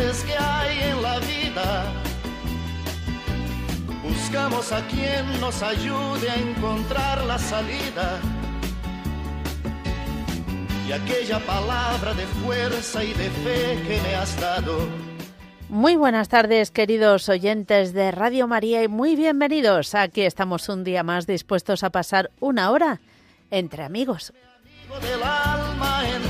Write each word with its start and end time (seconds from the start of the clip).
Que 0.00 0.34
hay 0.34 0.90
en 0.90 1.02
la 1.02 1.18
vida. 1.18 1.92
Buscamos 4.02 4.72
a 4.72 4.86
quien 4.86 5.40
nos 5.40 5.62
ayude 5.62 6.30
a 6.30 6.36
encontrar 6.36 7.24
la 7.24 7.38
salida. 7.38 8.18
Y 10.88 10.92
aquella 10.92 11.38
palabra 11.40 12.14
de 12.14 12.26
fuerza 12.26 13.04
y 13.04 13.12
de 13.12 13.30
fe 13.30 13.78
que 13.86 14.00
me 14.02 14.14
has 14.14 14.40
dado. 14.40 14.88
Muy 15.68 15.96
buenas 15.96 16.28
tardes, 16.28 16.70
queridos 16.70 17.28
oyentes 17.28 17.92
de 17.92 18.10
Radio 18.10 18.48
María, 18.48 18.82
y 18.82 18.88
muy 18.88 19.16
bienvenidos. 19.16 19.94
Aquí 19.94 20.22
estamos 20.22 20.68
un 20.70 20.82
día 20.82 21.02
más 21.02 21.26
dispuestos 21.26 21.84
a 21.84 21.90
pasar 21.90 22.30
una 22.40 22.70
hora 22.70 23.00
entre 23.50 23.84
amigos. 23.84 24.32
Del 25.02 25.22
alma 25.22 26.02
en 26.08 26.29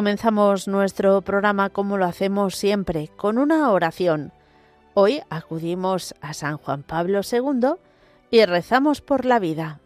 Comenzamos 0.00 0.66
nuestro 0.66 1.20
programa 1.20 1.68
como 1.68 1.98
lo 1.98 2.06
hacemos 2.06 2.56
siempre, 2.56 3.10
con 3.18 3.36
una 3.36 3.70
oración. 3.70 4.32
Hoy 4.94 5.20
acudimos 5.28 6.14
a 6.22 6.32
San 6.32 6.56
Juan 6.56 6.84
Pablo 6.84 7.20
II 7.30 7.74
y 8.30 8.46
rezamos 8.46 9.02
por 9.02 9.26
la 9.26 9.38
vida. 9.38 9.78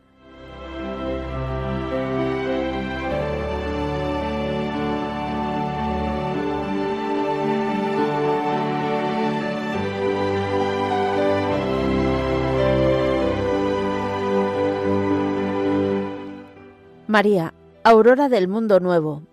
María, 17.09 17.53
aurora 17.83 18.29
del 18.29 18.47
mundo 18.47 18.79
nuevo, 18.79 19.25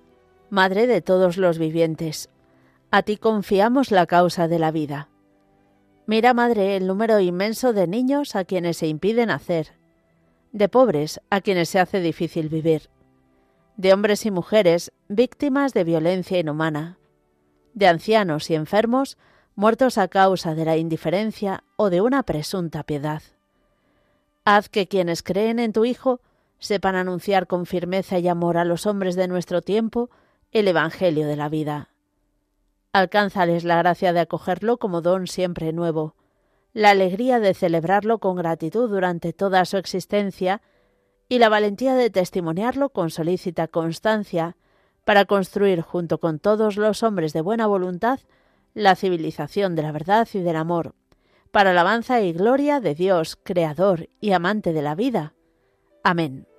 Madre 0.51 0.85
de 0.85 0.99
todos 1.01 1.37
los 1.37 1.57
vivientes, 1.57 2.29
a 2.91 3.03
ti 3.03 3.15
confiamos 3.15 3.89
la 3.89 4.05
causa 4.05 4.49
de 4.49 4.59
la 4.59 4.69
vida. 4.71 5.07
Mira, 6.07 6.33
Madre, 6.33 6.75
el 6.75 6.87
número 6.87 7.21
inmenso 7.21 7.71
de 7.71 7.87
niños 7.87 8.35
a 8.35 8.43
quienes 8.43 8.75
se 8.75 8.87
impide 8.87 9.25
nacer, 9.25 9.77
de 10.51 10.67
pobres 10.67 11.21
a 11.29 11.39
quienes 11.39 11.69
se 11.69 11.79
hace 11.79 12.01
difícil 12.01 12.49
vivir, 12.49 12.89
de 13.77 13.93
hombres 13.93 14.25
y 14.25 14.31
mujeres 14.31 14.91
víctimas 15.07 15.73
de 15.73 15.85
violencia 15.85 16.37
inhumana, 16.37 16.97
de 17.73 17.87
ancianos 17.87 18.49
y 18.49 18.55
enfermos 18.55 19.17
muertos 19.55 19.97
a 19.97 20.09
causa 20.09 20.53
de 20.53 20.65
la 20.65 20.75
indiferencia 20.75 21.63
o 21.77 21.89
de 21.89 22.01
una 22.01 22.23
presunta 22.23 22.83
piedad. 22.83 23.21
Haz 24.43 24.67
que 24.67 24.89
quienes 24.89 25.23
creen 25.23 25.59
en 25.59 25.71
tu 25.71 25.85
Hijo 25.85 26.19
sepan 26.59 26.95
anunciar 26.95 27.47
con 27.47 27.65
firmeza 27.65 28.19
y 28.19 28.27
amor 28.27 28.57
a 28.57 28.65
los 28.65 28.85
hombres 28.85 29.15
de 29.15 29.29
nuestro 29.29 29.61
tiempo 29.61 30.09
el 30.51 30.67
Evangelio 30.67 31.27
de 31.27 31.37
la 31.37 31.47
vida. 31.47 31.89
Alcánzales 32.91 33.63
la 33.63 33.77
gracia 33.77 34.11
de 34.11 34.19
acogerlo 34.19 34.77
como 34.77 35.01
don 35.01 35.27
siempre 35.27 35.71
nuevo, 35.71 36.15
la 36.73 36.89
alegría 36.89 37.39
de 37.39 37.53
celebrarlo 37.53 38.19
con 38.19 38.35
gratitud 38.35 38.89
durante 38.89 39.31
toda 39.31 39.63
su 39.63 39.77
existencia 39.77 40.61
y 41.29 41.39
la 41.39 41.47
valentía 41.47 41.95
de 41.95 42.09
testimoniarlo 42.09 42.89
con 42.89 43.11
solícita 43.11 43.69
constancia 43.69 44.57
para 45.05 45.23
construir 45.23 45.81
junto 45.81 46.19
con 46.19 46.39
todos 46.39 46.75
los 46.75 47.01
hombres 47.01 47.31
de 47.31 47.41
buena 47.41 47.67
voluntad 47.67 48.19
la 48.73 48.95
civilización 48.95 49.75
de 49.75 49.83
la 49.83 49.93
verdad 49.93 50.27
y 50.33 50.39
del 50.39 50.57
amor, 50.57 50.95
para 51.51 51.71
alabanza 51.71 52.21
y 52.21 52.33
gloria 52.33 52.81
de 52.81 52.93
Dios, 52.95 53.37
Creador 53.41 54.09
y 54.19 54.33
amante 54.33 54.73
de 54.73 54.81
la 54.81 54.95
vida. 54.95 55.33
Amén. 56.03 56.50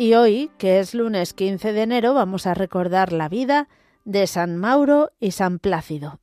Y 0.00 0.14
hoy, 0.14 0.50
que 0.56 0.80
es 0.80 0.94
lunes 0.94 1.34
15 1.34 1.74
de 1.74 1.82
enero, 1.82 2.14
vamos 2.14 2.46
a 2.46 2.54
recordar 2.54 3.12
la 3.12 3.28
vida 3.28 3.68
de 4.06 4.26
San 4.26 4.56
Mauro 4.56 5.10
y 5.20 5.32
San 5.32 5.58
Plácido. 5.58 6.20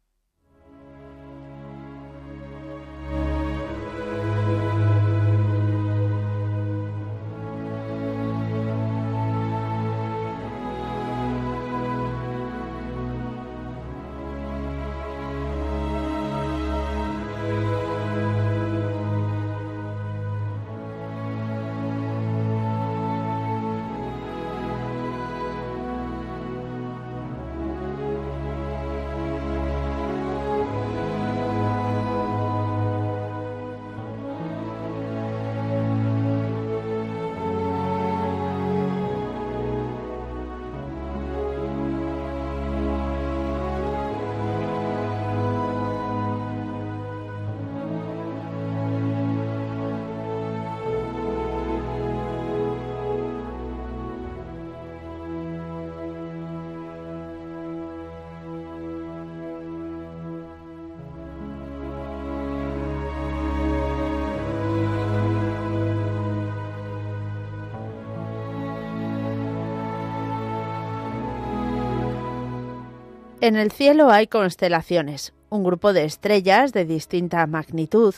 En 73.40 73.56
el 73.56 73.72
cielo 73.72 74.10
hay 74.10 74.26
constelaciones, 74.26 75.32
un 75.50 75.64
grupo 75.64 75.94
de 75.94 76.06
estrellas 76.06 76.74
de 76.74 76.86
distinta 76.86 77.46
magnitud, 77.46 78.16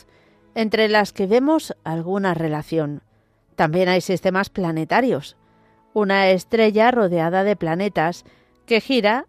entre 0.54 0.88
las 0.88 1.12
que 1.12 1.26
vemos 1.26 1.76
alguna 1.84 2.32
relación. 2.32 3.02
También 3.54 3.90
hay 3.90 4.00
sistemas 4.00 4.48
planetarios, 4.48 5.36
una 5.92 6.30
estrella 6.30 6.90
rodeada 6.90 7.44
de 7.44 7.54
planetas 7.54 8.24
que 8.64 8.80
gira 8.80 9.26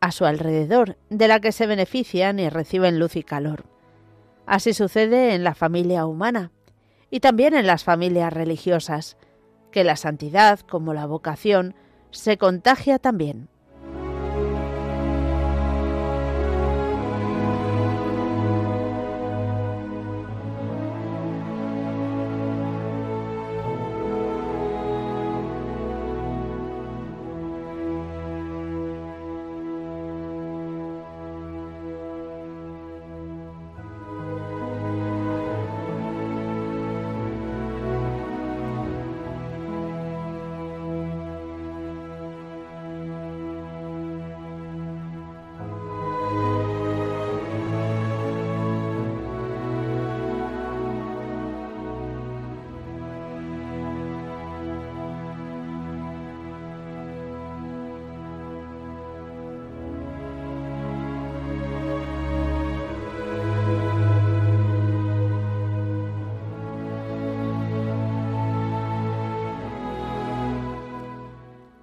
a 0.00 0.12
su 0.12 0.26
alrededor, 0.26 0.98
de 1.08 1.26
la 1.26 1.40
que 1.40 1.52
se 1.52 1.66
benefician 1.66 2.38
y 2.38 2.50
reciben 2.50 2.98
luz 2.98 3.16
y 3.16 3.22
calor. 3.22 3.64
Así 4.44 4.74
sucede 4.74 5.34
en 5.34 5.42
la 5.42 5.54
familia 5.54 6.04
humana 6.04 6.50
y 7.10 7.20
también 7.20 7.54
en 7.54 7.66
las 7.66 7.82
familias 7.82 8.30
religiosas, 8.30 9.16
que 9.70 9.84
la 9.84 9.96
santidad, 9.96 10.60
como 10.60 10.92
la 10.92 11.06
vocación, 11.06 11.74
se 12.10 12.36
contagia 12.36 12.98
también. 12.98 13.48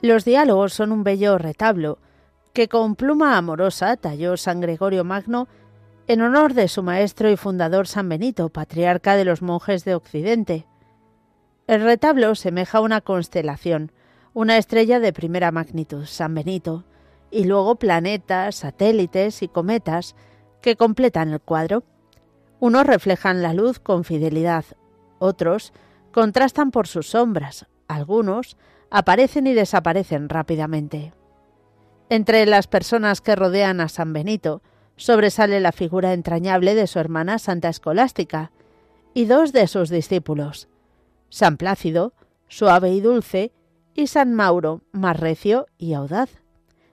Los 0.08 0.24
diálogos 0.24 0.74
son 0.74 0.94
un 0.94 1.04
bello 1.04 1.38
retablo 1.38 2.00
que 2.54 2.70
con 2.70 2.96
pluma 2.96 3.38
amorosa 3.38 3.98
talló 3.98 4.38
San 4.38 4.62
Gregorio 4.62 5.04
Magno 5.04 5.50
en 6.08 6.22
honor 6.22 6.54
de 6.54 6.70
su 6.70 6.82
maestro 6.82 7.30
y 7.30 7.36
fundador 7.36 7.90
San 7.90 8.08
Benito, 8.08 8.48
patriarca 8.48 9.18
de 9.18 9.26
los 9.26 9.42
monjes 9.42 9.84
de 9.84 9.96
Occidente. 9.96 10.66
El 11.68 11.82
retablo 11.82 12.36
semeja 12.36 12.80
una 12.80 13.02
constelación, 13.02 13.92
una 14.34 14.58
estrella 14.58 15.02
de 15.02 15.12
primera 15.12 15.52
magnitud, 15.52 16.06
San 16.06 16.34
Benito, 16.34 16.86
y 17.30 17.44
luego 17.44 17.76
planetas, 17.76 18.56
satélites 18.56 19.44
y 19.44 19.50
cometas 19.50 20.16
que 20.62 20.78
completan 20.78 21.34
el 21.34 21.42
cuadro. 21.42 21.84
Unos 22.62 22.88
reflejan 22.88 23.42
la 23.42 23.54
luz 23.54 23.80
con 23.80 24.06
fidelidad, 24.06 24.64
otros 25.20 25.74
contrastan 26.14 26.72
por 26.72 26.88
sus 26.88 27.10
sombras, 27.10 27.68
algunos 27.90 28.56
aparecen 28.90 29.48
y 29.48 29.54
desaparecen 29.54 30.30
rápidamente. 30.30 31.14
Entre 32.10 32.46
las 32.46 32.68
personas 32.68 33.22
que 33.22 33.36
rodean 33.36 33.82
a 33.82 33.90
San 33.90 34.14
Benito 34.14 34.62
sobresale 34.96 35.60
la 35.60 35.72
figura 35.72 36.14
entrañable 36.14 36.74
de 36.74 36.88
su 36.88 37.00
hermana 37.00 37.38
Santa 37.40 37.70
Escolástica 37.70 38.52
y 39.14 39.26
dos 39.26 39.52
de 39.54 39.68
sus 39.68 39.90
discípulos, 39.90 40.70
San 41.30 41.58
Plácido, 41.58 42.14
suave 42.48 42.92
y 42.94 43.02
dulce, 43.02 43.52
y 43.94 44.08
San 44.08 44.34
Mauro, 44.34 44.82
más 44.92 45.20
recio 45.20 45.68
y 45.78 45.94
audaz. 45.94 46.30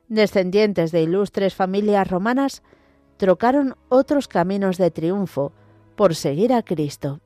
Descendientes 0.09 0.91
de 0.91 1.03
ilustres 1.03 1.55
familias 1.55 2.09
romanas, 2.09 2.63
trocaron 3.17 3.77
otros 3.89 4.27
caminos 4.27 4.79
de 4.79 4.91
triunfo 4.91 5.53
por 5.97 6.15
seguir 6.15 6.53
a 6.53 6.63
Cristo. 6.63 7.21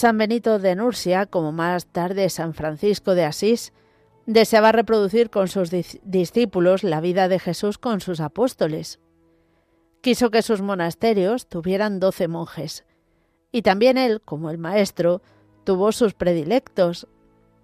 San 0.00 0.16
Benito 0.16 0.58
de 0.58 0.76
Nursia, 0.76 1.26
como 1.26 1.52
más 1.52 1.84
tarde 1.84 2.30
San 2.30 2.54
Francisco 2.54 3.14
de 3.14 3.26
Asís, 3.26 3.74
deseaba 4.24 4.72
reproducir 4.72 5.28
con 5.28 5.46
sus 5.46 5.68
discípulos 5.70 6.84
la 6.84 7.02
vida 7.02 7.28
de 7.28 7.38
Jesús 7.38 7.76
con 7.76 8.00
sus 8.00 8.20
apóstoles. 8.20 8.98
Quiso 10.00 10.30
que 10.30 10.40
sus 10.40 10.62
monasterios 10.62 11.48
tuvieran 11.50 12.00
doce 12.00 12.28
monjes, 12.28 12.86
y 13.52 13.60
también 13.60 13.98
él, 13.98 14.22
como 14.22 14.48
el 14.48 14.56
maestro, 14.56 15.20
tuvo 15.64 15.92
sus 15.92 16.14
predilectos. 16.14 17.06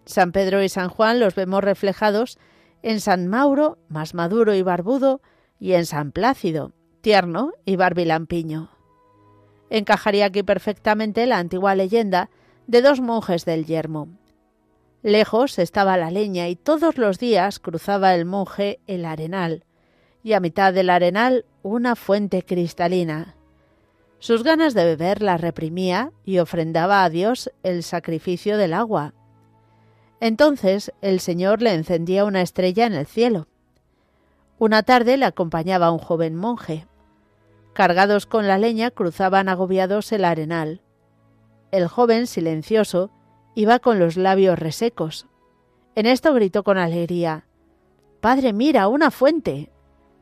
San 0.04 0.30
Pedro 0.30 0.62
y 0.62 0.68
San 0.68 0.90
Juan 0.90 1.20
los 1.20 1.34
vemos 1.36 1.64
reflejados 1.64 2.38
en 2.82 3.00
San 3.00 3.28
Mauro, 3.28 3.78
más 3.88 4.12
maduro 4.12 4.54
y 4.54 4.60
barbudo, 4.60 5.22
y 5.58 5.72
en 5.72 5.86
San 5.86 6.12
Plácido, 6.12 6.72
tierno 7.00 7.54
y 7.64 7.76
barbilampiño. 7.76 8.75
Encajaría 9.70 10.26
aquí 10.26 10.42
perfectamente 10.42 11.26
la 11.26 11.38
antigua 11.38 11.74
leyenda 11.74 12.30
de 12.66 12.82
dos 12.82 13.00
monjes 13.00 13.44
del 13.44 13.66
yermo. 13.66 14.08
Lejos 15.02 15.58
estaba 15.58 15.96
la 15.96 16.10
leña 16.10 16.48
y 16.48 16.56
todos 16.56 16.98
los 16.98 17.18
días 17.18 17.58
cruzaba 17.58 18.14
el 18.14 18.24
monje 18.24 18.80
el 18.86 19.04
arenal, 19.04 19.64
y 20.22 20.32
a 20.32 20.40
mitad 20.40 20.72
del 20.72 20.90
arenal 20.90 21.44
una 21.62 21.94
fuente 21.94 22.42
cristalina. 22.42 23.36
Sus 24.18 24.42
ganas 24.42 24.74
de 24.74 24.84
beber 24.84 25.22
la 25.22 25.36
reprimía 25.36 26.10
y 26.24 26.38
ofrendaba 26.38 27.04
a 27.04 27.10
Dios 27.10 27.52
el 27.62 27.82
sacrificio 27.82 28.56
del 28.56 28.72
agua. 28.72 29.14
Entonces 30.20 30.92
el 31.02 31.20
Señor 31.20 31.62
le 31.62 31.74
encendía 31.74 32.24
una 32.24 32.40
estrella 32.40 32.86
en 32.86 32.94
el 32.94 33.06
cielo. 33.06 33.46
Una 34.58 34.82
tarde 34.82 35.18
le 35.18 35.26
acompañaba 35.26 35.90
un 35.90 35.98
joven 35.98 36.34
monje. 36.34 36.86
Cargados 37.76 38.24
con 38.24 38.48
la 38.48 38.56
leña 38.56 38.90
cruzaban 38.90 39.50
agobiados 39.50 40.10
el 40.12 40.24
arenal. 40.24 40.80
El 41.70 41.88
joven, 41.88 42.26
silencioso, 42.26 43.10
iba 43.54 43.80
con 43.80 43.98
los 43.98 44.16
labios 44.16 44.58
resecos. 44.58 45.26
En 45.94 46.06
esto 46.06 46.32
gritó 46.32 46.64
con 46.64 46.78
alegría 46.78 47.44
Padre, 48.22 48.54
mira, 48.54 48.88
una 48.88 49.10
fuente. 49.10 49.70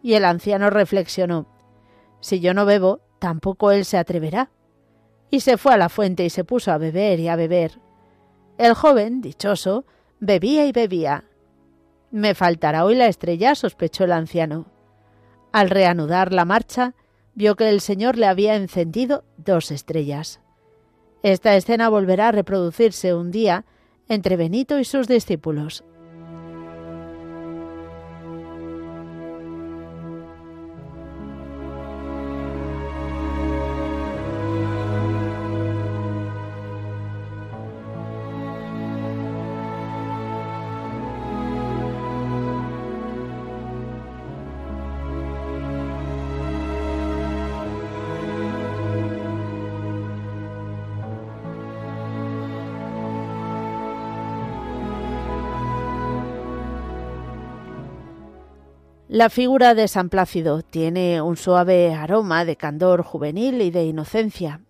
Y 0.03 0.15
el 0.15 0.25
anciano 0.25 0.69
reflexionó 0.69 1.47
Si 2.19 2.41
yo 2.41 2.55
no 2.55 2.67
bebo, 2.67 3.03
tampoco 3.21 3.71
él 3.71 3.85
se 3.85 3.99
atreverá. 3.99 4.51
Y 5.31 5.39
se 5.39 5.57
fue 5.57 5.75
a 5.75 5.77
la 5.77 5.89
fuente 5.89 6.25
y 6.25 6.31
se 6.31 6.43
puso 6.43 6.73
a 6.73 6.79
beber 6.79 7.21
y 7.21 7.29
a 7.29 7.37
beber. 7.37 7.79
El 8.59 8.75
joven, 8.75 9.21
dichoso, 9.21 9.85
bebía 10.19 10.67
y 10.67 10.73
bebía. 10.73 11.23
Me 12.11 12.35
faltará 12.35 12.85
hoy 12.85 12.97
la 12.97 13.07
estrella, 13.07 13.55
sospechó 13.55 14.03
el 14.03 14.13
anciano. 14.13 14.67
Al 15.53 15.71
reanudar 15.71 16.33
la 16.33 16.45
marcha, 16.45 16.95
vio 17.35 17.57
que 17.57 17.69
el 17.69 17.81
Señor 17.81 18.17
le 18.17 18.27
había 18.27 18.57
encendido 18.57 19.25
dos 19.37 19.71
estrellas. 19.71 20.41
Esta 21.23 21.57
escena 21.57 21.89
volverá 21.89 22.29
a 22.29 22.33
reproducirse 22.33 23.15
un 23.15 23.31
día 23.31 23.65
entre 24.09 24.37
Benito 24.37 24.79
y 24.79 24.85
sus 24.85 25.09
discípulos. 25.09 25.85
La 59.15 59.31
figura 59.31 59.75
de 59.75 59.87
San 59.87 60.09
Plácido 60.09 60.63
tiene 60.63 61.23
un 61.23 61.37
suave 61.37 61.95
aroma 61.95 62.45
de 62.45 62.57
candor 62.57 63.05
juvenil 63.05 63.63
y 63.63 63.71
de 63.71 63.85
inocencia. 63.85 64.63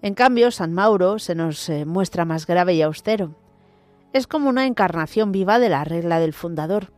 En 0.00 0.14
cambio, 0.14 0.50
San 0.50 0.72
Mauro 0.72 1.18
se 1.18 1.34
nos 1.34 1.68
eh, 1.68 1.84
muestra 1.84 2.24
más 2.24 2.46
grave 2.46 2.72
y 2.72 2.80
austero. 2.80 3.34
Es 4.14 4.26
como 4.26 4.48
una 4.48 4.64
encarnación 4.64 5.30
viva 5.30 5.58
de 5.58 5.68
la 5.68 5.84
regla 5.84 6.20
del 6.20 6.32
fundador. 6.32 6.90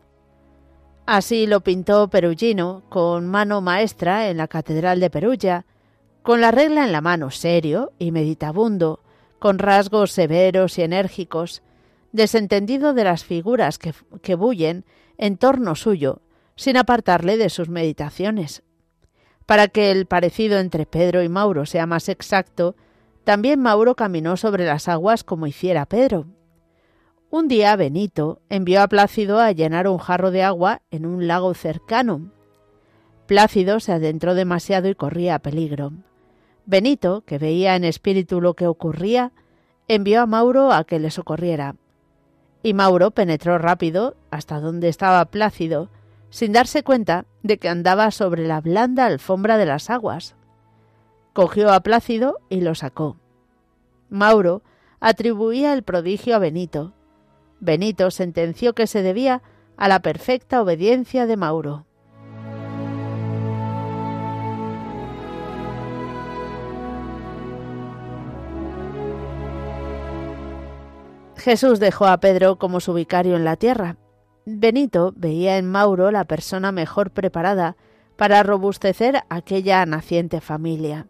Así 1.05 1.49
lo 1.49 1.63
pintó 1.63 2.07
Perugino 2.11 2.85
con 2.91 3.27
mano 3.27 3.61
maestra 3.61 4.29
en 4.29 4.37
la 4.37 4.47
Catedral 4.47 5.01
de 5.01 5.11
Perugia, 5.11 5.67
con 6.23 6.41
la 6.41 6.53
regla 6.53 6.85
en 6.85 6.93
la 6.93 7.01
mano, 7.01 7.33
serio 7.33 7.91
y 7.99 8.13
meditabundo, 8.13 9.01
con 9.41 9.59
rasgos 9.59 10.13
severos 10.13 10.79
y 10.79 10.83
enérgicos, 10.83 11.61
desentendido 12.13 12.95
de 12.95 13.03
las 13.03 13.25
figuras 13.25 13.79
que, 13.79 13.93
que 14.23 14.37
bullen 14.37 14.85
en 15.17 15.39
torno 15.39 15.75
suyo, 15.75 16.21
sin 16.59 16.77
apartarle 16.77 17.37
de 17.37 17.51
sus 17.51 17.69
meditaciones. 17.69 18.65
Para 19.47 19.69
que 19.69 19.93
el 19.93 20.07
parecido 20.07 20.59
entre 20.59 20.87
Pedro 20.87 21.23
y 21.23 21.29
Mauro 21.29 21.65
sea 21.67 21.87
más 21.87 22.09
exacto, 22.09 22.75
también 23.23 23.61
Mauro 23.61 23.95
caminó 23.95 24.37
sobre 24.37 24.67
las 24.67 24.89
aguas 24.89 25.23
como 25.23 25.47
hiciera 25.47 25.87
Pedro. 25.87 26.27
Un 27.31 27.47
día 27.47 27.77
Benito 27.77 28.41
envió 28.49 28.83
a 28.83 28.89
Plácido 28.89 29.39
a 29.39 29.53
llenar 29.53 29.87
un 29.87 29.99
jarro 29.99 30.33
de 30.33 30.43
agua 30.43 30.83
en 30.91 31.07
un 31.07 31.29
lago 31.29 31.55
cercano. 31.55 32.33
Plácido 33.27 33.79
se 33.79 33.93
adentró 33.93 34.35
demasiado 34.35 34.89
y 34.89 34.97
corría 34.97 35.39
peligro. 35.39 35.93
Benito, 36.67 37.23
que 37.25 37.39
veía 37.39 37.77
en 37.77 37.85
espíritu 37.85 38.41
lo 38.41 38.55
que 38.55 38.67
ocurría, 38.67 39.31
envió 39.87 40.23
a 40.23 40.27
Mauro 40.27 40.73
a 40.73 40.83
que 40.83 40.99
le 40.99 41.13
socorriera. 41.13 41.77
Y 42.65 42.75
Mauro 42.75 43.13
penetró 43.13 43.59
rápido 43.59 44.17
hasta 44.33 44.59
donde 44.59 44.89
estaba 44.89 45.25
Plácido, 45.27 45.91
sin 46.31 46.53
darse 46.53 46.83
cuenta 46.83 47.27
de 47.43 47.59
que 47.59 47.69
andaba 47.69 48.11
sobre 48.11 48.47
la 48.47 48.61
blanda 48.61 49.07
alfombra 49.07 49.57
de 49.57 49.67
las 49.67 49.91
aguas. 49.91 50.35
Cogió 51.33 51.73
a 51.73 51.81
Plácido 51.81 52.39
y 52.49 52.61
lo 52.61 52.75
sacó. 52.75 53.17
Mauro 54.11 54.63
atribuía 55.01 55.73
el 55.73 55.83
prodigio 55.83 56.37
a 56.37 56.39
Benito. 56.39 56.95
Benito 57.61 58.11
sentenció 58.11 58.75
que 58.75 58.87
se 58.87 59.03
debía 59.03 59.43
a 59.77 59.89
la 59.89 60.01
perfecta 60.01 60.61
obediencia 60.61 61.27
de 61.27 61.37
Mauro. 61.37 61.87
Jesús 71.37 71.79
dejó 71.79 72.07
a 72.07 72.19
Pedro 72.19 72.57
como 72.57 72.81
su 72.81 72.93
vicario 72.93 73.37
en 73.37 73.45
la 73.45 73.57
tierra 73.57 73.97
Benito 74.51 75.13
veía 75.15 75.59
en 75.59 75.71
Mauro 75.71 76.11
la 76.11 76.25
persona 76.25 76.73
mejor 76.73 77.11
preparada 77.11 77.77
para 78.17 78.43
robustecer 78.43 79.23
aquella 79.29 79.85
naciente 79.85 80.41
familia. 80.41 81.07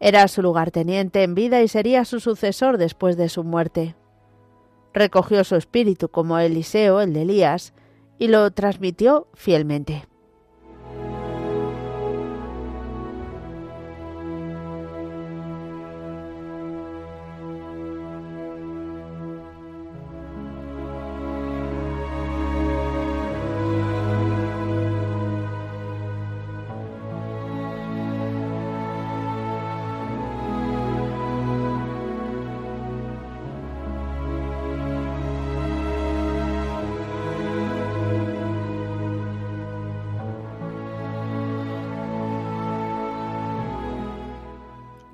Era 0.00 0.26
su 0.28 0.40
lugarteniente 0.40 1.22
en 1.24 1.34
vida 1.34 1.60
y 1.62 1.68
sería 1.68 2.06
su 2.06 2.20
sucesor 2.20 2.78
después 2.78 3.18
de 3.18 3.28
su 3.28 3.44
muerte. 3.44 3.96
Recogió 4.94 5.44
su 5.44 5.56
espíritu 5.56 6.08
como 6.08 6.38
Eliseo, 6.38 7.02
el 7.02 7.12
de 7.12 7.22
Elías, 7.22 7.74
y 8.18 8.28
lo 8.28 8.50
transmitió 8.50 9.28
fielmente. 9.34 10.08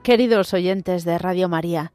Queridos 0.05 0.53
oyentes 0.53 1.05
de 1.05 1.17
Radio 1.17 1.49
María, 1.49 1.95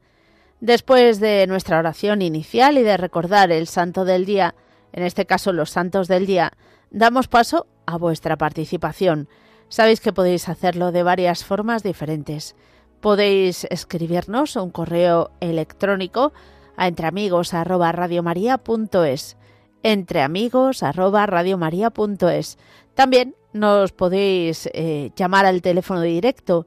después 0.58 1.20
de 1.20 1.46
nuestra 1.46 1.78
oración 1.78 2.22
inicial 2.22 2.76
y 2.76 2.82
de 2.82 2.96
recordar 2.96 3.52
el 3.52 3.68
santo 3.68 4.04
del 4.04 4.26
día, 4.26 4.56
en 4.92 5.04
este 5.04 5.26
caso 5.26 5.52
los 5.52 5.70
santos 5.70 6.08
del 6.08 6.26
día, 6.26 6.50
damos 6.90 7.28
paso 7.28 7.68
a 7.86 7.96
vuestra 7.98 8.36
participación. 8.36 9.28
Sabéis 9.68 10.00
que 10.00 10.12
podéis 10.12 10.48
hacerlo 10.48 10.90
de 10.90 11.04
varias 11.04 11.44
formas 11.44 11.84
diferentes. 11.84 12.56
Podéis 13.00 13.62
escribirnos 13.70 14.56
un 14.56 14.70
correo 14.70 15.30
electrónico 15.38 16.32
a 16.76 16.88
entreamigos@radiomaria.es, 16.88 19.36
entreamigos@radiomaria.es. 19.84 22.58
También 22.94 23.36
nos 23.52 23.92
podéis 23.92 24.68
eh, 24.74 25.12
llamar 25.14 25.46
al 25.46 25.62
teléfono 25.62 26.00
directo 26.00 26.66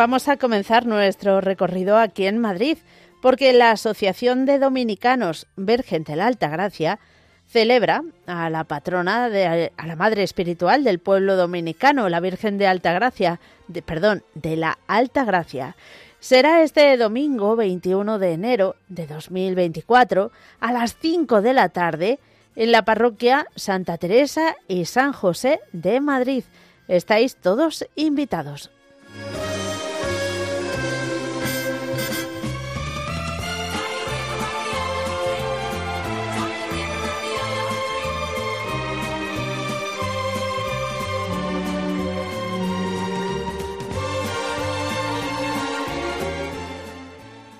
Vamos 0.00 0.28
a 0.28 0.38
comenzar 0.38 0.86
nuestro 0.86 1.42
recorrido 1.42 1.98
aquí 1.98 2.24
en 2.24 2.38
Madrid, 2.38 2.78
porque 3.20 3.52
la 3.52 3.72
Asociación 3.72 4.46
de 4.46 4.58
Dominicanos 4.58 5.46
Virgen 5.56 6.04
de 6.04 6.16
la 6.16 6.26
Alta 6.26 6.48
Gracia 6.48 6.98
celebra 7.46 8.02
a 8.26 8.48
la 8.48 8.64
patrona, 8.64 9.28
de, 9.28 9.70
a 9.76 9.86
la 9.86 9.96
madre 9.96 10.22
espiritual 10.22 10.84
del 10.84 11.00
pueblo 11.00 11.36
dominicano, 11.36 12.08
la 12.08 12.20
Virgen 12.20 12.56
de 12.56 12.66
Alta 12.66 12.94
Gracia, 12.94 13.40
de, 13.68 13.82
perdón, 13.82 14.22
de 14.32 14.56
la 14.56 14.78
Alta 14.86 15.26
Gracia. 15.26 15.76
Será 16.18 16.62
este 16.62 16.96
domingo 16.96 17.54
21 17.54 18.18
de 18.18 18.32
enero 18.32 18.76
de 18.88 19.06
2024 19.06 20.32
a 20.60 20.72
las 20.72 20.96
5 20.96 21.42
de 21.42 21.52
la 21.52 21.68
tarde 21.68 22.20
en 22.56 22.72
la 22.72 22.86
parroquia 22.86 23.48
Santa 23.54 23.98
Teresa 23.98 24.56
y 24.66 24.86
San 24.86 25.12
José 25.12 25.60
de 25.74 26.00
Madrid. 26.00 26.44
Estáis 26.88 27.36
todos 27.36 27.86
invitados. 27.96 28.70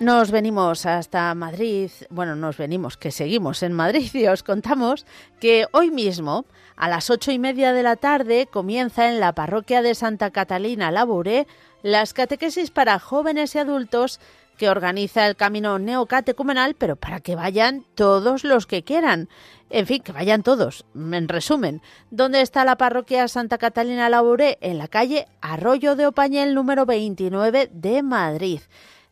Nos 0.00 0.30
venimos 0.30 0.86
hasta 0.86 1.34
Madrid, 1.34 1.90
bueno, 2.08 2.34
nos 2.34 2.56
venimos, 2.56 2.96
que 2.96 3.10
seguimos 3.10 3.62
en 3.62 3.74
Madrid 3.74 4.08
y 4.14 4.26
os 4.28 4.42
contamos 4.42 5.04
que 5.40 5.66
hoy 5.72 5.90
mismo, 5.90 6.46
a 6.74 6.88
las 6.88 7.10
ocho 7.10 7.32
y 7.32 7.38
media 7.38 7.74
de 7.74 7.82
la 7.82 7.96
tarde, 7.96 8.48
comienza 8.50 9.10
en 9.10 9.20
la 9.20 9.34
parroquia 9.34 9.82
de 9.82 9.94
Santa 9.94 10.30
Catalina 10.30 10.90
Labouré 10.90 11.46
las 11.82 12.14
catequesis 12.14 12.70
para 12.70 12.98
jóvenes 12.98 13.54
y 13.54 13.58
adultos 13.58 14.20
que 14.56 14.70
organiza 14.70 15.26
el 15.26 15.36
camino 15.36 15.78
neocatecumenal, 15.78 16.76
pero 16.76 16.96
para 16.96 17.20
que 17.20 17.36
vayan 17.36 17.84
todos 17.94 18.42
los 18.42 18.66
que 18.66 18.82
quieran. 18.82 19.28
En 19.68 19.86
fin, 19.86 20.02
que 20.02 20.12
vayan 20.12 20.42
todos. 20.42 20.86
En 20.94 21.28
resumen, 21.28 21.82
¿dónde 22.10 22.40
está 22.40 22.64
la 22.64 22.76
parroquia 22.76 23.28
Santa 23.28 23.58
Catalina 23.58 24.08
Labouré? 24.08 24.56
En 24.62 24.78
la 24.78 24.88
calle 24.88 25.26
Arroyo 25.42 25.94
de 25.94 26.06
Opañel 26.06 26.54
número 26.54 26.86
29 26.86 27.68
de 27.70 28.02
Madrid. 28.02 28.60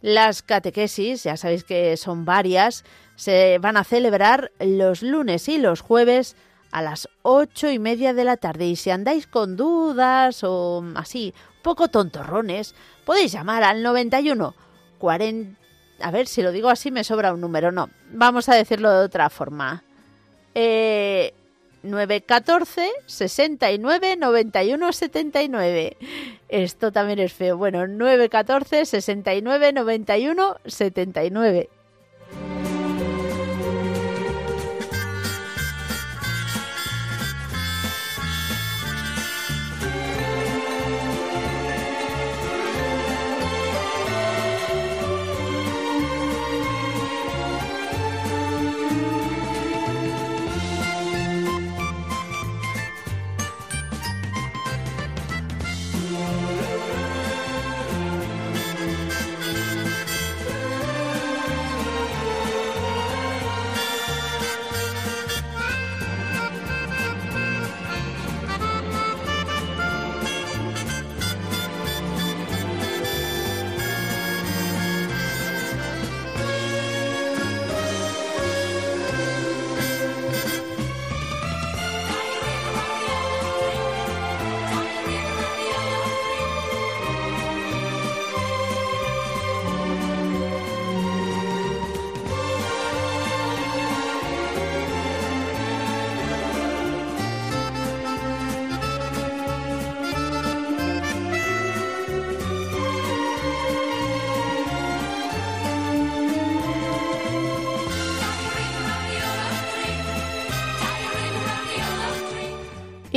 Las 0.00 0.42
catequesis, 0.42 1.24
ya 1.24 1.36
sabéis 1.36 1.64
que 1.64 1.96
son 1.96 2.24
varias, 2.24 2.84
se 3.16 3.58
van 3.58 3.76
a 3.76 3.84
celebrar 3.84 4.52
los 4.60 5.02
lunes 5.02 5.48
y 5.48 5.58
los 5.58 5.80
jueves 5.80 6.36
a 6.70 6.82
las 6.82 7.08
ocho 7.22 7.70
y 7.70 7.78
media 7.78 8.14
de 8.14 8.24
la 8.24 8.36
tarde. 8.36 8.66
Y 8.66 8.76
si 8.76 8.90
andáis 8.90 9.26
con 9.26 9.56
dudas 9.56 10.44
o 10.44 10.84
así, 10.94 11.34
poco 11.62 11.88
tontorrones, 11.88 12.74
podéis 13.04 13.32
llamar 13.32 13.64
al 13.64 13.82
91 13.82 14.54
40. 14.98 15.58
A 16.00 16.10
ver, 16.12 16.28
si 16.28 16.42
lo 16.42 16.52
digo 16.52 16.68
así 16.68 16.90
me 16.90 17.02
sobra 17.02 17.32
un 17.32 17.40
número. 17.40 17.72
No, 17.72 17.88
vamos 18.12 18.48
a 18.48 18.54
decirlo 18.54 18.90
de 18.90 19.04
otra 19.04 19.30
forma. 19.30 19.82
Eh, 20.54 21.34
914 21.82 22.90
69 23.06 24.16
91 24.16 24.92
79. 24.92 25.96
Esto 26.48 26.92
también 26.92 27.18
es 27.18 27.32
feo. 27.32 27.56
Bueno, 27.56 27.86
914 27.86 28.84
69 28.86 29.72
91 29.72 30.56
79. 30.64 31.68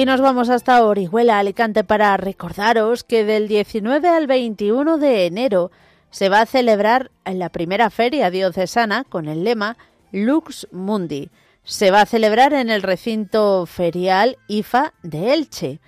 Y 0.01 0.05
nos 0.05 0.19
vamos 0.19 0.49
hasta 0.49 0.83
Orihuela, 0.83 1.37
Alicante, 1.37 1.83
para 1.83 2.17
recordaros 2.17 3.03
que 3.03 3.23
del 3.23 3.47
19 3.47 4.07
al 4.09 4.25
21 4.25 4.97
de 4.97 5.27
enero 5.27 5.69
se 6.09 6.27
va 6.27 6.41
a 6.41 6.47
celebrar 6.47 7.11
la 7.23 7.49
primera 7.49 7.91
feria 7.91 8.31
diocesana 8.31 9.03
con 9.03 9.27
el 9.27 9.43
lema 9.43 9.77
Lux 10.11 10.67
Mundi. 10.71 11.29
Se 11.63 11.91
va 11.91 12.01
a 12.01 12.07
celebrar 12.07 12.53
en 12.53 12.71
el 12.71 12.81
recinto 12.81 13.67
ferial 13.67 14.39
IFA 14.47 14.95
de 15.03 15.35
Elche. 15.35 15.81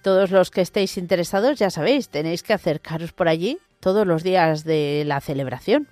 Todos 0.00 0.30
los 0.30 0.52
que 0.52 0.60
estéis 0.60 0.96
interesados, 0.96 1.58
ya 1.58 1.70
sabéis, 1.70 2.08
tenéis 2.08 2.44
que 2.44 2.52
acercaros 2.52 3.12
por 3.12 3.26
allí 3.26 3.58
todos 3.80 4.06
los 4.06 4.22
días 4.22 4.62
de 4.62 5.02
la 5.04 5.20
celebración. 5.20 5.88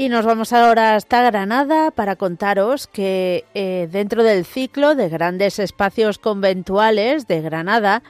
Y 0.00 0.08
nos 0.08 0.24
vamos 0.24 0.54
ahora 0.54 0.94
hasta 0.94 1.22
Granada 1.24 1.90
para 1.90 2.16
contaros 2.16 2.86
que 2.86 3.44
eh, 3.52 3.86
dentro 3.92 4.22
del 4.22 4.46
ciclo 4.46 4.94
de 4.94 5.10
grandes 5.10 5.58
espacios 5.58 6.16
conventuales 6.18 7.26
de 7.26 7.42
Granada 7.42 8.02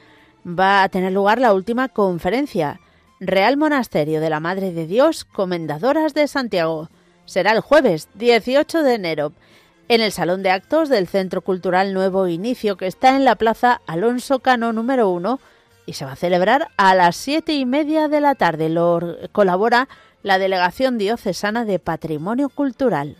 va 0.47 0.83
a 0.83 0.87
tener 0.87 1.11
lugar 1.11 1.41
la 1.41 1.53
última 1.53 1.89
conferencia, 1.89 2.79
Real 3.19 3.57
Monasterio 3.57 4.21
de 4.21 4.29
la 4.29 4.39
Madre 4.39 4.71
de 4.71 4.87
Dios, 4.87 5.25
Comendadoras 5.25 6.13
de 6.13 6.29
Santiago. 6.29 6.87
Será 7.25 7.51
el 7.51 7.59
jueves 7.59 8.07
18 8.13 8.83
de 8.83 8.93
enero 8.93 9.33
en 9.89 9.99
el 9.99 10.13
Salón 10.13 10.43
de 10.43 10.51
Actos 10.51 10.87
del 10.87 11.09
Centro 11.09 11.41
Cultural 11.41 11.93
Nuevo 11.93 12.29
Inicio, 12.29 12.77
que 12.77 12.87
está 12.87 13.17
en 13.17 13.25
la 13.25 13.35
Plaza 13.35 13.81
Alonso 13.85 14.39
Cano 14.39 14.71
número 14.71 15.09
1 15.09 15.41
y 15.85 15.91
se 15.91 16.05
va 16.05 16.13
a 16.13 16.15
celebrar 16.15 16.69
a 16.77 16.95
las 16.95 17.17
siete 17.17 17.51
y 17.51 17.65
media 17.65 18.07
de 18.07 18.21
la 18.21 18.35
tarde. 18.35 18.69
Lo 18.69 19.17
colabora 19.33 19.89
la 20.23 20.37
Delegación 20.37 20.97
Diocesana 20.97 21.65
de 21.65 21.79
Patrimonio 21.79 22.49
Cultural. 22.49 23.17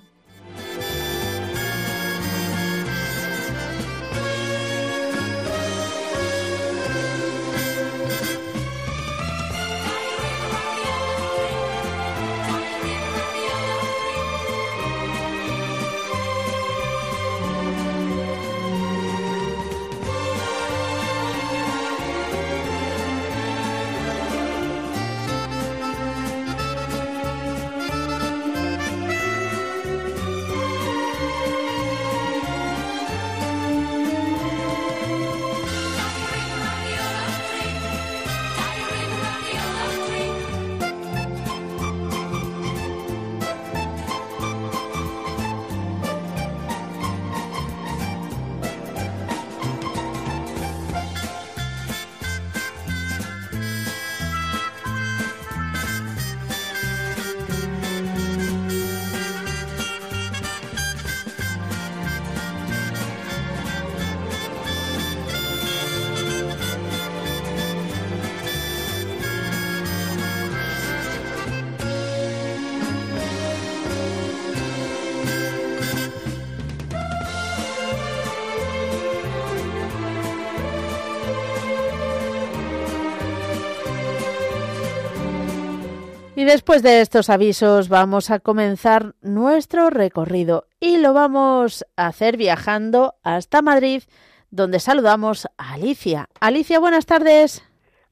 Y 86.42 86.44
después 86.44 86.82
de 86.82 87.02
estos 87.02 87.30
avisos 87.30 87.88
vamos 87.88 88.32
a 88.32 88.40
comenzar 88.40 89.14
nuestro 89.22 89.92
recorrido 89.92 90.66
y 90.80 90.98
lo 90.98 91.14
vamos 91.14 91.86
a 91.96 92.08
hacer 92.08 92.36
viajando 92.36 93.14
hasta 93.22 93.62
Madrid, 93.62 94.02
donde 94.50 94.80
saludamos 94.80 95.46
a 95.60 95.74
Alicia. 95.74 96.30
Alicia, 96.40 96.80
buenas 96.80 97.06
tardes. 97.06 97.64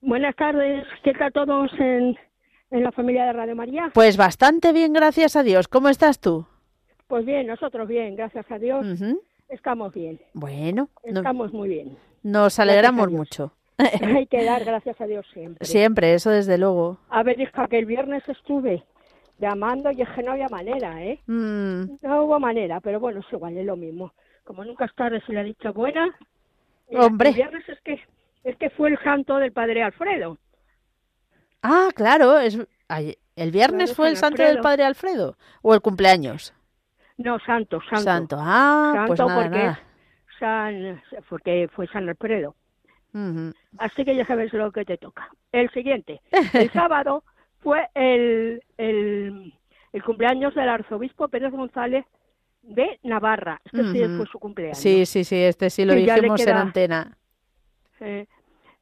Buenas 0.02 0.36
tardes, 0.36 0.86
¿qué 1.04 1.14
tal 1.16 1.34
todos 1.34 1.72
en, 1.80 2.16
en 2.70 2.84
la 2.84 2.92
familia 2.92 3.26
de 3.26 3.34
Radio 3.34 3.56
María? 3.56 3.90
Pues 3.96 4.16
bastante 4.16 4.74
bien, 4.74 4.94
gracias 4.94 5.36
a 5.36 5.42
Dios. 5.42 5.68
¿Cómo 5.68 5.90
estás 5.90 6.20
tú? 6.20 6.46
Pues 7.08 7.26
bien, 7.26 7.48
nosotros 7.48 7.88
bien, 7.88 8.16
gracias 8.16 8.46
a 8.52 8.60
Dios. 8.60 8.86
Estamos 9.50 9.92
bien, 9.92 10.22
Bueno, 10.36 10.90
no- 11.04 11.18
estamos 11.22 11.52
muy 11.52 11.68
bien. 11.70 11.98
nos 12.22 12.60
alegramos 12.60 13.10
mucho. 13.10 13.54
Hay 14.18 14.28
que 14.28 14.44
dar 14.44 14.64
gracias 14.66 15.00
a 15.00 15.06
Dios 15.06 15.26
siempre. 15.34 15.66
Siempre, 15.66 16.14
eso 16.14 16.30
desde 16.30 16.58
luego. 16.58 17.00
A 17.10 17.24
ver, 17.24 17.40
hija, 17.40 17.68
que 17.68 17.80
el 17.80 17.86
viernes 17.86 18.24
estuve 18.28 18.84
llamando 19.40 19.90
y 19.92 20.02
es 20.02 20.10
que 20.10 20.22
no 20.24 20.34
había 20.34 20.50
manera, 20.50 21.02
¿eh? 21.02 21.22
Mm, 21.28 21.84
No 22.02 22.24
hubo 22.24 22.40
manera, 22.40 22.82
pero 22.82 23.00
bueno, 23.00 23.22
es 23.22 23.34
igual, 23.34 23.58
es 23.58 23.66
lo 23.66 23.78
mismo. 23.78 24.14
Como 24.44 24.66
nunca 24.66 24.86
es 24.86 24.94
tarde, 24.96 25.22
si 25.26 25.32
la 25.32 25.44
dicha 25.44 25.72
buena. 25.72 26.14
Mira, 26.90 27.06
Hombre. 27.06 27.30
El 27.30 27.36
viernes 27.36 27.70
es 27.70 27.80
que, 27.82 28.02
es 28.44 28.56
que 28.58 28.70
fue 28.72 28.90
el 28.90 29.00
santo 29.04 29.38
del 29.38 29.52
padre 29.54 29.84
Alfredo. 29.84 30.38
Ah, 31.62 31.90
claro, 31.96 32.40
es 32.40 32.58
ay, 32.88 33.18
el 33.36 33.52
viernes 33.52 33.92
Claro, 33.92 33.96
fue 33.96 34.10
el 34.10 34.18
San 34.18 34.32
santo 34.36 34.44
del. 34.44 34.60
Padre 34.62 34.84
Alfredo 34.84 35.38
o 35.62 35.74
el 35.74 35.82
cumpleaños. 35.82 36.54
No, 37.18 37.38
santo, 37.40 37.80
santo. 37.90 38.04
Santo. 38.04 38.38
Ah, 38.40 39.04
pues 39.08 39.20
nada, 39.20 39.36
porque, 39.36 39.58
nada. 39.58 39.80
San, 40.40 41.02
porque 41.30 41.70
fue 41.76 41.88
San 41.88 42.08
Alfredo. 42.10 42.56
Así 43.78 44.06
que 44.06 44.16
ya 44.16 44.26
sabes 44.26 44.54
lo 44.54 44.72
que 44.72 44.86
te 44.86 44.98
toca. 44.98 45.30
El 45.52 45.70
siguiente. 45.72 46.22
El 46.54 46.72
sábado 46.72 47.24
fue 47.60 47.90
el, 47.94 48.64
el, 48.78 49.54
el 49.92 50.04
cumpleaños 50.04 50.56
del 50.56 50.70
arzobispo 50.70 51.28
Pérez 51.28 51.52
González 51.52 52.06
de 52.62 53.00
Navarra. 53.04 53.60
Este 53.66 53.84
sí 53.92 54.04
Ujú. 54.04 54.18
fue 54.18 54.26
su 54.28 54.40
cumpleaños. 54.40 54.78
Sí, 54.78 55.06
sí, 55.06 55.24
sí, 55.24 55.36
este 55.36 55.70
sí 55.70 55.86
lo 55.86 55.94
le 55.94 56.02
dijimos 56.02 56.46
en 56.46 56.56
antena. 56.56 57.18
Eh, 58.00 58.28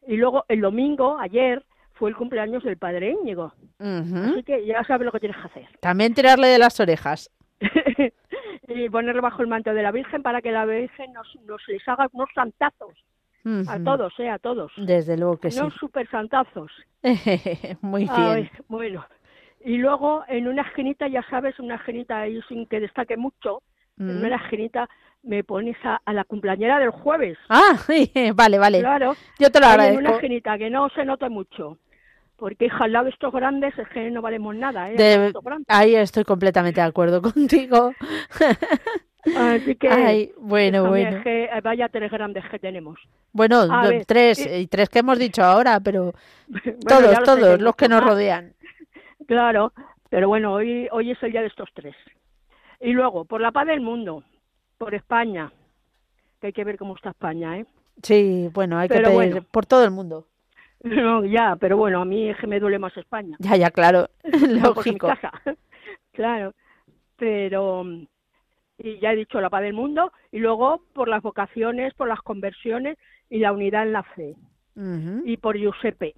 y 0.07 0.15
luego 0.17 0.45
el 0.47 0.61
domingo, 0.61 1.17
ayer, 1.19 1.65
fue 1.93 2.09
el 2.09 2.15
cumpleaños 2.15 2.63
del 2.63 2.77
padre 2.77 3.11
Íñigo. 3.11 3.53
Así 3.79 4.43
que 4.43 4.65
ya 4.65 4.83
sabes 4.83 5.05
lo 5.05 5.11
que 5.11 5.19
tienes 5.19 5.37
que 5.37 5.47
hacer. 5.47 5.67
También 5.79 6.13
tirarle 6.13 6.47
de 6.47 6.59
las 6.59 6.79
orejas. 6.79 7.31
y 8.67 8.89
ponerle 8.89 9.21
bajo 9.21 9.41
el 9.41 9.47
manto 9.47 9.73
de 9.73 9.81
la 9.81 9.91
Virgen 9.91 10.21
para 10.21 10.41
que 10.41 10.51
la 10.51 10.65
Virgen 10.65 11.13
nos, 11.13 11.27
nos 11.45 11.61
les 11.67 11.87
haga 11.87 12.07
unos 12.11 12.29
santazos. 12.35 12.93
A 13.45 13.75
Ujú. 13.75 13.83
todos, 13.83 14.13
eh, 14.19 14.29
a 14.29 14.39
todos. 14.39 14.71
Desde 14.77 15.17
luego 15.17 15.37
que 15.37 15.51
sí. 15.51 15.59
Unos 15.59 15.73
super 15.75 16.09
santazos. 16.09 16.71
Muy 17.81 18.07
A 18.09 18.15
bien. 18.17 18.33
ver, 18.35 18.51
bueno. 18.67 19.05
Y 19.63 19.77
luego 19.77 20.23
en 20.27 20.47
una 20.47 20.61
esquinita, 20.63 21.07
ya 21.07 21.23
sabes, 21.29 21.59
una 21.59 21.75
esquinita 21.75 22.19
ahí 22.21 22.39
sin 22.47 22.65
que 22.67 22.79
destaque 22.79 23.17
mucho, 23.17 23.61
en 23.97 24.19
Mm. 24.21 24.25
una 24.25 24.35
esquinita 24.35 24.87
me 25.23 25.43
pones 25.43 25.75
a, 25.83 25.99
a 26.05 26.13
la 26.13 26.23
cumpleañera 26.23 26.79
del 26.79 26.91
jueves. 26.91 27.37
Ah, 27.49 27.77
vale, 28.35 28.59
vale. 28.59 28.79
Claro, 28.79 29.15
Yo 29.39 29.49
te 29.51 29.59
lo 29.59 29.65
ahí 29.65 29.73
en 29.73 29.79
una 29.79 29.91
agradezco. 29.93 30.15
esquinita 30.15 30.57
que 30.57 30.69
no 30.69 30.87
se 30.89 31.03
note 31.05 31.27
mucho. 31.29 31.77
Porque, 32.37 32.65
hija, 32.65 32.83
al 32.83 32.91
lado 32.91 33.05
de 33.05 33.09
estos 33.11 33.33
grandes 33.33 33.75
es 33.79 33.87
que 33.89 34.11
no 34.11 34.21
valemos 34.21 34.55
nada, 34.55 34.91
¿eh? 34.91 34.95
De-. 34.95 35.33
Ahí 35.67 35.95
estoy 35.95 36.23
completamente 36.23 36.79
de 36.79 36.85
acuerdo 36.87 37.19
contigo. 37.33 37.93
Así 39.35 39.75
que, 39.75 39.89
Ay, 39.89 40.31
bueno, 40.37 40.87
bueno. 40.87 41.21
que 41.23 41.45
eh, 41.45 41.61
vaya 41.61 41.89
tres 41.89 42.11
grandes 42.11 42.43
que 42.49 42.59
tenemos. 42.59 42.99
Bueno, 43.33 43.65
ver, 43.89 44.05
tres, 44.05 44.45
y- 44.45 44.49
y 44.61 44.67
tres 44.67 44.89
que 44.89 44.99
hemos 44.99 45.17
dicho 45.19 45.43
ahora, 45.43 45.79
pero 45.79 46.13
Bueno, 46.47 46.75
todos, 46.87 47.19
lo 47.19 47.23
todos 47.25 47.61
los 47.61 47.75
que 47.75 47.87
nos 47.89 48.03
rodean. 48.03 48.53
Claro, 49.27 49.73
pero 50.09 50.29
bueno, 50.29 50.53
hoy, 50.53 50.87
hoy 50.91 51.11
es 51.11 51.21
el 51.21 51.31
día 51.33 51.41
de 51.41 51.47
estos 51.47 51.67
tres. 51.73 51.93
Y 52.79 52.93
luego, 52.93 53.25
por 53.25 53.41
la 53.41 53.51
paz 53.51 53.67
del 53.67 53.81
mundo, 53.81 54.23
por 54.77 54.95
España, 54.95 55.51
que 56.39 56.47
hay 56.47 56.53
que 56.53 56.63
ver 56.63 56.77
cómo 56.77 56.95
está 56.95 57.09
España, 57.09 57.57
¿eh? 57.57 57.65
Sí, 58.03 58.49
bueno, 58.53 58.77
hay 58.77 58.87
que 58.87 58.95
pedir 59.01 59.11
bueno. 59.13 59.41
por 59.51 59.65
todo 59.65 59.83
el 59.83 59.91
mundo. 59.91 60.25
No, 60.83 61.25
ya, 61.25 61.57
pero 61.59 61.75
bueno, 61.75 61.99
a 62.01 62.05
mí 62.05 62.29
es 62.29 62.37
que 62.37 62.45
me 62.47 62.59
duele 62.59 62.77
más 62.79 62.95
España. 62.95 63.35
Ya, 63.39 63.55
ya, 63.57 63.71
claro, 63.71 64.09
No, 64.47 64.69
lógico. 64.69 65.07
casa. 65.07 65.31
claro, 66.13 66.53
pero 67.17 67.83
y 68.77 68.99
ya 68.99 69.11
he 69.11 69.15
dicho 69.15 69.41
la 69.41 69.49
paz 69.49 69.61
del 69.63 69.73
mundo 69.73 70.11
y 70.31 70.39
luego 70.39 70.81
por 70.93 71.07
las 71.07 71.21
vocaciones, 71.23 71.93
por 71.95 72.07
las 72.07 72.19
conversiones 72.21 72.97
y 73.29 73.39
la 73.39 73.51
unidad 73.51 73.83
en 73.83 73.93
la 73.93 74.03
fe 74.03 74.35
Ujú. 74.75 75.21
y 75.25 75.37
por 75.37 75.57
Giuseppe, 75.57 76.13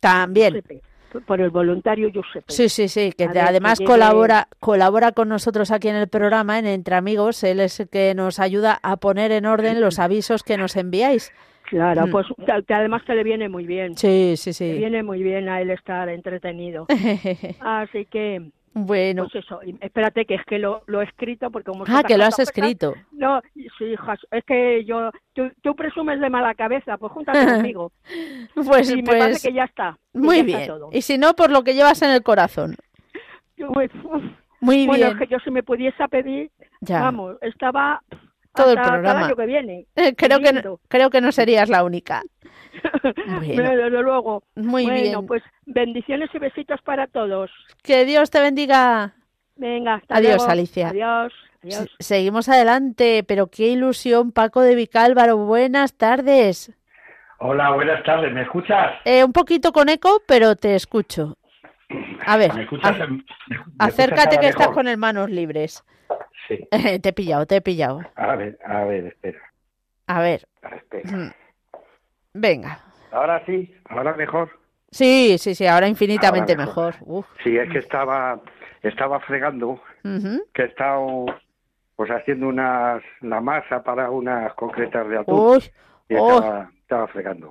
También. 0.00 0.54
Giuseppe, 0.54 0.82
por 1.26 1.40
el 1.40 1.50
voluntario 1.50 2.08
Giuseppe. 2.10 2.44
Sí, 2.52 2.68
sí, 2.68 2.88
sí, 2.88 3.12
que 3.16 3.24
ver, 3.26 3.32
que 3.34 3.40
además 3.40 3.78
llegue- 3.78 3.86
colabora 3.90 4.48
colabora 4.60 5.12
con 5.12 5.28
nosotros 5.28 5.70
aquí 5.70 5.88
en 5.88 5.96
el 5.96 6.08
programa, 6.08 6.58
en 6.58 6.66
Entre 6.66 6.94
Amigos. 6.94 7.42
Él 7.44 7.60
es 7.60 7.80
el 7.80 7.88
que 7.88 8.14
nos 8.14 8.38
ayuda 8.38 8.78
a 8.82 8.96
poner 8.98 9.32
en 9.32 9.46
orden 9.46 9.80
los 9.80 9.98
avisos 9.98 10.42
que 10.42 10.56
nos 10.56 10.76
enviáis. 10.76 11.32
Claro, 11.70 12.06
Mm. 12.06 12.10
pues 12.10 12.26
que- 12.46 12.62
que 12.64 12.74
además 12.74 13.02
que 13.04 13.14
le 13.14 13.24
viene 13.24 13.48
muy 13.48 13.66
bien. 13.66 13.96
Sí, 13.96 14.34
sí, 14.36 14.50
Le 14.50 14.54
sí. 14.54 14.78
viene 14.78 15.02
muy 15.02 15.22
bien 15.22 15.48
a 15.48 15.60
él 15.60 15.70
estar 15.70 16.08
entretenido. 16.08 16.86
Así 17.60 18.04
que, 18.06 18.50
bueno. 18.78 19.26
pues 19.32 19.44
eso, 19.44 19.60
espérate 19.80 20.26
que 20.26 20.34
es 20.34 20.44
que 20.44 20.58
lo, 20.58 20.82
lo 20.86 21.00
he 21.00 21.04
escrito 21.04 21.50
porque 21.50 21.70
como 21.70 21.84
Ah, 21.88 22.02
que 22.06 22.18
lo 22.18 22.24
has 22.24 22.38
escrito. 22.38 22.94
No, 23.12 23.40
sí, 23.54 23.84
hija, 23.84 24.14
es 24.30 24.44
que 24.44 24.84
yo, 24.84 25.10
tú, 25.32 25.50
tú 25.62 25.74
presumes 25.74 26.20
de 26.20 26.28
mala 26.28 26.54
cabeza, 26.54 26.98
pues 26.98 27.10
júntate 27.12 27.38
conmigo. 27.56 27.92
Pues, 28.54 28.90
y 28.90 28.96
me 28.96 29.02
parece 29.04 29.28
pues 29.30 29.42
que 29.42 29.52
ya 29.54 29.64
está. 29.64 29.98
muy 30.12 30.36
ya 30.36 30.42
está 30.42 30.56
bien. 30.58 30.68
todo. 30.68 30.88
Y 30.92 31.00
si 31.02 31.16
no, 31.16 31.34
por 31.34 31.50
lo 31.50 31.64
que 31.64 31.74
llevas 31.74 32.02
en 32.02 32.10
el 32.10 32.22
corazón. 32.22 32.76
Yo, 33.56 33.68
pues, 33.72 33.90
Muy 34.60 34.86
bueno, 34.86 35.06
bien. 35.06 35.16
es 35.16 35.18
que 35.18 35.26
yo 35.34 35.38
si 35.40 35.50
me 35.50 35.62
pudiese 35.62 36.06
pedir, 36.08 36.50
Ya. 36.82 37.00
vamos, 37.00 37.36
estaba 37.40 38.02
Todo 38.56 38.72
el 38.72 38.78
hasta 38.78 38.92
programa. 38.92 39.18
el 39.20 39.24
año 39.26 39.36
que 39.36 39.46
viene. 39.46 39.86
Creo 40.16 40.40
que 40.40 40.52
no, 40.52 40.80
creo 40.88 41.10
que 41.10 41.20
no 41.20 41.32
serías 41.32 41.68
la 41.68 41.84
única. 41.84 42.22
Bueno. 43.26 43.70
Desde 43.70 44.02
luego. 44.02 44.42
Muy 44.54 44.84
bueno, 44.84 45.00
bien. 45.00 45.26
pues 45.26 45.42
bendiciones 45.64 46.28
y 46.34 46.38
besitos 46.38 46.80
para 46.82 47.06
todos. 47.06 47.50
Que 47.82 48.04
Dios 48.04 48.30
te 48.30 48.40
bendiga. 48.40 49.14
Venga, 49.56 49.94
hasta 49.94 50.16
Adiós, 50.16 50.36
luego. 50.36 50.52
Alicia. 50.52 50.88
Adiós. 50.90 51.32
Adiós. 51.62 51.88
Se- 51.98 52.04
Seguimos 52.04 52.48
adelante, 52.50 53.24
pero 53.26 53.46
qué 53.48 53.68
ilusión, 53.68 54.30
Paco 54.32 54.60
de 54.60 54.74
Vicálvaro. 54.74 55.38
Buenas 55.38 55.94
tardes. 55.96 56.72
Hola, 57.38 57.70
buenas 57.70 58.02
tardes. 58.04 58.32
¿Me 58.32 58.42
escuchas? 58.42 58.92
Eh, 59.04 59.24
un 59.24 59.32
poquito 59.32 59.72
con 59.72 59.88
eco, 59.88 60.20
pero 60.26 60.54
te 60.56 60.74
escucho. 60.74 61.36
A 62.26 62.36
ver, 62.36 62.52
¿Me 62.54 62.62
escuchas? 62.64 63.00
a- 63.00 63.06
¿Me 63.06 63.16
escuchas 63.22 63.62
acércate 63.78 64.38
que 64.38 64.48
estás 64.48 64.68
con 64.68 64.86
el 64.88 64.96
manos 64.98 65.30
libres. 65.30 65.82
Sí. 66.48 66.68
te 67.00 67.08
he 67.08 67.12
pillado, 67.12 67.46
te 67.46 67.56
he 67.56 67.60
pillado. 67.60 68.00
A 68.14 68.36
ver, 68.36 68.58
a 68.64 68.84
ver, 68.84 69.06
espera. 69.06 69.40
A 70.06 70.20
ver, 70.20 70.46
espera. 70.76 71.16
mm, 71.16 71.30
venga. 72.34 72.80
Ahora 73.12 73.44
sí, 73.46 73.74
ahora 73.88 74.14
mejor. 74.14 74.50
Sí, 74.90 75.36
sí, 75.38 75.54
sí, 75.54 75.66
ahora 75.66 75.88
infinitamente 75.88 76.52
Ahora 76.52 76.66
mejor. 76.66 76.94
mejor. 76.94 77.08
Uf, 77.08 77.26
Sí, 77.42 77.56
es 77.56 77.68
que 77.70 77.78
estaba, 77.78 78.40
estaba 78.82 79.20
fregando, 79.20 79.80
que 80.54 80.62
he 80.62 80.66
estado 80.66 81.26
pues 81.96 82.10
haciendo 82.10 82.48
unas, 82.48 83.02
la 83.22 83.40
masa 83.40 83.82
para 83.82 84.10
unas 84.10 84.52
concretas 84.54 85.08
de 85.08 85.18
atún. 85.18 85.56
Uy, 85.56 85.64
y 86.10 86.14
oh. 86.16 86.66
estaba, 86.82 87.08
fregando. 87.08 87.48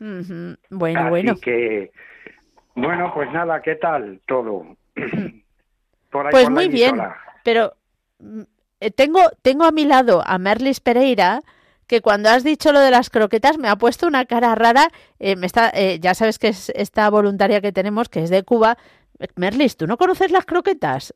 ujú. 0.00 0.56
Bueno, 0.70 1.00
Así 1.00 1.08
bueno. 1.08 1.34
que, 1.42 1.90
bueno, 2.74 3.10
pues 3.14 3.32
nada, 3.32 3.60
¿qué 3.62 3.74
tal 3.76 4.20
todo? 4.26 4.64
Por 6.10 6.26
ahí 6.26 6.30
Pues 6.30 6.44
por 6.44 6.52
muy 6.52 6.68
bien, 6.68 6.96
pero 7.42 7.66
mm, 7.68 7.85
tengo, 8.94 9.20
tengo 9.42 9.64
a 9.64 9.72
mi 9.72 9.84
lado 9.84 10.22
a 10.24 10.38
Merlis 10.38 10.80
Pereira, 10.80 11.42
que 11.86 12.00
cuando 12.00 12.28
has 12.30 12.44
dicho 12.44 12.72
lo 12.72 12.80
de 12.80 12.90
las 12.90 13.10
croquetas 13.10 13.58
me 13.58 13.68
ha 13.68 13.76
puesto 13.76 14.06
una 14.06 14.24
cara 14.26 14.54
rara. 14.54 14.90
eh, 15.18 15.36
me 15.36 15.46
está, 15.46 15.70
eh, 15.74 15.98
ya 16.00 16.14
sabes 16.14 16.38
que 16.38 16.48
es 16.48 16.70
esta 16.74 17.08
voluntaria 17.10 17.60
que 17.60 17.72
tenemos, 17.72 18.08
que 18.08 18.22
es 18.22 18.30
de 18.30 18.42
Cuba. 18.42 18.76
Merlis, 19.36 19.76
¿tú 19.76 19.86
no 19.86 19.96
conoces 19.96 20.30
las 20.30 20.44
croquetas? 20.44 21.14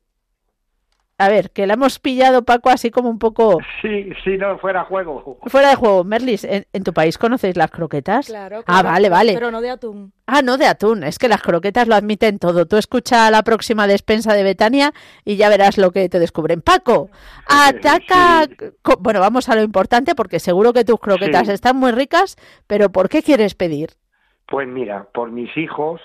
A 1.20 1.28
ver, 1.28 1.50
que 1.50 1.66
la 1.66 1.74
hemos 1.74 1.98
pillado, 1.98 2.44
Paco, 2.44 2.70
así 2.70 2.90
como 2.90 3.11
un 3.11 3.18
poco 3.18 3.59
Sí, 3.83 4.09
si 4.24 4.38
no 4.38 4.56
fuera 4.59 4.85
juego. 4.85 5.38
fuera 5.48 5.68
de 5.68 5.74
juego. 5.76 6.02
Merlis, 6.02 6.44
¿en, 6.44 6.64
en 6.72 6.83
tu 6.83 6.92
país 6.94 7.18
conocéis 7.18 7.56
las 7.56 7.70
croquetas? 7.70 8.26
Claro, 8.26 8.61
Ah, 8.61 8.62
claro, 8.64 8.88
vale, 8.88 9.09
vale. 9.11 9.35
Pero 9.35 9.50
no 9.50 9.61
de 9.61 9.68
atún. 9.70 10.12
Ah, 10.26 10.40
no, 10.42 10.56
de 10.56 10.66
atún. 10.66 11.04
Es 11.04 11.18
que 11.18 11.28
las 11.28 11.42
croquetas 11.42 11.87
lo 11.88 11.94
admiten 11.94 12.38
todo. 12.38 12.66
Tú 12.66 12.76
escucha 12.78 13.30
la 13.30 13.42
próxima 13.42 13.87
despensa 13.87 14.33
de 14.33 14.44
Betania 14.44 14.92
y 15.24 15.37
ya 15.37 15.48
verás 15.50 15.76
lo 15.76 15.90
que 15.90 16.09
te 16.09 16.18
descubren. 16.18 16.62
Paco, 16.62 17.11
ataca. 17.46 18.46
co- 18.83 18.96
Bueno, 19.00 19.20
vamos 19.20 19.48
a 19.48 19.56
lo 19.56 19.62
importante 19.62 20.14
porque 20.14 20.38
seguro 20.40 20.72
que 20.72 20.85
tus 20.85 21.00
croquetas 21.00 21.48
Sí. 21.48 21.52
están 21.52 21.76
muy 21.76 21.92
ricas, 21.92 22.37
pero 22.66 22.90
¿por 22.90 23.09
qué 23.09 23.22
quieres 23.22 23.54
pedir? 23.54 23.90
Pues 24.46 24.66
mira, 24.66 25.06
por 25.12 25.30
mis 25.30 25.54
hijos, 25.56 26.00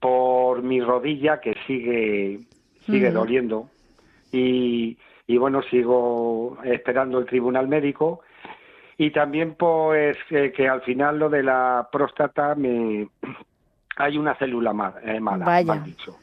por 0.00 0.62
mi 0.62 0.80
rodilla 0.80 1.40
que 1.40 1.54
sigue 1.66 2.40
sigue 2.86 3.10
doliendo 3.10 3.68
y, 4.32 4.96
y 5.26 5.36
bueno, 5.36 5.62
sigo 5.62 6.58
esperando 6.64 7.18
el 7.18 7.26
tribunal 7.26 7.68
médico 7.68 8.20
y 8.98 9.10
también 9.10 9.54
pues 9.54 10.16
eh, 10.30 10.52
que 10.54 10.68
al 10.68 10.82
final 10.82 11.18
lo 11.18 11.28
de 11.30 11.42
la 11.42 11.88
próstata 11.90 12.54
me 12.54 13.08
hay 13.96 14.18
una 14.18 14.34
célula 14.36 14.72
ma- 14.72 14.94
eh, 15.02 15.20
mala, 15.20 15.44
Vaya. 15.46 15.66
mal 15.74 15.84
dicho. 15.84 16.18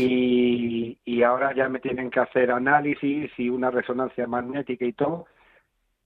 Y, 0.00 0.98
y 1.04 1.22
ahora 1.22 1.54
ya 1.54 1.68
me 1.68 1.80
tienen 1.80 2.10
que 2.10 2.20
hacer 2.20 2.50
análisis 2.50 3.30
y 3.38 3.48
una 3.48 3.70
resonancia 3.70 4.26
magnética 4.26 4.84
y 4.84 4.92
todo 4.92 5.26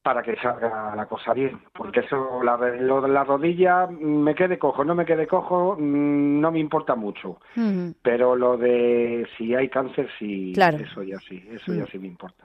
para 0.02 0.22
que 0.22 0.36
salga 0.36 0.94
la 0.96 1.06
cosa 1.06 1.34
bien, 1.34 1.60
porque 1.74 2.00
eso, 2.00 2.42
la, 2.42 2.56
lo 2.56 3.02
de 3.02 3.08
la 3.08 3.24
rodilla, 3.24 3.86
me 3.86 4.34
quede 4.34 4.58
cojo, 4.58 4.82
no 4.82 4.94
me 4.94 5.04
quede 5.04 5.26
cojo, 5.26 5.76
mm, 5.78 6.40
no 6.40 6.50
me 6.50 6.58
importa 6.58 6.94
mucho, 6.94 7.38
pero 8.02 8.34
lo 8.34 8.56
de 8.56 9.26
si 9.36 9.54
hay 9.54 9.68
cáncer, 9.68 10.08
sí, 10.18 10.52
eso 10.52 11.02
ya 11.02 11.18
sí, 11.18 11.46
eso 11.50 11.74
ya 11.74 11.84
mm. 11.84 11.88
sí 11.88 11.98
me 11.98 12.06
importa. 12.06 12.44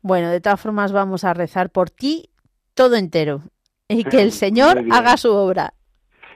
Bueno, 0.00 0.30
de 0.30 0.40
todas 0.40 0.60
formas 0.60 0.92
vamos 0.92 1.24
a 1.24 1.34
rezar 1.34 1.70
por 1.70 1.90
ti 1.90 2.30
todo 2.74 2.96
entero 2.96 3.42
y 3.88 4.04
que 4.04 4.22
el 4.22 4.32
Señor 4.32 4.82
haga 4.90 5.16
su 5.16 5.32
obra. 5.32 5.74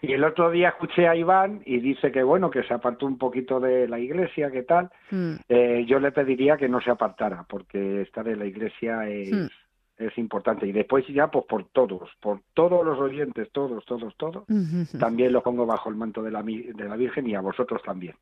Y 0.02 0.12
el 0.12 0.24
otro 0.24 0.50
día 0.50 0.70
escuché 0.70 1.06
a 1.06 1.14
Iván 1.14 1.60
y 1.66 1.78
dice 1.78 2.10
que 2.10 2.22
bueno, 2.22 2.50
que 2.50 2.62
se 2.62 2.72
apartó 2.72 3.06
un 3.06 3.18
poquito 3.18 3.60
de 3.60 3.86
la 3.86 3.98
iglesia, 3.98 4.50
que 4.50 4.62
tal. 4.62 4.90
Mm. 5.10 5.34
Eh, 5.48 5.84
yo 5.86 6.00
le 6.00 6.10
pediría 6.10 6.56
que 6.56 6.68
no 6.68 6.80
se 6.80 6.90
apartara, 6.90 7.44
porque 7.48 8.02
estar 8.02 8.26
en 8.26 8.38
la 8.38 8.46
iglesia 8.46 9.06
es, 9.08 9.30
es 10.00 10.16
importante. 10.18 10.66
Y 10.66 10.72
después 10.72 11.04
ya, 11.08 11.28
pues 11.28 11.44
por 11.46 11.64
todos, 11.72 12.08
por 12.20 12.40
todos 12.54 12.84
los 12.84 12.98
oyentes, 12.98 13.50
todos, 13.52 13.84
todos, 13.84 14.14
todos, 14.16 14.44
también 14.98 15.32
lo 15.32 15.42
pongo 15.42 15.66
bajo 15.66 15.90
el 15.90 15.96
manto 15.96 16.22
de 16.22 16.30
la, 16.30 16.42
de 16.42 16.88
la 16.88 16.96
Virgen 16.96 17.26
y 17.26 17.34
a 17.34 17.40
vosotros 17.40 17.82
también. 17.84 18.14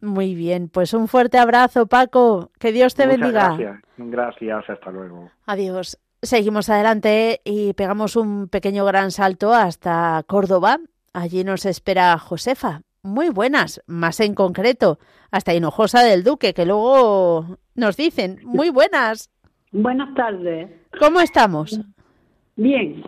Muy 0.00 0.34
bien, 0.34 0.68
pues 0.68 0.92
un 0.92 1.08
fuerte 1.08 1.38
abrazo, 1.38 1.86
Paco. 1.86 2.50
Que 2.58 2.72
Dios 2.72 2.94
te 2.94 3.06
bendiga. 3.06 3.56
Gracias, 3.56 3.80
gracias, 3.96 4.70
hasta 4.70 4.90
luego. 4.90 5.30
Adiós. 5.46 5.98
Seguimos 6.22 6.68
adelante 6.68 7.40
y 7.44 7.72
pegamos 7.72 8.14
un 8.14 8.48
pequeño 8.48 8.84
gran 8.84 9.10
salto 9.10 9.54
hasta 9.54 10.22
Córdoba. 10.26 10.78
Allí 11.14 11.44
nos 11.44 11.64
espera 11.64 12.18
Josefa. 12.18 12.82
Muy 13.02 13.30
buenas, 13.30 13.82
más 13.86 14.20
en 14.20 14.34
concreto, 14.34 14.98
hasta 15.30 15.54
Hinojosa 15.54 16.02
del 16.02 16.22
Duque, 16.22 16.52
que 16.52 16.66
luego 16.66 17.56
nos 17.74 17.96
dicen, 17.96 18.40
muy 18.44 18.68
buenas. 18.68 19.30
Buenas 19.72 20.14
tardes. 20.14 20.68
¿Cómo 20.98 21.20
estamos? 21.20 21.80
Bien. 22.56 23.04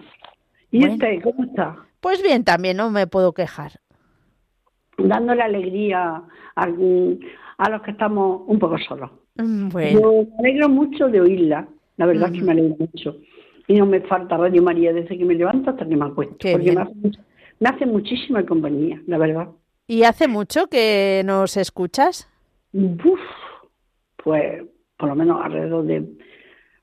¿Y 0.71 0.89
usted 0.89 1.23
cómo 1.23 1.45
está? 1.45 1.77
Pues 2.01 2.23
bien, 2.23 2.45
también 2.45 2.77
no 2.77 2.91
me 2.91 3.07
puedo 3.07 3.33
quejar. 3.33 3.73
Dándole 4.97 5.43
alegría 5.43 6.23
a, 6.55 6.67
los 6.67 7.83
que 7.83 7.91
estamos 7.91 8.43
un 8.47 8.59
poco 8.59 8.79
solos. 8.79 9.11
Mm, 9.37 9.69
bueno. 9.71 10.01
Yo 10.01 10.13
me 10.13 10.39
alegro 10.39 10.69
mucho 10.69 11.09
de 11.09 11.21
oírla, 11.21 11.69
la 11.97 12.07
verdad 12.07 12.31
es 12.33 12.39
que 12.39 12.45
me 12.45 12.53
alegro 12.53 12.77
mucho. 12.79 13.17
Y 13.67 13.75
no 13.75 13.87
me 13.87 14.01
falta 14.03 14.37
Radio 14.37 14.63
María 14.63 14.93
desde 14.93 15.19
que 15.19 15.25
me 15.25 15.35
levanto 15.35 15.71
hasta 15.71 15.87
que 15.87 15.97
me 15.97 16.07
acuesto. 16.07 16.37
porque 16.53 16.73
me 16.73 16.81
hace, 16.81 16.95
me 17.59 17.69
hace, 17.69 17.87
muchísima 17.87 18.45
compañía, 18.47 19.01
la 19.07 19.19
verdad. 19.19 19.49
¿Y 19.89 20.05
hace 20.05 20.29
mucho 20.29 20.69
que 20.69 21.23
nos 21.25 21.57
escuchas? 21.57 22.29
Uf, 22.73 23.21
pues 24.23 24.63
por 24.97 25.09
lo 25.09 25.17
menos 25.17 25.45
alrededor 25.45 25.85
de 25.85 26.07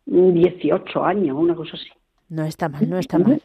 18 0.09 1.03
años, 1.03 1.37
una 1.37 1.55
cosa 1.55 1.75
así. 1.75 1.89
No 2.29 2.43
está 2.43 2.69
mal, 2.69 2.89
no 2.89 2.97
está 2.97 3.19
mal. 3.19 3.41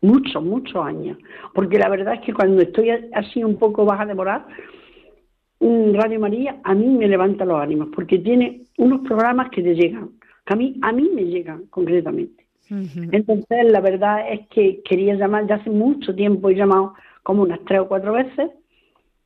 Muchos, 0.00 0.42
muchos 0.42 0.84
años. 0.84 1.18
Porque 1.54 1.78
la 1.78 1.88
verdad 1.88 2.14
es 2.14 2.20
que 2.20 2.34
cuando 2.34 2.62
estoy 2.62 2.90
así 2.90 3.42
un 3.42 3.56
poco 3.56 3.84
baja 3.84 4.04
de 4.06 4.14
moral, 4.14 4.44
Radio 5.60 6.20
María 6.20 6.60
a 6.62 6.74
mí 6.74 6.86
me 6.86 7.08
levanta 7.08 7.44
los 7.44 7.60
ánimos, 7.60 7.88
porque 7.94 8.18
tiene 8.18 8.62
unos 8.78 9.00
programas 9.00 9.50
que 9.50 9.62
te 9.62 9.74
llegan, 9.74 10.10
que 10.44 10.52
a 10.52 10.56
mí, 10.56 10.78
a 10.82 10.92
mí 10.92 11.10
me 11.14 11.24
llegan 11.24 11.66
concretamente. 11.70 12.44
Entonces, 12.70 13.70
la 13.70 13.80
verdad 13.80 14.32
es 14.32 14.46
que 14.48 14.82
quería 14.82 15.14
llamar, 15.14 15.46
ya 15.46 15.56
hace 15.56 15.70
mucho 15.70 16.14
tiempo 16.14 16.48
he 16.48 16.54
llamado 16.54 16.94
como 17.22 17.42
unas 17.42 17.60
tres 17.66 17.80
o 17.80 17.88
cuatro 17.88 18.12
veces, 18.12 18.50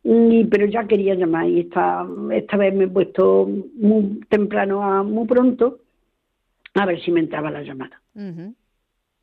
y, 0.02 0.44
pero 0.44 0.66
ya 0.66 0.86
quería 0.86 1.14
llamar 1.14 1.48
y 1.48 1.60
esta, 1.60 2.06
esta 2.32 2.56
vez 2.56 2.74
me 2.74 2.84
he 2.84 2.88
puesto 2.88 3.48
muy 3.74 4.20
temprano, 4.28 5.04
muy 5.04 5.26
pronto, 5.26 5.78
a 6.74 6.86
ver 6.86 7.00
si 7.02 7.10
me 7.10 7.20
entraba 7.20 7.50
la 7.50 7.62
llamada. 7.62 8.00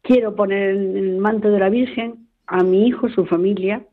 Quiero 0.01 0.35
poner 0.35 0.75
en 0.75 0.97
el 0.97 1.17
manto 1.17 1.49
de 1.49 1.59
la 1.59 1.69
Virgen 1.69 2.27
a 2.47 2.63
mi 2.63 2.87
hijo, 2.87 3.09
su 3.09 3.25
familia. 3.25 3.83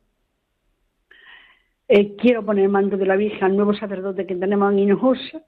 Eh, 1.88 2.16
quiero 2.16 2.44
poner 2.44 2.64
el 2.64 2.70
manto 2.70 2.96
de 2.96 3.06
la 3.06 3.16
Virgen 3.16 3.44
al 3.44 3.56
nuevo 3.56 3.74
sacerdote 3.74 4.26
que 4.26 4.34
tenemos 4.34 4.72
en 4.72 4.78
Hinojosa. 4.78 5.42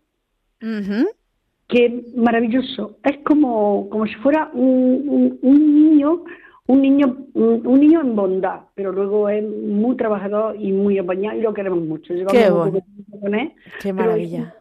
Que 1.68 2.04
maravilloso. 2.16 2.98
Es 3.02 3.18
como, 3.18 3.88
como 3.90 4.06
si 4.06 4.14
fuera 4.16 4.50
un, 4.52 5.38
niño 5.42 6.24
un 6.66 6.80
niño 6.80 7.26
un, 7.34 7.80
niño 7.80 8.00
en 8.00 8.16
bondad, 8.16 8.60
pero 8.74 8.90
luego 8.92 9.28
es 9.28 9.44
muy 9.44 9.96
trabajador 9.96 10.56
y 10.58 10.72
muy 10.72 10.98
apañado 10.98 11.38
y 11.38 11.42
lo 11.42 11.52
queremos 11.52 11.80
mucho. 11.80 12.14
Qué, 12.30 12.50
Qué 13.80 13.92
maravilla. 13.92 14.54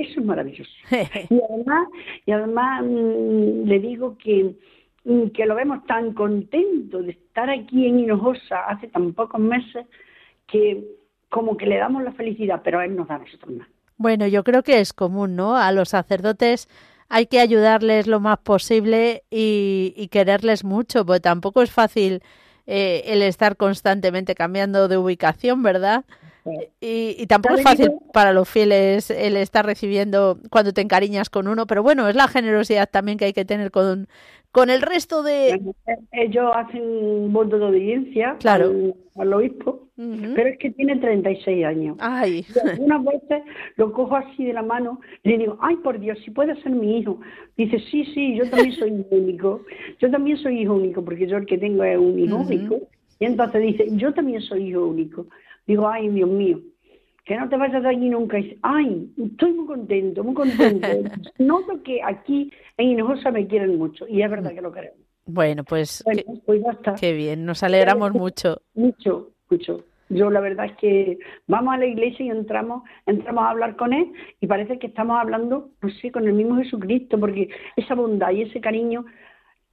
Eso 0.00 0.20
es 0.20 0.26
maravilloso. 0.26 0.70
y 1.30 1.40
además, 1.48 1.88
y 2.24 2.32
además 2.32 2.82
mm, 2.84 3.64
le 3.64 3.78
digo 3.80 4.16
que, 4.16 4.54
mm, 5.04 5.28
que 5.28 5.46
lo 5.46 5.54
vemos 5.54 5.84
tan 5.86 6.14
contento 6.14 7.02
de 7.02 7.12
estar 7.12 7.50
aquí 7.50 7.86
en 7.86 8.00
Hinojosa 8.00 8.60
hace 8.68 8.88
tan 8.88 9.12
pocos 9.12 9.40
meses 9.40 9.86
que 10.46 10.84
como 11.28 11.56
que 11.56 11.66
le 11.66 11.76
damos 11.76 12.02
la 12.02 12.12
felicidad, 12.12 12.62
pero 12.64 12.80
a 12.80 12.84
él 12.84 12.96
nos 12.96 13.08
da 13.08 13.16
a 13.16 13.18
nosotros 13.18 13.52
más. 13.52 13.68
Bueno, 13.96 14.26
yo 14.26 14.42
creo 14.42 14.62
que 14.62 14.80
es 14.80 14.92
común, 14.92 15.36
¿no? 15.36 15.56
A 15.56 15.70
los 15.72 15.90
sacerdotes 15.90 16.68
hay 17.10 17.26
que 17.26 17.40
ayudarles 17.40 18.06
lo 18.06 18.18
más 18.18 18.38
posible 18.38 19.24
y, 19.30 20.08
quererles 20.10 20.64
mucho, 20.64 21.04
porque 21.04 21.20
tampoco 21.20 21.60
es 21.60 21.70
fácil 21.70 22.22
eh, 22.66 23.02
el 23.06 23.20
estar 23.20 23.56
constantemente 23.56 24.34
cambiando 24.34 24.88
de 24.88 24.96
ubicación, 24.96 25.62
¿verdad? 25.62 26.04
Y, 26.80 27.26
tampoco 27.26 27.56
es 27.56 27.62
fácil 27.62 27.92
para 28.12 28.32
los 28.32 28.48
fieles 28.48 29.10
el 29.10 29.36
estar 29.36 29.66
recibiendo 29.66 30.38
cuando 30.50 30.72
te 30.72 30.80
encariñas 30.80 31.30
con 31.30 31.48
uno, 31.48 31.66
pero 31.66 31.82
bueno, 31.82 32.08
es 32.08 32.14
la 32.14 32.28
generosidad 32.28 32.88
también 32.90 33.18
que 33.18 33.26
hay 33.26 33.32
que 33.32 33.44
tener 33.44 33.70
con, 33.70 34.08
con 34.52 34.70
el 34.70 34.82
resto 34.82 35.22
de... 35.22 35.60
Ellos 36.12 36.50
hacen 36.54 36.82
un 36.82 37.32
voto 37.32 37.58
de 37.58 37.64
obediencia 37.64 38.36
claro. 38.40 38.72
al, 39.16 39.32
obispo, 39.32 39.88
pero 39.96 40.48
es 40.48 40.58
que 40.58 40.70
tiene 40.70 40.96
36 40.96 41.64
años. 41.64 41.96
Ay. 42.00 42.44
algunas 42.64 43.04
veces 43.04 43.42
lo 43.76 43.92
cojo 43.92 44.16
así 44.16 44.44
de 44.44 44.54
la 44.54 44.62
mano 44.62 45.00
y 45.22 45.30
le 45.30 45.38
digo, 45.38 45.58
ay, 45.60 45.76
por 45.76 46.00
Dios, 46.00 46.18
si 46.24 46.30
puede 46.30 46.60
ser 46.62 46.72
mi 46.72 46.98
hijo. 46.98 47.20
Dice, 47.56 47.78
sí, 47.90 48.04
sí, 48.14 48.36
yo 48.36 48.48
también 48.48 48.72
soy 48.72 48.90
hijo 48.90 49.08
único. 49.10 49.64
Yo 49.98 50.10
también 50.10 50.38
soy 50.38 50.62
hijo 50.62 50.74
único, 50.74 51.04
porque 51.04 51.26
yo 51.26 51.36
el 51.36 51.46
que 51.46 51.58
tengo 51.58 51.84
es 51.84 51.98
un 51.98 52.18
hijo 52.18 52.36
único. 52.36 52.78
Y 53.18 53.26
entonces 53.26 53.62
dice, 53.62 53.84
yo 53.92 54.14
también 54.14 54.40
soy 54.40 54.70
hijo 54.70 54.86
único. 54.86 55.26
Digo, 55.66 55.88
ay, 55.88 56.08
Dios 56.08 56.28
mío, 56.28 56.60
que 57.24 57.36
no 57.36 57.48
te 57.48 57.56
vayas 57.56 57.82
de 57.82 57.88
allí 57.88 58.08
nunca. 58.08 58.38
ay, 58.62 59.08
estoy 59.16 59.52
muy 59.52 59.66
contento, 59.66 60.24
muy 60.24 60.34
contento. 60.34 60.88
Noto 61.38 61.82
que 61.82 62.02
aquí 62.02 62.50
en 62.76 62.88
Hinojosa 62.88 63.30
me 63.30 63.46
quieren 63.46 63.78
mucho 63.78 64.06
y 64.08 64.22
es 64.22 64.30
verdad 64.30 64.52
que 64.52 64.62
lo 64.62 64.72
queremos. 64.72 64.98
Bueno, 65.26 65.62
pues, 65.62 66.02
bueno, 66.04 66.22
pues 66.44 66.62
qué 66.98 67.12
bien, 67.12 67.44
nos 67.44 67.62
alegramos 67.62 68.12
mucho. 68.12 68.62
Mucho, 68.74 69.30
mucho. 69.48 69.84
Yo 70.08 70.28
la 70.28 70.40
verdad 70.40 70.66
es 70.66 70.76
que 70.76 71.18
vamos 71.46 71.72
a 71.72 71.78
la 71.78 71.86
iglesia 71.86 72.26
y 72.26 72.30
entramos, 72.30 72.82
entramos 73.06 73.44
a 73.44 73.50
hablar 73.50 73.76
con 73.76 73.92
él 73.92 74.12
y 74.40 74.48
parece 74.48 74.80
que 74.80 74.88
estamos 74.88 75.16
hablando, 75.20 75.70
no 75.80 75.88
sé, 75.88 76.10
con 76.10 76.26
el 76.26 76.34
mismo 76.34 76.56
Jesucristo, 76.56 77.18
porque 77.18 77.48
esa 77.76 77.94
bondad 77.94 78.32
y 78.32 78.42
ese 78.42 78.60
cariño 78.60 79.04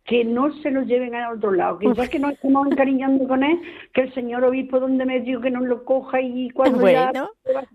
que 0.08 0.24
no 0.24 0.54
se 0.62 0.72
lo 0.72 0.84
lleven 0.84 1.14
a 1.16 1.32
otro 1.32 1.52
lado, 1.52 1.80
que 1.80 1.94
ya 1.94 2.08
que 2.08 2.18
nos 2.18 2.32
estamos 2.32 2.68
encariñando 2.68 3.28
con 3.28 3.44
él, 3.44 3.60
que 3.94 4.02
el 4.02 4.14
señor 4.14 4.44
obispo 4.46 4.80
donde 4.80 5.06
me 5.06 5.20
dijo 5.20 5.42
que 5.42 5.52
nos 5.52 5.66
lo 5.66 5.84
coja 5.84 6.22
y 6.22 6.50
cuando 6.52 6.90
ya 6.90 7.12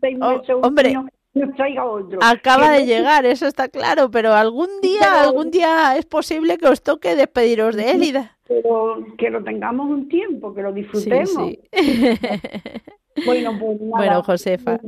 seis 0.00 0.18
oh, 0.20 0.40
hombre, 0.62 0.96
nos 1.34 1.54
traiga 1.54 1.84
otro. 1.84 2.18
Acaba 2.22 2.70
de 2.70 2.86
llegar, 2.86 3.26
eso 3.26 3.46
está 3.46 3.68
claro, 3.68 4.10
pero 4.10 4.32
algún 4.32 4.68
día, 4.80 5.22
algún 5.22 5.50
día 5.50 5.94
es 5.96 6.06
posible 6.06 6.56
que 6.56 6.68
os 6.68 6.82
toque 6.82 7.14
despediros 7.16 7.76
de 7.76 7.90
él. 7.90 8.02
Y 8.02 8.14
Pero 8.48 9.04
que 9.18 9.28
lo 9.28 9.44
tengamos 9.44 9.90
un 9.90 10.08
tiempo, 10.08 10.54
que 10.54 10.62
lo 10.62 10.72
disfrutemos. 10.72 11.52
bueno, 13.26 13.58
pues 13.60 13.80
nada. 13.80 13.96
Bueno, 13.96 14.22
Josefa. 14.22 14.80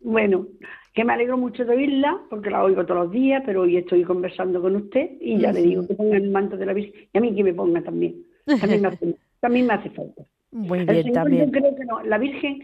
Bueno, 0.00 0.46
que 0.94 1.04
me 1.04 1.12
alegro 1.12 1.36
mucho 1.36 1.64
de 1.64 1.74
oírla, 1.74 2.20
porque 2.30 2.50
la 2.50 2.62
oigo 2.62 2.86
todos 2.86 3.04
los 3.04 3.12
días, 3.12 3.42
pero 3.44 3.62
hoy 3.62 3.76
estoy 3.76 4.04
conversando 4.04 4.62
con 4.62 4.76
usted 4.76 5.10
y 5.20 5.38
ya 5.38 5.52
le 5.52 5.60
digo 5.60 5.86
que 5.86 5.94
ponga 5.94 6.16
el 6.16 6.30
manto 6.30 6.56
de 6.56 6.66
la 6.66 6.72
Virgen 6.72 7.08
y 7.12 7.18
a 7.18 7.20
mí 7.20 7.34
que 7.34 7.42
me 7.42 7.52
ponga 7.52 7.82
también. 7.82 8.22
También 8.44 8.80
me 8.80 8.88
hace, 8.88 9.16
también 9.40 9.66
me 9.66 9.74
hace 9.74 9.90
falta. 9.90 10.22
Muy 10.52 10.84
bien, 10.84 11.12
también. 11.12 11.50
creo 11.50 11.74
que 11.74 11.84
no, 11.84 12.00
la 12.04 12.16
Virgen 12.16 12.62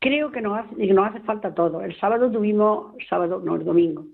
creo 0.00 0.32
que 0.32 0.40
nos 0.40 0.58
hace, 0.58 0.74
que 0.74 0.92
nos 0.92 1.08
hace 1.08 1.20
falta 1.20 1.54
todo. 1.54 1.82
El 1.82 1.96
sábado 2.00 2.28
tuvimos, 2.32 2.96
sábado, 3.08 3.40
no, 3.44 3.54
el 3.54 3.64
domingo, 3.64 4.04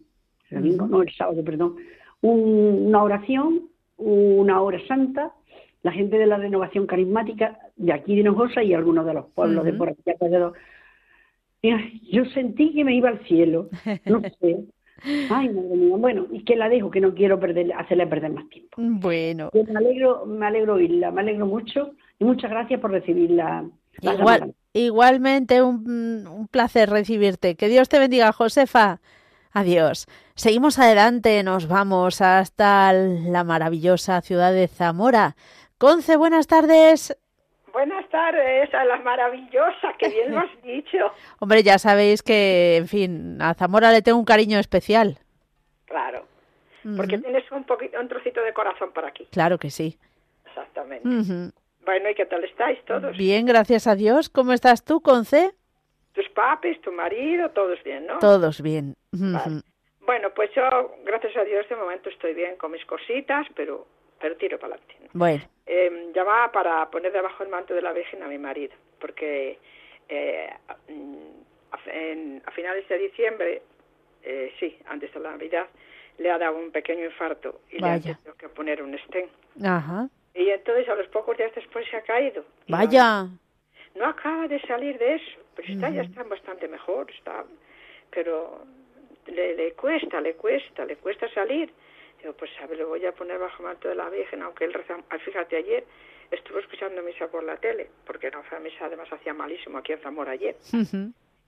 el 0.50 0.58
domingo, 0.58 0.86
no, 0.86 1.00
el 1.00 1.10
sábado, 1.14 1.42
perdón, 1.42 1.76
una 2.20 3.02
oración, 3.02 3.62
una 3.96 4.60
hora 4.60 4.78
santa, 4.86 5.32
la 5.82 5.92
gente 5.92 6.18
de 6.18 6.26
la 6.26 6.36
renovación 6.36 6.86
carismática 6.86 7.58
de 7.76 7.94
aquí 7.94 8.14
de 8.14 8.24
Nojosa 8.24 8.62
y 8.62 8.74
algunos 8.74 9.06
de 9.06 9.14
los 9.14 9.24
pueblos 9.30 9.64
de 9.64 9.72
por 9.72 9.88
aquí 9.88 10.02
alrededor 10.10 10.52
yo 11.62 12.24
sentí 12.34 12.72
que 12.72 12.84
me 12.84 12.94
iba 12.94 13.08
al 13.08 13.24
cielo, 13.26 13.68
no 14.06 14.20
sé. 14.40 14.64
Ay, 15.30 15.48
madre 15.48 15.76
mía. 15.76 15.96
Bueno, 15.96 16.26
y 16.30 16.44
que 16.44 16.54
la 16.56 16.68
dejo, 16.68 16.90
que 16.90 17.00
no 17.00 17.14
quiero 17.14 17.40
perder, 17.40 17.72
hacerle 17.72 18.06
perder 18.06 18.32
más 18.32 18.48
tiempo. 18.48 18.76
Bueno. 18.76 19.50
me 19.52 19.78
alegro, 19.78 20.26
me 20.26 20.46
alegro 20.46 20.74
oírla, 20.74 21.10
me 21.10 21.22
alegro 21.22 21.46
mucho 21.46 21.94
y 22.18 22.24
muchas 22.24 22.50
gracias 22.50 22.80
por 22.80 22.92
recibirla. 22.92 23.64
Igual, 24.00 24.54
Igualmente 24.72 25.60
un, 25.60 26.26
un 26.26 26.48
placer 26.48 26.88
recibirte. 26.88 27.56
Que 27.56 27.68
Dios 27.68 27.88
te 27.88 27.98
bendiga, 27.98 28.32
Josefa. 28.32 29.00
Adiós. 29.52 30.06
Seguimos 30.34 30.78
adelante, 30.78 31.42
nos 31.42 31.68
vamos 31.68 32.22
hasta 32.22 32.92
la 32.92 33.44
maravillosa 33.44 34.22
ciudad 34.22 34.52
de 34.52 34.68
Zamora. 34.68 35.36
Conce, 35.76 36.16
buenas 36.16 36.46
tardes. 36.46 37.14
Buenas 37.72 38.08
tardes 38.10 38.72
a 38.74 38.84
la 38.84 38.98
maravillosa, 38.98 39.94
que 39.98 40.08
bien 40.08 40.32
lo 40.32 40.38
has 40.40 40.62
dicho. 40.62 41.12
Hombre, 41.40 41.62
ya 41.62 41.78
sabéis 41.78 42.22
que, 42.22 42.76
en 42.76 42.88
fin, 42.88 43.38
a 43.40 43.54
Zamora 43.54 43.92
le 43.92 44.02
tengo 44.02 44.18
un 44.18 44.24
cariño 44.24 44.58
especial. 44.58 45.18
Claro, 45.86 46.26
porque 46.96 47.18
tienes 47.18 47.50
un 47.52 47.64
poquito, 47.64 48.00
un 48.00 48.08
trocito 48.08 48.42
de 48.42 48.52
corazón 48.52 48.92
por 48.92 49.04
aquí. 49.04 49.26
Claro 49.30 49.58
que 49.58 49.70
sí. 49.70 49.98
Exactamente. 50.46 51.08
Bueno, 51.84 52.10
¿y 52.10 52.14
qué 52.14 52.26
tal 52.26 52.44
estáis 52.44 52.78
todos? 52.84 53.16
Bien, 53.16 53.44
gracias 53.46 53.86
a 53.86 53.94
Dios. 53.94 54.28
¿Cómo 54.28 54.52
estás 54.52 54.84
tú, 54.84 55.00
Conce? 55.00 55.52
Tus 56.12 56.28
papis, 56.30 56.80
tu 56.82 56.92
marido, 56.92 57.50
todos 57.50 57.82
bien, 57.82 58.06
¿no? 58.06 58.18
Todos 58.18 58.62
bien. 58.62 58.96
Bueno, 59.12 60.30
pues 60.34 60.50
yo, 60.54 60.62
gracias 61.04 61.36
a 61.36 61.44
Dios, 61.44 61.68
de 61.68 61.76
momento 61.76 62.08
estoy 62.08 62.34
bien 62.34 62.56
con 62.56 62.72
mis 62.72 62.84
cositas, 62.84 63.46
pero 63.54 63.86
pero 64.22 64.36
tiro 64.36 64.58
para 64.58 64.76
adelante. 64.76 64.94
Bueno. 65.12 65.42
Eh, 65.66 66.12
llamaba 66.14 66.52
para 66.52 66.90
poner 66.90 67.12
debajo 67.12 67.42
el 67.42 67.50
manto 67.50 67.74
de 67.74 67.82
la 67.82 67.92
Virgen 67.92 68.22
a 68.22 68.28
mi 68.28 68.38
marido, 68.38 68.72
porque 69.00 69.58
eh, 70.08 70.48
a, 70.68 72.50
finales 72.52 72.88
de 72.88 72.98
diciembre, 72.98 73.62
eh, 74.22 74.52
sí, 74.60 74.78
antes 74.86 75.12
de 75.12 75.20
la 75.20 75.32
Navidad, 75.32 75.66
le 76.18 76.30
ha 76.30 76.38
dado 76.38 76.56
un 76.56 76.70
pequeño 76.70 77.04
infarto 77.04 77.62
y 77.70 77.78
le 77.80 77.88
ha 77.88 78.00
tenido 78.00 78.34
que 78.38 78.48
poner 78.48 78.80
un 78.82 78.96
stent. 78.96 79.30
Ajá. 79.64 80.08
Y 80.34 80.48
entonces 80.50 80.88
a 80.88 80.94
los 80.94 81.08
pocos 81.08 81.36
días 81.36 81.52
después 81.54 81.84
se 81.90 81.96
ha 81.96 82.02
caído. 82.02 82.44
Vaya. 82.68 83.26
No, 83.96 84.06
acaba 84.06 84.46
de 84.46 84.60
salir 84.62 84.98
de 84.98 85.16
eso, 85.16 85.40
pero 85.56 85.72
está, 85.72 85.90
ya 85.90 86.02
está 86.02 86.22
bastante 86.22 86.68
mejor, 86.68 87.10
está, 87.10 87.44
pero 88.10 88.64
le, 89.26 89.56
le 89.56 89.72
cuesta, 89.72 90.20
le 90.20 90.34
cuesta, 90.34 90.84
le 90.84 90.96
cuesta 90.96 91.28
salir. 91.34 91.72
Digo, 92.22 92.34
pues 92.34 92.50
a 92.62 92.66
ver, 92.66 92.78
lo 92.78 92.88
voy 92.88 93.04
a 93.04 93.12
poner 93.12 93.38
bajo 93.38 93.62
manto 93.64 93.88
de 93.88 93.96
la 93.96 94.08
Virgen, 94.08 94.42
aunque 94.42 94.64
él 94.64 94.72
reza, 94.72 94.96
ah, 95.10 95.18
fíjate, 95.18 95.56
ayer 95.56 95.84
estuvo 96.30 96.60
escuchando 96.60 97.02
misa 97.02 97.26
por 97.26 97.42
la 97.42 97.56
tele, 97.56 97.90
porque 98.06 98.30
la 98.30 98.60
misa 98.60 98.86
además 98.86 99.12
hacía 99.12 99.34
malísimo 99.34 99.78
aquí 99.78 99.92
en 99.92 99.98
Zamora 100.00 100.32
ayer. 100.32 100.56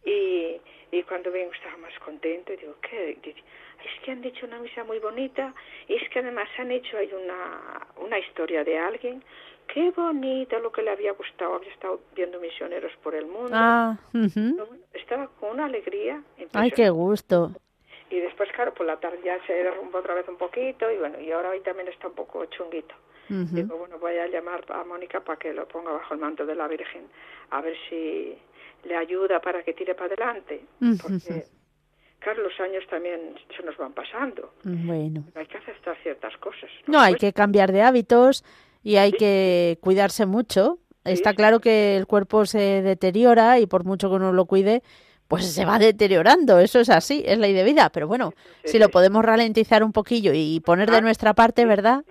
y, 0.04 0.60
y 0.90 1.02
cuando 1.04 1.30
vengo 1.30 1.52
estaba 1.52 1.76
más 1.78 1.96
contento 2.00 2.52
y 2.52 2.56
digo, 2.56 2.74
¿qué? 2.82 3.16
es 3.24 4.00
que 4.04 4.10
han 4.10 4.20
dicho 4.20 4.46
una 4.46 4.58
misa 4.58 4.82
muy 4.84 4.98
bonita 4.98 5.54
y 5.88 5.94
es 5.94 6.08
que 6.10 6.18
además 6.18 6.48
han 6.58 6.70
hecho 6.72 6.96
ahí 6.96 7.10
una, 7.12 7.87
una 7.96 8.18
historia 8.18 8.64
de 8.64 8.78
alguien. 8.78 9.22
Qué 9.66 9.90
bonita 9.92 10.58
lo 10.58 10.70
que 10.72 10.82
le 10.82 10.90
había 10.90 11.12
gustado, 11.12 11.54
había 11.54 11.70
estado 11.72 12.00
viendo 12.14 12.38
misioneros 12.38 12.92
por 13.02 13.14
el 13.14 13.27
mundo. 13.27 13.50
Ah, 13.52 13.96
Estaba 14.92 15.29
con 15.40 15.50
una 15.52 15.64
alegría. 15.66 16.22
Ay, 16.52 16.70
qué 16.70 16.90
gusto. 16.90 17.50
Y 18.15 18.21
después, 18.21 18.48
claro, 18.52 18.73
por 18.73 18.87
la 18.87 18.96
tarde 19.00 19.19
ya 19.25 19.44
se 19.44 19.52
derrumbó 19.52 19.98
otra 19.98 20.15
vez 20.15 20.29
un 20.29 20.37
poquito 20.37 20.88
y 20.88 20.98
bueno, 20.98 21.19
y 21.19 21.33
ahora 21.33 21.50
hoy 21.50 21.60
también 21.60 21.88
está 21.88 22.06
un 22.06 22.15
poco 22.15 22.44
chunguito. 22.46 22.94
Digo, 23.29 23.77
bueno, 23.77 23.98
voy 23.98 24.19
a 24.19 24.29
llamar 24.29 24.65
a 24.69 24.85
Mónica 24.85 25.19
para 25.19 25.37
que 25.37 25.52
lo 25.52 25.67
ponga 25.67 25.90
bajo 25.90 26.15
el 26.15 26.21
manto 26.21 26.46
de 26.46 26.54
la 26.54 26.69
Virgen, 26.69 27.08
a 27.50 27.60
ver 27.60 27.75
si 27.88 28.38
le 28.85 28.96
ayuda 28.96 29.40
para 29.40 29.65
que 29.65 29.73
tire 29.73 29.96
para 29.96 30.15
adelante. 30.15 30.65
Porque, 31.02 31.46
claro, 32.21 32.44
los 32.44 32.60
años 32.60 32.85
también 32.88 33.35
se 33.56 33.65
nos 33.65 33.77
van 33.79 33.94
pasando. 33.94 34.52
Bueno. 34.62 35.25
Hay 35.35 35.46
que 35.46 35.58
aceptar 35.58 35.96
ciertas 36.04 36.37
cosas. 36.37 36.71
No, 36.87 37.00
hay 37.00 37.15
que 37.15 37.33
cambiar 37.33 37.73
de 37.73 37.83
hábitos 37.83 38.44
y 38.85 38.94
hay 38.96 39.10
que 39.10 39.79
cuidarse 39.81 40.25
mucho. 40.25 40.79
Está 41.04 41.35
claro 41.35 41.58
que 41.58 41.96
el 41.96 42.06
cuerpo 42.06 42.46
se 42.46 42.81
deteriora 42.83 43.58
y 43.58 43.67
por 43.67 43.85
mucho 43.85 44.08
que 44.08 44.17
uno 44.17 44.33
lo 44.33 44.44
cuide, 44.44 44.83
pues 45.37 45.52
se 45.52 45.64
va 45.64 45.78
deteriorando, 45.78 46.58
eso 46.58 46.80
es 46.80 46.90
así, 46.90 47.22
es 47.26 47.38
ley 47.38 47.52
de 47.52 47.64
vida, 47.64 47.90
pero 47.90 48.06
bueno, 48.06 48.32
si 48.64 48.78
lo 48.78 48.88
podemos 48.88 49.24
ralentizar 49.24 49.82
un 49.82 49.92
poquillo 49.92 50.32
y 50.35 50.60
poner 50.60 50.90
de 50.90 51.02
nuestra 51.02 51.35
parte, 51.35 51.64
¿verdad? 51.64 52.04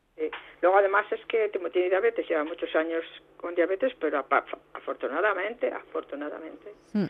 Luego 0.63 0.77
además 0.77 1.05
es 1.11 1.19
que 1.25 1.49
tiene 1.49 1.89
diabetes, 1.89 2.25
lleva 2.25 2.45
muchos 2.45 2.73
años 2.73 3.03
con 3.35 3.53
diabetes, 3.53 3.93
pero 3.99 4.25
afortunadamente, 4.73 5.69
afortunadamente, 5.69 6.71
mm. 6.93 7.05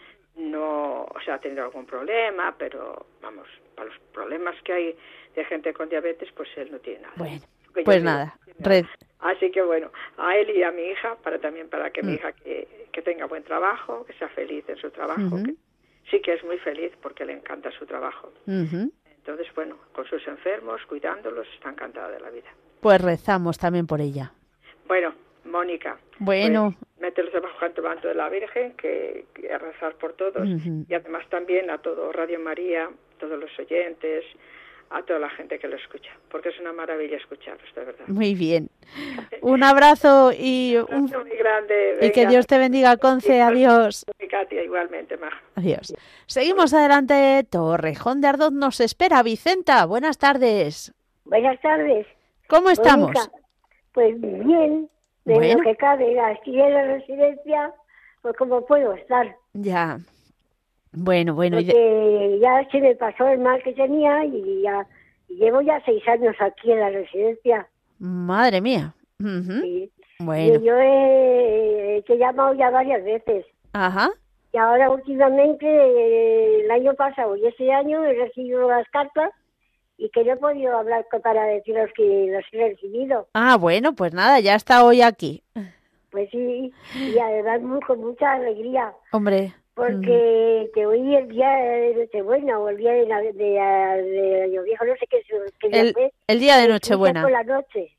no, 0.49 1.03
o 1.03 1.21
sea, 1.23 1.35
ha 1.35 1.39
tenido 1.39 1.63
algún 1.63 1.85
problema, 1.85 2.55
pero 2.57 3.05
vamos, 3.21 3.47
para 3.75 3.89
los 3.89 3.99
problemas 4.11 4.55
que 4.63 4.73
hay 4.73 4.97
de 5.35 5.45
gente 5.45 5.71
con 5.71 5.87
diabetes, 5.87 6.29
pues 6.35 6.49
él 6.57 6.71
no 6.71 6.79
tiene 6.79 7.01
nada. 7.01 7.13
Bueno, 7.15 7.41
pues 7.85 8.01
nada, 8.01 8.35
red. 8.57 8.85
Así 9.19 9.51
que 9.51 9.61
bueno, 9.61 9.91
a 10.17 10.35
él 10.35 10.49
y 10.49 10.63
a 10.63 10.71
mi 10.71 10.83
hija, 10.83 11.15
para 11.23 11.37
también 11.37 11.69
para 11.69 11.91
que 11.91 12.01
mi 12.01 12.13
mm. 12.13 12.15
hija 12.15 12.31
que, 12.31 12.87
que, 12.91 13.01
tenga 13.03 13.25
buen 13.25 13.43
trabajo, 13.43 14.03
que 14.05 14.13
sea 14.13 14.29
feliz 14.29 14.67
en 14.67 14.77
su 14.77 14.89
trabajo, 14.89 15.43
que, 15.45 15.53
sí 16.09 16.21
que 16.21 16.33
es 16.33 16.43
muy 16.43 16.57
feliz 16.59 16.91
porque 17.01 17.25
le 17.25 17.33
encanta 17.33 17.71
su 17.71 17.85
trabajo. 17.85 18.31
Entonces, 18.47 19.47
bueno, 19.55 19.77
con 19.93 20.05
sus 20.05 20.27
enfermos, 20.27 20.81
cuidándolos, 20.87 21.47
está 21.53 21.69
encantada 21.69 22.09
de 22.09 22.19
la 22.19 22.29
vida. 22.29 22.49
Pues 22.81 23.01
rezamos 23.01 23.57
también 23.57 23.87
por 23.87 24.01
ella. 24.01 24.33
Bueno, 24.87 25.13
Mónica. 25.45 25.97
Bueno. 26.19 26.75
Pues, 26.77 26.93
mételos 26.99 27.33
debajo 27.33 27.65
del 27.67 27.83
manto 27.83 28.07
de 28.07 28.15
la 28.15 28.29
Virgen, 28.29 28.73
que, 28.73 29.25
a 29.53 29.57
rezar 29.57 29.95
por 29.95 30.13
todos. 30.13 30.47
Y 30.87 30.93
además 30.93 31.27
también 31.29 31.69
a 31.69 31.77
todo 31.79 32.11
Radio 32.11 32.39
María, 32.39 32.89
todos 33.19 33.39
los 33.39 33.51
oyentes, 33.59 34.23
a 34.93 35.01
toda 35.03 35.19
la 35.19 35.29
gente 35.31 35.57
que 35.57 35.67
lo 35.67 35.75
escucha, 35.75 36.11
porque 36.29 36.49
es 36.49 36.59
una 36.59 36.71
maravilla 36.71 37.17
escucharos, 37.17 37.63
de 37.75 37.83
verdad. 37.83 38.05
Muy 38.07 38.35
bien. 38.35 38.69
Un 39.41 39.63
abrazo 39.63 40.31
y 40.31 40.77
un, 40.77 41.05
muy 41.05 41.37
grande. 41.37 41.97
Y 42.01 42.11
que 42.11 42.27
Dios 42.27 42.45
te 42.47 42.57
bendiga, 42.57 42.95
Conce. 42.97 43.41
Adiós. 43.41 44.05
Katia, 44.29 44.63
igualmente, 44.63 45.17
Adiós. 45.55 45.93
Seguimos 46.27 46.73
adelante. 46.73 47.43
Torrejón 47.49 48.21
de 48.21 48.27
Ardoz 48.27 48.51
nos 48.53 48.79
espera. 48.79 49.21
Vicenta, 49.23 49.85
buenas 49.85 50.17
tardes. 50.17 50.93
Buenas 51.25 51.59
tardes. 51.61 52.07
¿Cómo 52.47 52.69
estamos? 52.69 53.11
pues 53.93 54.19
bien, 54.19 54.89
de 55.25 55.53
lo 55.55 55.61
que 55.61 55.75
cabe. 55.75 56.19
Aquí 56.19 56.59
en 56.59 56.73
la 56.73 56.83
residencia, 56.83 57.73
pues 58.21 58.35
como 58.37 58.65
puedo 58.65 58.93
estar. 58.93 59.35
Ya. 59.53 59.99
Bueno, 60.93 61.33
bueno. 61.33 61.57
Porque 61.57 62.39
ya 62.41 62.67
se 62.69 62.79
me 62.79 62.95
pasó 62.95 63.27
el 63.27 63.39
mal 63.39 63.61
que 63.63 63.73
tenía 63.73 64.23
y 64.25 64.61
ya 64.61 64.85
llevo 65.27 65.61
ya 65.61 65.81
seis 65.85 66.07
años 66.07 66.35
aquí 66.39 66.71
en 66.71 66.79
la 66.79 66.89
residencia. 66.89 67.67
Madre 67.99 68.61
mía. 68.61 68.93
Bueno. 69.17 70.59
Y 70.59 70.65
yo 70.65 70.77
he, 70.77 71.97
he, 71.97 72.17
llamado 72.17 72.53
ya 72.53 72.69
varias 72.69 73.03
veces. 73.03 73.45
Ajá. 73.73 74.11
Y 74.51 74.57
ahora 74.57 74.91
últimamente, 74.91 76.61
el 76.63 76.69
año 76.69 76.93
pasado 76.93 77.35
y 77.35 77.47
ese 77.47 77.71
año 77.71 78.03
he 78.05 78.13
recibido 78.13 78.69
las 78.69 78.87
cartas 78.89 79.31
y 79.97 80.09
que 80.09 80.23
yo 80.23 80.33
he 80.33 80.37
podido 80.37 80.77
hablar 80.77 81.05
para 81.23 81.45
deciros 81.45 81.89
que 81.95 82.27
los 82.31 82.43
he 82.51 82.69
recibido. 82.69 83.27
Ah, 83.33 83.57
bueno, 83.59 83.95
pues 83.95 84.13
nada, 84.13 84.39
ya 84.39 84.55
está 84.55 84.85
hoy 84.85 85.01
aquí. 85.01 85.43
Pues 86.11 86.29
sí, 86.29 86.71
y 86.93 87.17
además 87.17 87.61
con 87.87 87.99
mucha 87.99 88.33
alegría. 88.33 88.93
Hombre 89.11 89.53
porque 89.73 90.69
que 90.73 90.85
hoy 90.85 91.15
el 91.15 91.27
día 91.29 91.49
de 91.49 91.95
Nochebuena 91.95 92.59
o 92.59 92.69
el 92.69 92.77
día 92.77 92.93
de, 92.93 93.05
de, 93.05 93.43
de, 93.43 94.43
Año 94.43 94.63
Viejo, 94.63 94.85
no 94.85 94.93
sé 94.95 95.07
qué, 95.09 95.21
qué 95.59 95.69
día 95.69 95.81
el, 95.81 95.95
el 96.27 96.39
día 96.39 96.57
de 96.57 96.67
Nochebuena. 96.67 97.23
Por 97.23 97.31
la 97.31 97.43
noche. 97.43 97.95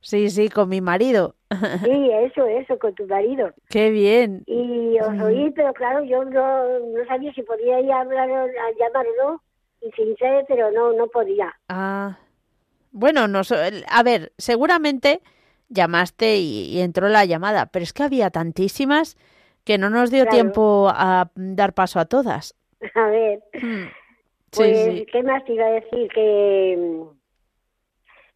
Sí, 0.00 0.30
sí, 0.30 0.48
con 0.48 0.68
mi 0.68 0.80
marido. 0.80 1.34
Sí, 1.82 2.10
eso, 2.12 2.46
eso, 2.46 2.78
con 2.78 2.94
tu 2.94 3.06
marido. 3.06 3.52
Qué 3.70 3.90
bien. 3.90 4.44
Y 4.46 4.98
os 5.00 5.20
oí, 5.20 5.50
pero 5.50 5.72
claro, 5.72 6.04
yo 6.04 6.24
no, 6.24 6.78
no 6.78 7.04
sabía 7.06 7.32
si 7.32 7.42
podía 7.42 7.80
ir 7.80 7.90
a, 7.90 8.02
hablar, 8.02 8.30
a 8.30 8.78
llamar 8.78 9.06
o 9.06 9.24
no, 9.24 9.42
y 9.80 9.90
sin 9.92 10.16
ser, 10.16 10.44
pero 10.46 10.70
no, 10.70 10.92
no 10.92 11.08
podía. 11.08 11.52
Ah, 11.68 12.18
bueno, 12.92 13.26
no, 13.26 13.40
a 13.88 14.02
ver, 14.04 14.32
seguramente 14.38 15.22
llamaste 15.68 16.36
y 16.36 16.80
entró 16.80 17.08
la 17.08 17.24
llamada, 17.24 17.66
pero 17.66 17.82
es 17.82 17.92
que 17.92 18.04
había 18.04 18.30
tantísimas 18.30 19.16
que 19.66 19.78
no 19.78 19.90
nos 19.90 20.12
dio 20.12 20.26
tiempo 20.26 20.88
a 20.88 21.28
dar 21.34 21.74
paso 21.74 21.98
a 21.98 22.06
todas. 22.06 22.54
A 22.94 23.08
ver, 23.08 23.42
hmm. 23.52 23.86
pues, 24.50 25.06
¿qué 25.10 25.22
más 25.24 25.44
te 25.44 25.54
iba 25.54 25.66
a 25.66 25.70
decir? 25.70 26.08
Que, 26.14 27.02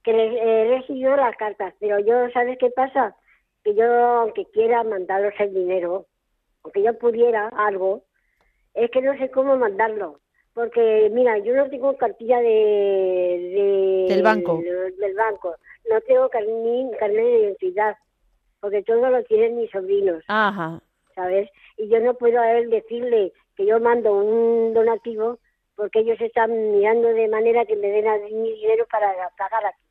que 0.03 0.11
he 0.11 0.76
recibido 0.76 1.14
las 1.14 1.37
cartas, 1.37 1.72
pero 1.78 2.01
yo, 2.01 2.28
¿sabes 2.33 2.59
qué 2.59 2.70
pasa? 2.70 3.14
Que 3.62 3.74
yo, 3.74 3.85
aunque 3.85 4.47
quiera 4.47 4.83
mandaros 4.83 5.35
el 5.39 5.55
dinero, 5.55 6.07
aunque 6.64 6.83
yo 6.83 6.99
pudiera 6.99 7.49
algo, 7.49 8.03
es 8.74 8.91
que 8.91 9.03
no 9.03 9.16
sé 9.18 9.31
cómo 9.31 9.57
mandarlo. 9.57 10.20
Porque, 10.53 11.11
mira, 11.12 11.39
yo 11.39 11.55
no 11.55 11.68
tengo 11.70 11.97
cartilla 11.97 12.41
de, 12.41 14.07
del 14.09 14.22
banco. 14.22 14.61
del 14.61 15.14
banco. 15.14 15.55
No 15.89 16.01
tengo 16.01 16.28
carnet 16.28 16.99
de 16.99 17.39
identidad, 17.41 17.97
porque 18.59 18.83
todo 18.83 19.11
lo 19.11 19.22
tienen 19.24 19.59
mis 19.59 19.70
sobrinos. 19.70 20.24
Ajá. 20.26 20.83
¿Sabes? 21.15 21.49
Y 21.77 21.89
yo 21.89 22.01
no 22.01 22.15
puedo 22.15 22.41
a 22.41 22.53
él 22.53 22.71
decirle 22.71 23.33
que 23.57 23.67
yo 23.67 23.81
mando 23.81 24.15
un 24.15 24.75
donativo 24.75 25.39
porque 25.75 26.01
ellos 26.01 26.21
están 26.21 26.51
mirando 26.73 27.09
de 27.09 27.29
manera 27.29 27.65
que 27.65 27.77
me 27.77 27.89
den 27.89 28.07
a 28.07 28.19
mi 28.19 28.53
dinero 28.53 28.87
para 28.91 29.15
pagar 29.39 29.65
aquí. 29.65 29.85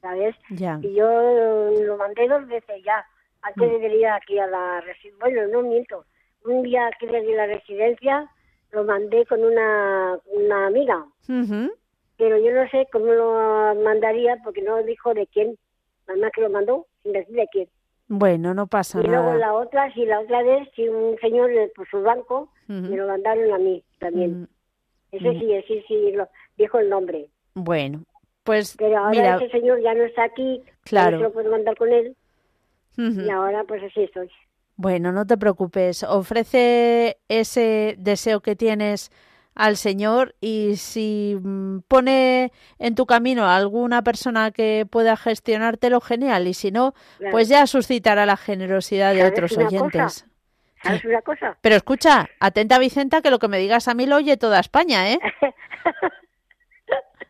¿Sabes? 0.00 0.34
Ya. 0.50 0.78
Y 0.82 0.94
yo 0.94 1.70
lo 1.84 1.96
mandé 1.98 2.26
dos 2.26 2.46
veces 2.48 2.82
ya, 2.82 3.04
antes 3.42 3.70
de 3.70 3.78
venir 3.78 4.06
aquí 4.06 4.38
a 4.38 4.46
la 4.46 4.80
residencia. 4.80 5.18
Bueno, 5.20 5.46
no 5.48 5.62
miento. 5.68 6.04
Un 6.44 6.62
día 6.62 6.90
que 6.98 7.06
le 7.06 7.20
di 7.20 7.34
la 7.34 7.46
residencia, 7.46 8.30
lo 8.70 8.84
mandé 8.84 9.26
con 9.26 9.44
una, 9.44 10.18
una 10.26 10.66
amiga. 10.66 11.06
Pero 12.16 12.38
yo 12.38 12.52
no 12.52 12.68
sé 12.70 12.86
cómo 12.92 13.12
lo 13.12 13.74
mandaría 13.82 14.38
porque 14.42 14.62
no 14.62 14.82
dijo 14.82 15.12
de 15.12 15.26
quién. 15.26 15.58
Nada 16.08 16.20
más 16.20 16.32
que 16.32 16.40
lo 16.40 16.50
mandó 16.50 16.86
sin 17.02 17.12
decir 17.12 17.34
de 17.34 17.48
quién. 17.52 17.68
Bueno, 18.12 18.54
no 18.54 18.66
pasa 18.66 18.98
nada. 18.98 19.08
Y 19.08 19.12
luego 19.12 19.38
la 19.38 19.54
otra, 19.54 19.94
si 19.94 20.04
la 20.04 20.18
otra 20.18 20.42
vez, 20.42 20.68
si 20.74 20.88
un 20.88 21.16
señor 21.20 21.48
por 21.76 21.88
su 21.88 22.02
banco, 22.02 22.48
me 22.66 22.96
lo 22.96 23.06
mandaron 23.06 23.52
a 23.52 23.58
mí 23.58 23.84
también. 24.00 24.48
Ese 25.12 25.38
sí, 25.38 25.52
ese 25.52 25.84
sí, 25.86 26.10
lo, 26.12 26.28
dijo 26.58 26.80
el 26.80 26.90
nombre. 26.90 27.28
Bueno, 27.54 28.02
pues 28.42 28.74
Pero 28.76 28.98
ahora 28.98 29.36
ese 29.36 29.48
señor 29.50 29.80
ya 29.80 29.94
no 29.94 30.02
está 30.02 30.24
aquí, 30.24 30.60
claro. 30.82 31.18
no 31.18 31.22
lo 31.22 31.32
puedo 31.32 31.52
mandar 31.52 31.76
con 31.76 31.92
él. 31.92 32.16
Y 32.96 33.30
ahora 33.30 33.62
pues 33.62 33.80
así 33.84 34.02
estoy. 34.02 34.28
Bueno, 34.74 35.12
no 35.12 35.24
te 35.24 35.38
preocupes. 35.38 36.02
Ofrece 36.02 37.18
ese 37.28 37.94
deseo 37.96 38.40
que 38.40 38.56
tienes 38.56 39.12
al 39.60 39.76
Señor 39.76 40.34
y 40.40 40.76
si 40.76 41.36
mm, 41.38 41.80
pone 41.86 42.50
en 42.78 42.94
tu 42.94 43.04
camino 43.04 43.44
a 43.44 43.56
alguna 43.56 44.02
persona 44.02 44.52
que 44.52 44.86
pueda 44.90 45.16
gestionártelo, 45.16 46.00
genial. 46.00 46.48
Y 46.48 46.54
si 46.54 46.70
no, 46.70 46.94
pues 47.30 47.48
ya 47.48 47.66
suscitará 47.66 48.24
la 48.24 48.38
generosidad 48.38 49.14
de 49.14 49.24
otros 49.24 49.56
oyentes. 49.58 50.26
¿Sabes 50.82 51.04
una 51.04 51.20
cosa? 51.20 51.58
Pero 51.60 51.76
escucha, 51.76 52.26
atenta 52.40 52.78
Vicenta, 52.78 53.20
que 53.20 53.30
lo 53.30 53.38
que 53.38 53.48
me 53.48 53.58
digas 53.58 53.86
a 53.86 53.92
mí 53.92 54.06
lo 54.06 54.16
oye 54.16 54.38
toda 54.38 54.60
España, 54.60 55.12
¿eh? 55.12 55.18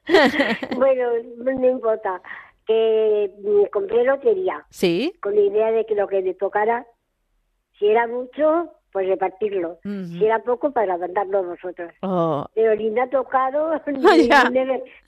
bueno, 0.76 1.10
no 1.36 1.68
importa. 1.68 2.22
Que 2.64 3.32
mm, 3.42 3.64
compré 3.72 4.04
lotería. 4.04 4.64
Sí. 4.70 5.18
Con 5.20 5.34
la 5.34 5.40
idea 5.40 5.72
de 5.72 5.84
que 5.84 5.96
lo 5.96 6.06
que 6.06 6.22
me 6.22 6.34
tocara, 6.34 6.86
si 7.76 7.88
era 7.88 8.06
mucho, 8.06 8.72
pues 8.92 9.08
repartirlo. 9.08 9.78
Si 9.82 10.24
era 10.24 10.40
poco, 10.40 10.72
para 10.72 10.96
mandarlo 10.96 11.44
vosotros. 11.44 11.92
Oh. 12.02 12.46
Pero 12.54 12.74
ni 12.74 12.98
ha 12.98 13.08
tocado 13.08 13.80
ni, 13.86 14.28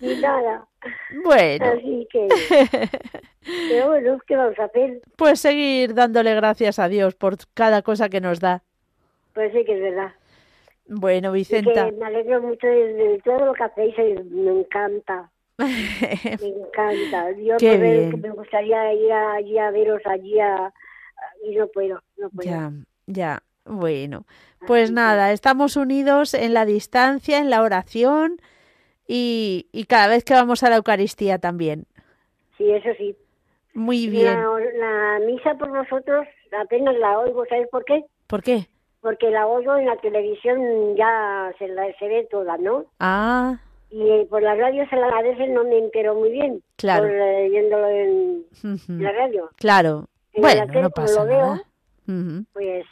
ni, 0.00 0.20
nada. 0.20 0.66
Bueno. 1.24 1.64
Así 1.66 2.06
que. 2.10 2.28
Pero 3.68 3.88
bueno, 3.88 4.18
¿qué 4.26 4.36
vamos 4.36 4.58
a 4.58 4.64
hacer? 4.64 5.00
Pues 5.16 5.40
seguir 5.40 5.94
dándole 5.94 6.34
gracias 6.34 6.78
a 6.78 6.88
Dios 6.88 7.14
por 7.14 7.36
cada 7.54 7.82
cosa 7.82 8.08
que 8.08 8.20
nos 8.20 8.40
da. 8.40 8.62
Pues 9.34 9.52
sí 9.52 9.64
que 9.64 9.74
es 9.74 9.80
verdad. 9.80 10.12
Bueno, 10.86 11.32
Vicenta. 11.32 11.90
me 11.90 12.06
alegro 12.06 12.42
mucho 12.42 12.66
de, 12.66 13.20
todo 13.24 13.46
lo 13.46 13.54
que 13.54 13.64
hacéis, 13.64 14.24
me 14.26 14.60
encanta. 14.60 15.30
me 15.58 16.48
encanta. 16.48 17.30
Yo 17.32 17.56
Qué 17.56 17.78
me 17.78 18.30
gustaría 18.30 18.92
ir 18.92 19.12
allí 19.12 19.58
a 19.58 19.70
veros 19.70 20.02
allí 20.04 20.38
a, 20.40 20.72
y 21.44 21.56
no 21.56 21.66
puedo, 21.68 22.02
no 22.16 22.30
puedo. 22.30 22.50
Ya, 22.50 22.72
ya. 23.06 23.42
Bueno, 23.64 24.26
pues 24.66 24.90
nada, 24.90 25.32
estamos 25.32 25.76
unidos 25.76 26.34
en 26.34 26.54
la 26.54 26.64
distancia, 26.64 27.38
en 27.38 27.50
la 27.50 27.62
oración 27.62 28.40
y, 29.06 29.68
y 29.72 29.84
cada 29.84 30.08
vez 30.08 30.24
que 30.24 30.34
vamos 30.34 30.62
a 30.62 30.70
la 30.70 30.76
Eucaristía 30.76 31.38
también. 31.38 31.86
Sí, 32.58 32.70
eso 32.70 32.88
sí. 32.98 33.16
Muy 33.74 34.08
bien. 34.08 34.38
La, 34.78 35.18
misa 35.26 35.54
por 35.54 35.70
vosotros 35.70 36.26
apenas 36.60 36.96
la 36.98 37.18
oigo, 37.18 37.44
¿sabes 37.46 37.68
por 37.68 37.84
qué? 37.84 38.04
¿Por 38.26 38.42
qué? 38.42 38.66
Porque 39.00 39.30
la 39.30 39.46
oigo 39.46 39.76
en 39.76 39.86
la 39.86 39.96
televisión, 39.96 40.94
ya 40.96 41.52
se, 41.58 41.68
la, 41.68 41.86
se 41.98 42.06
ve 42.06 42.28
toda, 42.30 42.56
¿no? 42.58 42.84
Ah. 43.00 43.58
Y 43.90 44.08
eh, 44.08 44.26
por 44.28 44.42
la 44.42 44.54
radio 44.54 44.88
se 44.88 44.96
la, 44.96 45.08
a 45.08 45.22
veces 45.22 45.48
no 45.50 45.64
me 45.64 45.78
entero 45.78 46.14
muy 46.14 46.30
bien. 46.30 46.62
Claro. 46.76 47.04
Por, 47.04 47.12
leyéndolo 47.12 47.88
en, 47.88 48.44
la 48.88 49.12
radio. 49.12 49.50
Claro. 49.56 50.06
bueno, 50.36 50.66
no 50.66 50.90
pasa 50.90 51.24
nada. 51.24 51.62
Pues 52.52 52.84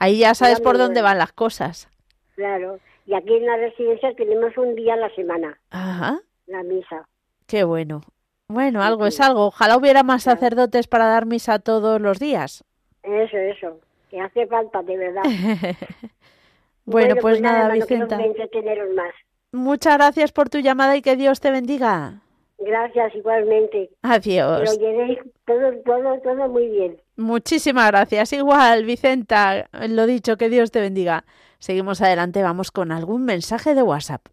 Ahí 0.00 0.20
ya 0.20 0.34
sabes 0.34 0.60
por 0.60 0.78
dónde 0.78 1.02
van 1.02 1.18
las 1.18 1.32
cosas. 1.32 1.88
Claro. 2.36 2.78
Y 3.04 3.14
aquí 3.14 3.34
en 3.34 3.46
la 3.46 3.56
residencia 3.56 4.14
tenemos 4.14 4.56
un 4.56 4.76
día 4.76 4.94
a 4.94 4.96
la 4.96 5.12
semana. 5.16 5.58
Ajá. 5.70 6.20
La 6.46 6.62
misa. 6.62 7.08
Qué 7.48 7.64
bueno. 7.64 8.02
Bueno, 8.46 8.82
algo 8.82 9.06
es 9.06 9.20
algo. 9.20 9.46
Ojalá 9.46 9.76
hubiera 9.76 10.04
más 10.04 10.22
sacerdotes 10.22 10.86
para 10.86 11.06
dar 11.06 11.26
misa 11.26 11.58
todos 11.58 12.00
los 12.00 12.20
días. 12.20 12.64
Eso, 13.02 13.36
eso. 13.36 13.80
Que 14.08 14.20
hace 14.20 14.46
falta, 14.46 14.82
de 14.82 14.96
verdad. 14.96 15.22
bueno, 16.84 17.14
pues, 17.16 17.22
pues, 17.22 17.40
nada, 17.40 17.72
Vicenta. 17.72 18.18
más. 18.18 19.14
Muchas 19.50 19.96
gracias 19.96 20.30
por 20.30 20.48
tu 20.48 20.60
llamada 20.60 20.96
y 20.96 21.02
que 21.02 21.16
Dios 21.16 21.40
te 21.40 21.50
bendiga. 21.50 22.22
Gracias, 22.68 23.14
igualmente. 23.14 23.88
Adiós. 24.02 24.68
Lo 24.68 24.78
llevéis 24.78 25.18
todo, 25.46 25.72
todo, 25.86 26.20
todo 26.20 26.48
muy 26.48 26.68
bien. 26.68 27.00
Muchísimas 27.16 27.90
gracias. 27.90 28.34
Igual, 28.34 28.84
Vicenta, 28.84 29.70
lo 29.88 30.04
dicho, 30.04 30.36
que 30.36 30.50
Dios 30.50 30.70
te 30.70 30.82
bendiga. 30.82 31.24
Seguimos 31.58 32.02
adelante, 32.02 32.42
vamos 32.42 32.70
con 32.70 32.92
algún 32.92 33.24
mensaje 33.24 33.74
de 33.74 33.82
WhatsApp. 33.82 34.26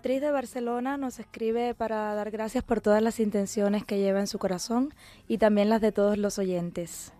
Beatriz 0.00 0.22
de 0.22 0.30
Barcelona 0.30 0.96
nos 0.96 1.18
escribe 1.18 1.74
para 1.74 2.14
dar 2.14 2.30
gracias 2.30 2.64
por 2.64 2.80
todas 2.80 3.02
las 3.02 3.20
intenciones 3.20 3.84
que 3.84 3.98
lleva 3.98 4.18
en 4.18 4.28
su 4.28 4.38
corazón 4.38 4.94
y 5.28 5.36
también 5.36 5.68
las 5.68 5.82
de 5.82 5.92
todos 5.92 6.16
los 6.16 6.38
oyentes. 6.38 7.12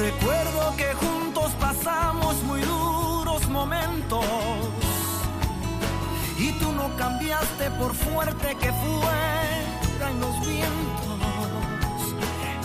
Recuerdo 0.00 0.74
que 0.76 0.92
juntos 0.94 1.52
pasamos 1.60 2.42
muy 2.42 2.60
duros 2.62 3.48
momentos 3.50 4.24
y 6.40 6.50
tú 6.58 6.72
no 6.72 6.96
cambiaste 6.96 7.70
por 7.78 7.94
fuerte 7.94 8.56
que 8.56 8.72
fueran 8.72 10.18
los 10.18 10.40
vientos. 10.40 11.20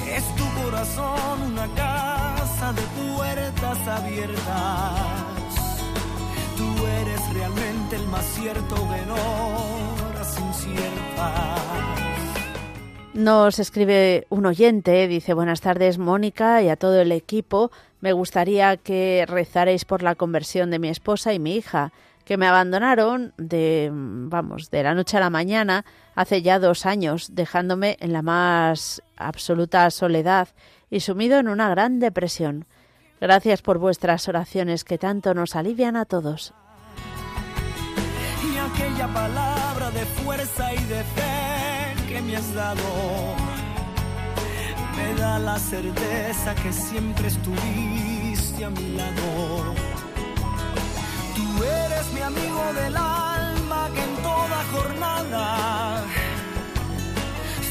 Es 0.10 0.36
tu 0.36 0.64
corazón 0.64 1.44
una 1.44 1.68
casa 1.76 2.74
de 2.74 2.82
puertas 2.82 3.88
abiertas. 3.88 5.35
Tú 6.58 6.86
eres 7.02 7.34
realmente 7.34 7.96
el 7.96 8.08
más 8.08 8.26
cierto 8.26 8.76
de 8.76 9.12
horas. 9.12 9.46
Nos 13.16 13.60
escribe 13.60 14.28
un 14.30 14.46
oyente, 14.46 15.08
dice 15.08 15.34
buenas 15.34 15.62
tardes 15.62 15.98
Mónica 15.98 16.62
y 16.62 16.68
a 16.68 16.76
todo 16.76 17.00
el 17.00 17.14
equipo. 17.14 17.72
Me 18.02 18.12
gustaría 18.12 18.76
que 18.76 19.26
rezaréis 19.26 19.86
por 19.86 20.04
la 20.04 20.16
conversión 20.16 20.70
de 20.70 20.80
mi 20.80 20.90
esposa 20.90 21.32
y 21.32 21.40
mi 21.40 21.56
hija, 21.56 21.94
que 22.26 22.36
me 22.36 22.46
abandonaron 22.46 23.34
de, 23.38 23.90
vamos, 23.94 24.70
de 24.70 24.84
la 24.84 24.94
noche 24.94 25.16
a 25.16 25.22
la 25.22 25.30
mañana 25.30 25.86
hace 26.14 26.42
ya 26.42 26.60
dos 26.60 26.86
años, 26.86 27.36
dejándome 27.36 27.96
en 28.02 28.12
la 28.12 28.22
más 28.22 29.02
absoluta 29.16 29.90
soledad 29.92 30.50
y 30.90 31.00
sumido 31.00 31.40
en 31.40 31.48
una 31.48 31.70
gran 31.70 32.02
depresión. 32.02 32.66
Gracias 33.26 33.64
por 33.64 33.80
vuestras 33.80 34.28
oraciones 34.28 34.84
que 34.84 35.00
tanto 35.00 35.34
nos 35.34 35.56
alivian 35.56 35.96
a 35.96 36.06
todos. 36.06 36.54
Y 38.44 38.56
aquella 38.56 39.08
palabra 39.08 39.90
de 39.90 40.06
fuerza 40.06 40.72
y 40.72 40.84
de 40.84 41.04
fe 41.04 42.08
que 42.08 42.22
me 42.22 42.38
has 42.38 42.54
dado 42.54 42.84
me 44.96 45.20
da 45.20 45.40
la 45.40 45.58
certeza 45.58 46.54
que 46.54 46.72
siempre 46.72 47.30
estuviste 47.30 48.64
a 48.64 48.70
mi 48.70 48.90
lado. 48.92 49.74
Tú 51.36 51.64
eres 51.64 52.14
mi 52.14 52.22
amigo 52.22 52.64
del 52.80 52.96
alma 52.96 53.90
que 53.96 54.04
en 54.04 54.16
toda 54.18 54.64
jornada 54.72 56.04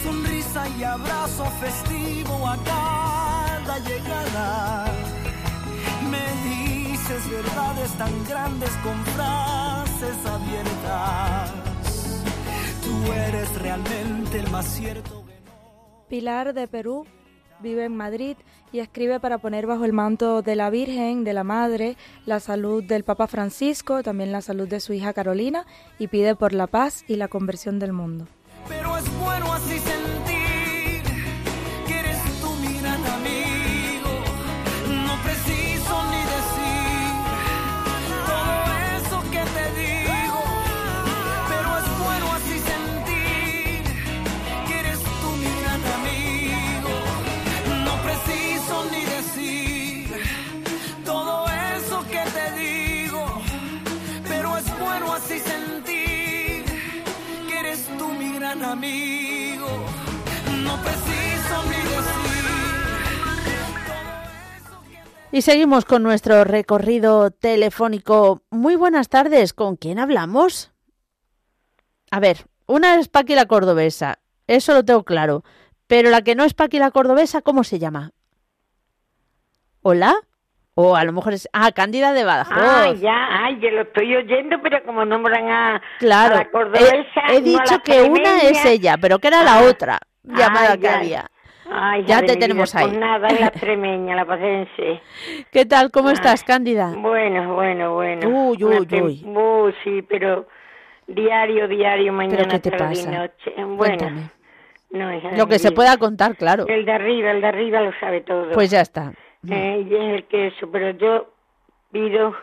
sonrisa 0.02 0.68
y 0.76 0.82
abrazo 0.82 1.44
festivo 1.60 2.44
a 2.44 2.56
cada 2.64 3.78
llegada. 3.78 5.13
Me 6.14 6.90
dices 6.90 7.30
verdades 7.30 7.92
tan 7.98 8.24
grandes 8.28 8.70
con 8.82 9.04
frases 9.14 10.16
abiertas. 10.26 11.52
Tú 12.84 13.12
eres 13.12 13.54
realmente 13.60 14.38
el 14.38 14.50
más 14.50 14.66
cierto. 14.66 15.24
Pilar 16.08 16.54
de 16.54 16.68
Perú 16.68 17.06
vive 17.60 17.84
en 17.84 17.96
Madrid 17.96 18.36
y 18.72 18.80
escribe 18.80 19.20
para 19.20 19.38
poner 19.38 19.66
bajo 19.66 19.84
el 19.84 19.92
manto 19.92 20.42
de 20.42 20.54
la 20.54 20.70
Virgen, 20.70 21.24
de 21.24 21.32
la 21.32 21.44
Madre, 21.44 21.96
la 22.26 22.40
salud 22.40 22.84
del 22.84 23.04
Papa 23.04 23.26
Francisco, 23.26 24.02
también 24.02 24.32
la 24.32 24.42
salud 24.42 24.68
de 24.68 24.80
su 24.80 24.92
hija 24.92 25.12
Carolina 25.12 25.66
y 25.98 26.08
pide 26.08 26.34
por 26.34 26.52
la 26.52 26.66
paz 26.66 27.04
y 27.08 27.16
la 27.16 27.28
conversión 27.28 27.78
del 27.78 27.92
mundo. 27.92 28.26
Pero 28.68 28.96
es 28.98 29.18
bueno 29.18 29.52
así 29.52 29.78
amigo. 58.62 59.68
No 60.62 60.76
preciso. 60.82 61.24
Y 65.34 65.42
seguimos 65.42 65.84
con 65.84 66.04
nuestro 66.04 66.44
recorrido 66.44 67.32
telefónico. 67.32 68.42
Muy 68.50 68.76
buenas 68.76 69.08
tardes. 69.08 69.52
¿Con 69.52 69.74
quién 69.74 69.98
hablamos? 69.98 70.72
A 72.12 72.20
ver, 72.20 72.46
una 72.66 72.94
es 73.00 73.08
Paqui 73.08 73.34
la 73.34 73.46
cordobesa. 73.46 74.20
Eso 74.46 74.74
lo 74.74 74.84
tengo 74.84 75.02
claro. 75.02 75.42
Pero 75.88 76.10
la 76.10 76.22
que 76.22 76.36
no 76.36 76.44
es 76.44 76.54
Paqui 76.54 76.78
la 76.78 76.92
cordobesa, 76.92 77.42
¿cómo 77.42 77.64
se 77.64 77.80
llama? 77.80 78.12
¿Hola? 79.82 80.14
O 80.76 80.96
a 80.96 81.04
lo 81.04 81.12
mejor 81.12 81.34
es. 81.34 81.48
Ah, 81.52 81.70
Cándida 81.72 82.12
de 82.12 82.24
Badajoz. 82.24 82.56
Ah, 82.58 82.92
ya, 83.00 83.44
ay, 83.44 83.58
yo 83.60 83.70
lo 83.70 83.82
estoy 83.82 84.16
oyendo, 84.16 84.60
pero 84.60 84.82
como 84.82 85.04
nombran 85.04 85.48
a, 85.48 85.82
claro, 86.00 86.34
la 86.34 86.50
cordobesa. 86.50 87.22
He, 87.30 87.40
dicho 87.40 87.80
que 87.84 88.02
una 88.02 88.40
es 88.42 88.64
ella, 88.64 88.96
pero 89.00 89.20
que 89.20 89.28
era 89.28 89.44
la 89.44 89.58
ah, 89.58 89.68
otra 89.68 89.98
llamada 90.24 90.76
que 90.76 90.88
había. 90.88 91.30
Ay, 91.70 92.04
ya 92.04 92.22
te 92.22 92.36
tenemos 92.36 92.74
ahí. 92.74 92.88
Pues 92.88 92.98
nada, 92.98 93.28
es 93.28 93.40
la 93.40 93.50
tremeña, 93.52 94.16
la 94.16 94.24
pacense. 94.24 95.00
¿Qué 95.52 95.64
tal? 95.64 95.90
¿Cómo 95.92 96.10
estás, 96.10 96.42
Cándida? 96.42 96.92
Bueno, 96.96 97.54
bueno, 97.54 97.94
bueno. 97.94 98.28
Uy, 98.28 98.62
uy, 98.64 98.88
uy. 99.00 99.24
Uy, 99.24 99.74
sí, 99.84 100.02
pero 100.02 100.48
diario, 101.06 101.68
diario, 101.68 102.12
mañana, 102.12 102.38
¿Pero 102.38 102.50
qué 102.50 102.58
te 102.58 102.70
tarde 102.70 102.96
pasa? 102.96 103.12
y 103.12 103.16
noche. 103.16 103.64
Bueno. 103.76 104.30
No, 104.90 105.10
Lo 105.36 105.48
que 105.48 105.58
se 105.58 105.72
pueda 105.72 105.96
contar, 105.96 106.36
claro. 106.36 106.66
El 106.68 106.84
de 106.84 106.92
arriba, 106.92 107.32
el 107.32 107.40
de 107.40 107.46
arriba 107.48 107.80
lo 107.80 107.92
sabe 107.98 108.20
todo. 108.20 108.52
Pues 108.52 108.70
ya 108.70 108.80
está. 108.80 109.12
Eh, 109.50 109.86
y 109.88 109.94
es 109.94 110.14
el 110.14 110.24
que 110.24 110.46
eso, 110.48 110.70
pero 110.70 110.90
yo 110.90 111.32
pido 111.92 112.34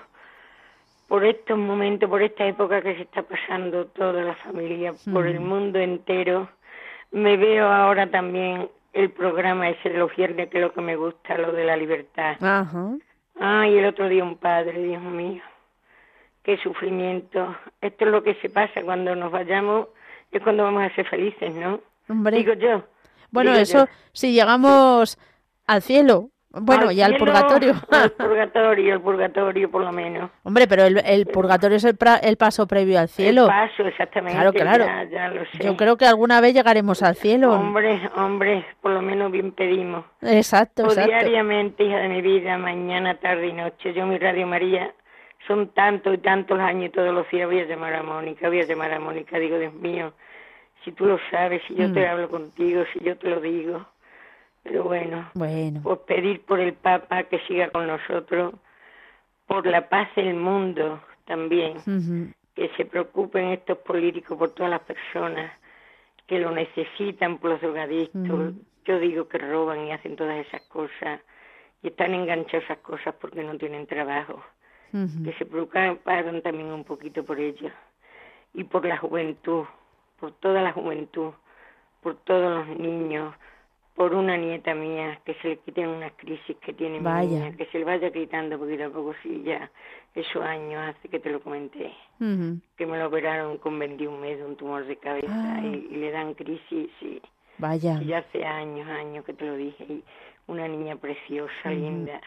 por 1.11 1.25
estos 1.25 1.57
momentos, 1.57 2.09
por 2.09 2.21
esta 2.21 2.45
época 2.45 2.81
que 2.81 2.95
se 2.95 3.01
está 3.01 3.23
pasando 3.23 3.85
toda 3.87 4.23
la 4.23 4.35
familia, 4.35 4.93
por 5.11 5.27
el 5.27 5.41
mundo 5.41 5.77
entero. 5.77 6.49
Me 7.11 7.35
veo 7.35 7.67
ahora 7.67 8.09
también 8.09 8.69
el 8.93 9.11
programa 9.11 9.69
ese 9.69 9.89
de 9.89 9.97
los 9.97 10.15
viernes, 10.15 10.49
que 10.49 10.57
es 10.57 10.63
lo 10.63 10.73
que 10.73 10.81
me 10.81 10.95
gusta, 10.95 11.37
lo 11.37 11.51
de 11.51 11.65
la 11.65 11.75
libertad. 11.75 12.37
Ajá. 12.41 12.95
Ah, 13.39 13.67
y 13.67 13.77
el 13.77 13.85
otro 13.85 14.07
día 14.07 14.23
un 14.23 14.37
padre, 14.37 14.81
Dios 14.81 15.01
mío, 15.01 15.43
qué 16.43 16.57
sufrimiento. 16.57 17.57
Esto 17.81 18.05
es 18.05 18.11
lo 18.11 18.23
que 18.23 18.35
se 18.35 18.49
pasa 18.49 18.81
cuando 18.81 19.15
nos 19.15 19.31
vayamos, 19.31 19.87
es 20.31 20.41
cuando 20.41 20.63
vamos 20.63 20.83
a 20.83 20.95
ser 20.95 21.07
felices, 21.09 21.53
¿no? 21.53 21.81
Hombre. 22.07 22.37
Digo 22.37 22.53
yo. 22.53 22.83
Bueno, 23.31 23.53
eso, 23.53 23.87
si 24.13 24.31
llegamos 24.33 25.17
al 25.67 25.81
cielo, 25.81 26.30
bueno, 26.53 26.89
al 26.89 27.15
purgatorio. 27.17 27.73
Al 27.91 28.11
purgatorio, 28.11 28.95
el 28.95 29.01
purgatorio 29.01 29.71
por 29.71 29.83
lo 29.83 29.91
menos. 29.93 30.29
Hombre, 30.43 30.67
pero 30.67 30.83
el, 30.83 30.97
el 31.05 31.25
purgatorio 31.25 31.77
es 31.77 31.85
el, 31.85 31.97
el, 32.23 32.37
paso 32.37 32.67
previo 32.67 32.99
al 32.99 33.07
cielo. 33.07 33.43
El 33.43 33.47
paso, 33.47 33.83
exactamente. 33.83 34.35
Claro, 34.37 34.51
claro. 34.51 34.85
Ya, 34.85 35.03
ya 35.05 35.29
lo 35.29 35.45
sé. 35.45 35.63
Yo 35.63 35.77
creo 35.77 35.95
que 35.95 36.05
alguna 36.05 36.41
vez 36.41 36.53
llegaremos 36.53 37.03
al 37.03 37.15
cielo. 37.15 37.53
Hombre, 37.53 38.01
hombre, 38.15 38.65
por 38.81 38.91
lo 38.91 39.01
menos 39.01 39.31
bien 39.31 39.53
pedimos. 39.53 40.03
Exacto, 40.21 40.83
o 40.83 40.87
exacto. 40.87 41.09
diariamente, 41.09 41.85
hija 41.85 41.99
de 41.99 42.09
mi 42.09 42.21
vida, 42.21 42.57
mañana, 42.57 43.15
tarde 43.15 43.47
y 43.47 43.53
noche. 43.53 43.93
Yo, 43.93 44.05
mi 44.05 44.17
Radio 44.17 44.45
María, 44.45 44.91
son 45.47 45.69
tantos 45.69 46.13
y 46.15 46.17
tantos 46.17 46.59
años 46.59 46.85
y 46.87 46.89
todos 46.89 47.13
los 47.13 47.29
días 47.29 47.47
voy 47.47 47.59
a 47.61 47.65
llamar 47.65 47.93
a 47.93 48.03
Mónica, 48.03 48.49
voy 48.49 48.59
a 48.59 48.65
llamar 48.65 48.91
a 48.91 48.99
Mónica. 48.99 49.39
Digo, 49.39 49.57
Dios 49.57 49.73
mío, 49.75 50.11
si 50.83 50.91
tú 50.91 51.05
lo 51.05 51.17
sabes, 51.29 51.61
si 51.67 51.75
yo 51.75 51.87
Mm. 51.87 51.93
te 51.93 52.07
hablo 52.07 52.29
contigo, 52.29 52.83
si 52.91 52.99
yo 53.05 53.17
te 53.17 53.29
lo 53.29 53.39
digo. 53.39 53.85
Pero 54.63 54.83
bueno, 54.83 55.29
bueno, 55.33 55.81
pues 55.83 55.99
pedir 55.99 56.41
por 56.45 56.59
el 56.59 56.73
Papa 56.73 57.23
que 57.23 57.39
siga 57.47 57.69
con 57.69 57.87
nosotros, 57.87 58.53
por 59.47 59.65
la 59.65 59.89
paz 59.89 60.07
del 60.15 60.35
mundo 60.35 61.01
también, 61.25 61.77
uh 61.77 61.81
-huh. 61.81 62.33
que 62.55 62.69
se 62.77 62.85
preocupen 62.85 63.49
estos 63.49 63.79
políticos 63.79 64.37
por 64.37 64.53
todas 64.53 64.69
las 64.69 64.81
personas 64.81 65.51
que 66.27 66.39
lo 66.39 66.51
necesitan, 66.51 67.37
por 67.37 67.51
los 67.51 67.61
drogadictos. 67.61 68.21
Uh 68.29 68.51
-huh. 68.51 68.55
Yo 68.85 68.99
digo 68.99 69.27
que 69.27 69.37
roban 69.37 69.87
y 69.87 69.91
hacen 69.91 70.15
todas 70.15 70.37
esas 70.45 70.61
cosas 70.69 71.19
y 71.81 71.87
están 71.87 72.13
enganchados 72.13 72.69
a 72.69 72.73
esas 72.73 72.77
cosas 72.79 73.15
porque 73.19 73.43
no 73.43 73.57
tienen 73.57 73.87
trabajo. 73.87 74.41
Uh 74.93 74.97
-huh. 74.99 75.23
Que 75.25 75.33
se 75.33 75.45
preocupan 75.45 76.41
también 76.41 76.71
un 76.71 76.83
poquito 76.83 77.23
por 77.25 77.39
ellos 77.39 77.73
y 78.53 78.63
por 78.63 78.85
la 78.85 78.97
juventud, 78.97 79.65
por 80.19 80.31
toda 80.33 80.61
la 80.61 80.71
juventud, 80.71 81.33
por 82.01 82.15
todos 82.23 82.67
los 82.67 82.77
niños, 82.77 83.33
por 83.95 84.13
una 84.15 84.37
nieta 84.37 84.73
mía 84.73 85.19
que 85.25 85.33
se 85.35 85.49
le 85.49 85.57
quiten 85.59 85.87
unas 85.89 86.13
crisis 86.13 86.55
que 86.57 86.73
tiene 86.73 86.99
Vaya. 87.01 87.27
mi 87.27 87.35
niña, 87.35 87.57
que 87.57 87.65
se 87.67 87.79
le 87.79 87.85
vaya 87.85 88.09
quitando 88.11 88.57
poquito 88.57 88.85
a 88.85 88.89
poco, 88.89 89.13
sí, 89.21 89.43
ya 89.43 89.69
esos 90.15 90.41
años 90.43 90.81
hace 90.95 91.07
que 91.09 91.19
te 91.19 91.29
lo 91.29 91.41
comenté, 91.41 91.93
uh 92.19 92.23
-huh. 92.23 92.61
que 92.77 92.85
me 92.85 92.97
lo 92.97 93.07
operaron 93.07 93.57
con 93.57 93.77
21 93.77 94.17
meses, 94.19 94.45
un 94.45 94.55
tumor 94.55 94.85
de 94.85 94.95
cabeza, 94.97 95.27
Ah. 95.33 95.61
y, 95.63 95.87
y, 95.91 95.97
le 95.97 96.11
dan 96.11 96.33
crisis, 96.35 96.89
y, 97.01 97.21
Vaya. 97.57 97.99
y 98.01 98.05
ya 98.05 98.19
hace 98.19 98.43
años, 98.45 98.87
años 98.89 99.23
que 99.25 99.33
te 99.33 99.45
lo 99.45 99.55
dije, 99.55 99.83
y 99.83 100.03
una 100.47 100.67
niña 100.67 100.95
preciosa, 100.95 101.51
Uh 101.65 101.69
-huh. 101.69 101.75
linda, 101.75 102.21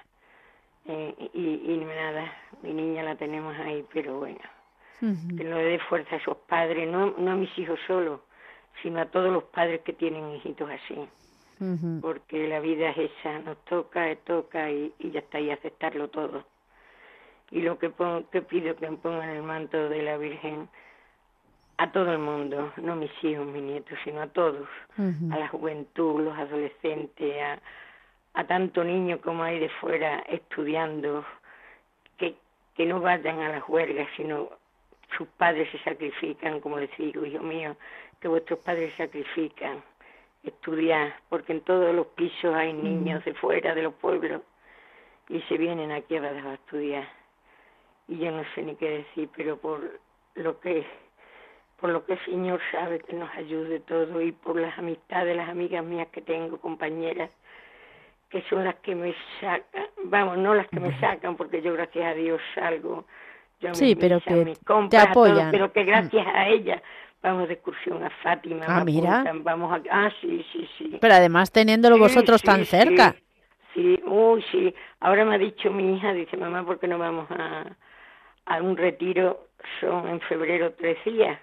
eh, 0.87 1.15
y, 1.33 1.73
y 1.73 1.77
nada, 1.79 2.31
mi 2.63 2.73
niña 2.75 3.03
la 3.03 3.17
tenemos 3.17 3.57
ahí, 3.59 3.85
pero 3.93 4.19
bueno, 4.19 4.39
uh 5.03 5.07
-huh. 5.07 5.37
que 5.37 5.45
no 5.45 5.57
le 5.57 5.65
dé 5.65 5.79
fuerza 5.79 6.17
a 6.17 6.19
esos 6.19 6.37
padres, 6.47 6.87
no, 6.89 7.15
no 7.17 7.31
a 7.33 7.35
mis 7.37 7.59
hijos 7.59 7.79
solo, 7.87 8.23
sino 8.83 9.01
a 9.01 9.07
todos 9.07 9.33
los 9.33 9.45
padres 9.45 9.81
que 9.81 9.93
tienen 9.95 10.31
hijitos 10.35 10.69
así 10.71 10.95
uh 11.61 11.65
-huh. 11.65 12.01
porque 12.01 12.49
la 12.49 12.61
vida 12.61 12.91
es 12.91 13.11
esa, 13.11 13.39
nos 13.41 13.59
toca, 13.65 14.15
toca 14.25 14.71
y, 14.71 14.93
y 14.99 15.11
ya 15.11 15.21
está, 15.21 15.41
y 15.41 15.51
aceptarlo 15.51 16.09
todo. 16.09 16.45
Y 17.51 17.63
lo 17.63 17.79
que, 17.79 17.91
pongo, 17.91 18.29
que 18.31 18.43
pido 18.43 18.75
que 18.77 18.91
me 18.91 18.97
pongan 18.97 19.31
el 19.31 19.43
manto 19.43 19.89
de 19.89 20.03
la 20.03 20.17
Virgen 20.17 20.69
a 21.77 21.91
todo 21.91 22.13
el 22.13 22.19
mundo, 22.19 22.73
no 22.77 22.97
mis 22.97 23.13
hijos, 23.23 23.47
mis 23.47 23.63
nietos, 23.63 23.99
sino 24.05 24.23
a 24.23 24.29
todos, 24.29 24.69
uh 24.99 25.03
-huh. 25.03 25.35
a 25.35 25.39
la 25.39 25.49
juventud, 25.49 26.21
los 26.23 26.37
adolescentes, 26.37 27.43
a, 27.43 27.59
a 28.35 28.45
tanto 28.47 28.83
niño 28.85 29.21
como 29.21 29.43
hay 29.43 29.59
de 29.59 29.69
fuera 29.81 30.21
estudiando, 30.29 31.25
que, 32.17 32.35
que 32.75 32.87
no 32.87 33.01
vayan 33.01 33.41
a 33.41 33.49
las 33.49 33.69
huelgas, 33.69 34.09
sino 34.17 34.51
sus 35.17 35.29
padres 35.37 35.69
se 35.71 35.79
sacrifican, 35.79 36.61
como 36.61 36.79
les 36.79 36.97
digo, 36.97 37.25
hijo 37.25 37.43
mío, 37.43 37.77
que 38.21 38.29
vuestros 38.29 38.59
padres 38.61 38.93
se 38.93 39.07
sacrifican 39.07 39.83
estudiar, 40.45 41.15
porque 41.29 41.53
en 41.53 41.61
todos 41.63 41.95
los 41.95 42.07
pisos 42.09 42.55
hay 42.55 42.73
niños 42.73 43.25
de 43.25 43.35
fuera 43.35 43.75
de 43.75 43.83
los 43.83 43.95
pueblos 43.95 44.43
y 45.29 45.41
se 45.43 45.57
vienen 45.57 45.91
aquí 45.91 46.17
a 46.17 46.55
estudiar. 46.55 47.09
Y 48.09 48.19
yo 48.19 48.31
no 48.31 48.43
sé 48.55 48.63
ni 48.63 48.77
qué 48.77 48.91
decir, 48.91 49.29
pero 49.35 49.57
por 49.57 49.81
lo 50.35 50.61
que 50.61 50.87
por 51.81 51.91
lo 51.91 52.07
que 52.07 52.15
el 52.15 52.25
Señor 52.25 52.61
sabe 52.71 53.01
que 53.01 53.15
nos 53.15 53.29
ayude 53.37 53.81
todo 53.81 54.21
y 54.23 54.33
por 54.33 54.59
las 54.59 54.79
amistades, 54.79 55.37
las 55.37 55.49
amigas 55.49 55.85
mías 55.85 56.09
que 56.13 56.23
tengo, 56.23 56.59
compañeras, 56.59 57.31
que 58.31 58.43
son 58.49 58.65
las 58.65 58.77
que 58.77 58.95
me 58.95 59.15
sacan, 59.41 59.87
vamos, 60.05 60.39
no 60.39 60.55
las 60.55 60.67
que 60.69 60.81
me 60.81 60.99
sacan, 60.99 61.37
porque 61.37 61.61
yo 61.63 61.73
gracias 61.75 62.07
a 62.07 62.15
Dios 62.15 62.41
salgo, 62.55 63.05
yo 63.61 63.75
sí, 63.75 63.87
mis 63.87 63.97
pero 63.97 64.21
que 64.21 64.45
mis 64.45 64.59
te 64.89 64.99
apoyan. 64.99 65.37
todo, 65.37 65.51
pero 65.51 65.73
que 65.73 65.85
gracias 65.85 66.27
a 66.27 66.49
ellas 66.49 66.81
vamos 67.25 67.49
de 67.49 67.55
excursión 67.55 68.05
a 68.05 68.11
Fátima, 68.23 68.67
Ah, 68.69 68.85
mira. 68.85 69.15
apuntan, 69.17 69.43
vamos 69.43 69.73
a, 69.73 69.83
ah, 69.91 70.13
sí, 70.21 70.45
sí, 70.53 70.69
sí. 70.79 70.99
Pero 71.01 71.15
además 71.15 71.51
teniéndolo 71.51 71.97
Sí, 71.97 72.03
vosotros 72.03 72.41
sí, 72.43 72.47
tan 72.47 72.61
sí. 72.61 72.67
cerca. 72.67 73.17
Sí, 73.73 73.99
uy, 74.07 74.45
sí. 74.53 74.73
Ahora 75.01 75.25
me 75.25 75.35
ha 75.35 75.39
dicho 75.39 75.71
mi 75.73 75.97
hija, 75.97 76.13
dice, 76.13 76.37
mamá, 76.37 76.65
¿por 76.65 76.79
qué 76.79 76.87
no 76.87 76.99
vamos 76.99 77.27
a, 77.31 77.65
a 78.47 78.63
un 78.63 78.77
retiro? 78.77 79.49
Son 79.81 80.07
en 80.07 80.21
febrero 80.21 80.75
tres 80.75 80.99
días. 81.05 81.41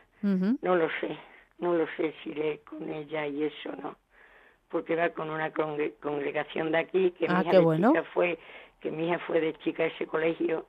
No 0.61 0.75
lo 0.75 0.88
sé, 0.99 1.17
no 1.57 1.73
lo 1.73 1.88
sé 1.97 2.13
si 2.23 2.29
iré 2.29 2.59
con 2.59 2.88
ella 2.89 3.25
y 3.25 3.43
eso 3.45 3.71
no. 3.82 3.97
Porque 4.69 4.95
va 4.95 5.09
con 5.09 5.32
una 5.32 5.51
congre- 5.51 5.95
congregación 5.99 6.71
de 6.71 6.77
aquí, 6.77 7.11
que 7.17 7.25
Ah, 7.27 7.34
mi 7.39 7.41
hija 7.41 7.51
qué 7.51 7.57
de 7.57 7.63
bueno. 7.63 7.88
chica 7.89 8.03
fue, 8.13 8.38
que 8.79 8.91
mi 8.91 9.07
hija 9.07 9.17
fue 9.25 9.41
de 9.41 9.53
chica 9.63 9.82
a 9.84 9.88
ese 9.88 10.05
colegio. 10.05 10.67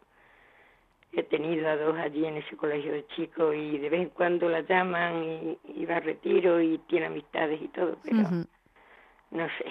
He 1.15 1.23
tenido 1.25 1.69
a 1.69 1.77
dos 1.77 1.97
allí 1.99 2.25
en 2.25 2.39
ese 2.39 2.57
colegio 2.57 2.93
de 2.93 3.07
chicos 3.09 3.55
y 3.55 3.79
de 3.79 3.91
vez 3.91 4.01
en 4.01 4.09
cuando 4.11 4.49
la 4.49 4.61
llaman 4.63 5.23
y, 5.23 5.59
y 5.75 5.85
va 5.85 5.97
a 5.97 6.01
retiro 6.01 6.61
y 6.61 6.79
tiene 6.89 7.07
amistades 7.07 7.61
y 7.61 7.69
todo, 7.69 7.99
pero 8.03 8.23
no 9.31 9.47
sé. 9.59 9.65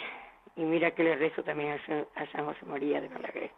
Y 0.56 0.64
mira 0.64 0.92
que 0.92 1.04
le 1.04 1.16
rezo 1.16 1.44
también 1.44 1.72
a, 1.72 2.32
San 2.32 2.46
José 2.46 2.66
María 2.66 3.00
de 3.00 3.08
Balaguer. 3.08 3.52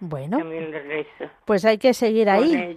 Bueno, 0.00 0.38
también 0.38 0.70
le 0.70 0.82
rezo. 0.82 1.30
pues 1.44 1.64
hay 1.64 1.78
que 1.78 1.94
seguir 1.94 2.28
ahí. 2.28 2.76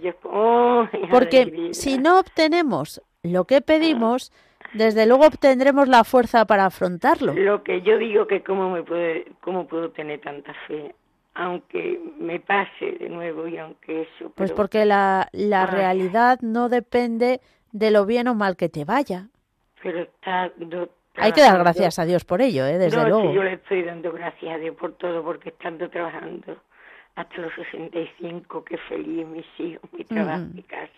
Porque 1.10 1.70
si 1.72 1.98
no 1.98 2.20
obtenemos 2.20 3.02
lo 3.24 3.44
que 3.44 3.60
pedimos, 3.60 4.32
desde 4.74 5.06
luego 5.06 5.26
obtendremos 5.26 5.88
la 5.88 6.04
fuerza 6.04 6.44
para 6.44 6.66
afrontarlo. 6.66 7.34
Lo 7.34 7.64
que 7.64 7.82
yo 7.82 7.98
digo 7.98 8.28
que 8.28 8.44
cómo 8.44 8.70
me 8.70 8.84
puede, 8.84 9.26
cómo 9.40 9.66
puedo 9.66 9.90
tener 9.90 10.20
tanta 10.20 10.54
fe, 10.68 10.94
aunque 11.36 12.00
me 12.18 12.40
pase 12.40 12.92
de 12.92 13.08
nuevo 13.10 13.46
y 13.46 13.58
aunque 13.58 14.02
eso. 14.02 14.32
Pues 14.34 14.52
porque 14.52 14.84
la, 14.86 15.28
la 15.32 15.66
realidad 15.66 16.40
no 16.40 16.68
depende 16.68 17.40
de 17.72 17.90
lo 17.90 18.06
bien 18.06 18.26
o 18.28 18.34
mal 18.34 18.56
que 18.56 18.68
te 18.70 18.84
vaya. 18.84 19.28
Pero 19.82 20.00
está. 20.00 20.50
Hay 21.18 21.32
que 21.32 21.42
dar 21.42 21.58
gracias 21.58 21.98
a 21.98 22.04
Dios 22.04 22.24
por 22.24 22.42
ello, 22.42 22.66
¿eh? 22.66 22.78
desde 22.78 23.08
luego. 23.08 23.32
yo 23.32 23.42
le 23.42 23.54
estoy 23.54 23.82
dando 23.82 24.12
gracias 24.12 24.54
a 24.54 24.58
Dios 24.58 24.76
por 24.76 24.92
todo, 24.94 25.22
porque 25.22 25.50
estando 25.50 25.88
trabajando 25.88 26.56
hasta 27.14 27.36
los 27.38 27.52
65, 27.54 28.64
qué 28.64 28.76
feliz 28.76 29.26
mis 29.26 29.46
hijos, 29.58 29.90
mi 29.92 30.04
trabajo, 30.04 30.44
mi 30.54 30.62
casa. 30.62 30.92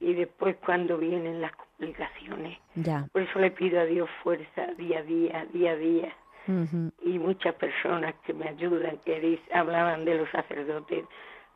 Y 0.00 0.14
después 0.14 0.56
cuando 0.64 0.98
vienen 0.98 1.40
las 1.40 1.52
complicaciones. 1.52 2.58
Ya. 2.74 3.06
Por 3.12 3.22
eso 3.22 3.38
le 3.38 3.50
pido 3.50 3.80
a 3.80 3.84
Dios 3.84 4.08
fuerza 4.22 4.66
día 4.78 5.00
a 5.00 5.02
día, 5.02 5.46
día 5.52 5.72
a 5.72 5.76
día. 5.76 6.16
Y 6.46 7.18
muchas 7.18 7.54
personas 7.54 8.14
que 8.24 8.32
me 8.32 8.48
ayudan, 8.48 8.98
que 8.98 9.40
hablaban 9.52 10.04
de 10.04 10.16
los 10.16 10.30
sacerdotes. 10.30 11.04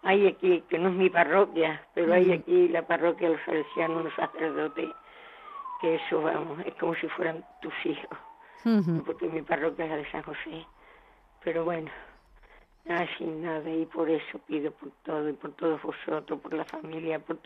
Hay 0.02 0.26
aquí, 0.26 0.62
que 0.68 0.78
no 0.78 0.90
es 0.90 0.94
mi 0.94 1.10
parroquia, 1.10 1.82
pero 1.94 2.12
hay 2.12 2.32
aquí 2.32 2.68
la 2.68 2.86
parroquia 2.86 3.28
de 3.28 3.34
los 3.34 3.44
salesianos, 3.44 4.04
los 4.04 4.14
sacerdotes, 4.14 4.88
que 5.80 5.96
eso, 5.96 6.22
vamos, 6.22 6.60
es 6.64 6.74
como 6.74 6.94
si 6.94 7.08
fueran 7.08 7.44
tus 7.60 7.74
hijos. 7.84 8.18
Porque 9.04 9.28
mi 9.28 9.42
parroquia 9.42 9.84
es 9.84 9.90
la 9.90 9.96
de 9.96 10.10
San 10.10 10.22
José. 10.22 10.66
Pero 11.42 11.64
bueno, 11.64 11.90
así 12.88 13.24
nada, 13.24 13.68
y 13.70 13.86
por 13.86 14.08
eso 14.08 14.38
pido 14.46 14.70
por 14.72 14.90
todo, 15.04 15.28
y 15.28 15.32
por 15.32 15.52
todos 15.52 15.82
vosotros, 15.82 16.40
por 16.40 16.54
la 16.54 16.64
familia, 16.64 17.18
por 17.18 17.38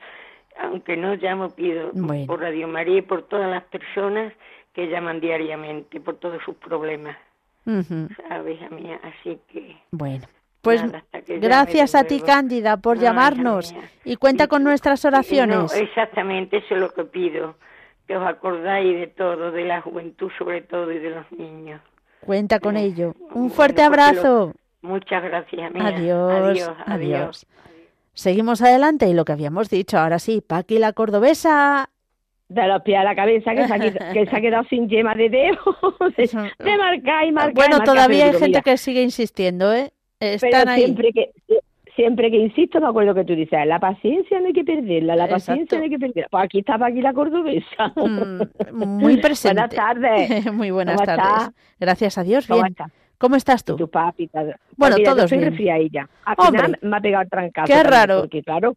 aunque 0.58 0.96
no 0.96 1.14
llamo, 1.14 1.50
pido 1.50 1.92
por 2.26 2.40
Radio 2.40 2.68
María 2.68 2.98
y 2.98 3.02
por 3.02 3.22
todas 3.22 3.50
las 3.50 3.64
personas 3.64 4.32
que 4.72 4.88
llaman 4.88 5.20
diariamente, 5.20 6.00
por 6.00 6.16
todos 6.16 6.42
sus 6.42 6.56
problemas. 6.56 7.16
¿Sabes, 7.64 8.70
mía? 8.70 9.00
Así 9.02 9.38
que... 9.48 9.76
Bueno. 9.90 10.26
Pues 10.62 10.82
gracias 11.26 11.94
a 11.94 12.04
ti, 12.04 12.20
Cándida, 12.20 12.76
por 12.76 12.98
llamarnos 12.98 13.74
y 14.04 14.16
cuenta 14.16 14.46
con 14.46 14.62
nuestras 14.62 15.04
oraciones. 15.06 15.74
exactamente, 15.74 16.58
eso 16.58 16.74
es 16.74 16.80
lo 16.80 16.92
que 16.92 17.04
pido, 17.04 17.56
que 18.06 18.16
os 18.16 18.26
acordáis 18.26 18.98
de 18.98 19.06
todo, 19.06 19.52
de 19.52 19.64
la 19.64 19.80
juventud 19.80 20.30
sobre 20.36 20.60
todo 20.60 20.92
y 20.92 20.98
de 20.98 21.10
los 21.10 21.32
niños. 21.32 21.80
Cuenta 22.20 22.60
con 22.60 22.76
ello. 22.76 23.14
Un 23.32 23.50
fuerte 23.50 23.82
abrazo. 23.82 24.52
Muchas 24.82 25.22
gracias, 25.22 25.72
mía. 25.72 25.86
adiós. 25.86 26.70
adiós. 26.84 27.46
Seguimos 28.12 28.60
adelante 28.60 29.06
y 29.08 29.14
lo 29.14 29.24
que 29.24 29.32
habíamos 29.32 29.70
dicho, 29.70 29.98
ahora 29.98 30.18
sí, 30.18 30.42
Paqui 30.46 30.78
la 30.78 30.92
cordobesa. 30.92 31.89
De 32.50 32.66
los 32.66 32.82
pies 32.82 32.98
a 32.98 33.04
la 33.04 33.14
cabeza, 33.14 33.54
que 33.54 33.66
se 33.66 33.74
ha, 33.74 33.78
quedado, 33.78 34.12
que 34.12 34.26
se 34.26 34.36
ha 34.36 34.40
quedado 34.40 34.64
sin 34.64 34.88
yema 34.88 35.14
de 35.14 35.30
dedo, 35.30 35.56
de, 36.16 36.76
marcar 36.76 37.26
y 37.26 37.32
marcar. 37.32 37.54
Bueno, 37.54 37.80
todavía 37.80 38.26
hay 38.26 38.32
gente 38.34 38.60
que 38.62 38.76
sigue 38.76 39.02
insistiendo, 39.02 39.72
¿eh? 39.72 39.92
Están 40.18 40.64
pero 40.64 40.74
siempre 40.74 41.12
que 41.12 41.30
siempre 41.96 42.30
que 42.30 42.38
insisto, 42.38 42.80
me 42.80 42.88
acuerdo 42.88 43.14
que 43.14 43.24
tú 43.24 43.34
dices, 43.34 43.66
la 43.66 43.78
paciencia 43.78 44.40
no 44.40 44.46
hay 44.46 44.52
que 44.52 44.64
perderla, 44.64 45.16
la 45.16 45.28
paciencia 45.28 45.78
no 45.78 45.84
hay 45.84 45.90
que 45.90 45.98
perderla. 45.98 46.28
Pues 46.30 46.44
aquí 46.44 46.58
está 46.60 46.78
Paqui 46.78 47.00
la 47.00 47.12
cordobesa. 47.12 47.92
Mm, 47.94 48.42
muy 48.72 49.16
presente. 49.20 49.60
buenas 49.60 49.74
tardes. 49.74 50.52
muy 50.52 50.70
buenas 50.70 51.02
tardes. 51.02 51.50
Gracias 51.78 52.18
a 52.18 52.22
Dios, 52.24 52.48
bien. 52.48 52.74
¿Cómo 53.20 53.36
estás 53.36 53.62
tú? 53.62 53.76
Tu 53.76 53.86
papi. 53.86 54.30
Bueno, 54.32 54.56
pues 54.78 55.02
todos 55.02 55.18
yo 55.18 55.28
soy 55.28 55.40
resfriadilla. 55.40 56.08
Al 56.24 56.36
final 56.36 56.78
me 56.80 56.96
ha 56.96 57.00
pegado 57.00 57.22
el 57.24 57.28
trancazo. 57.28 57.70
Qué 57.70 57.82
raro. 57.82 58.20
Porque 58.20 58.42
claro, 58.42 58.74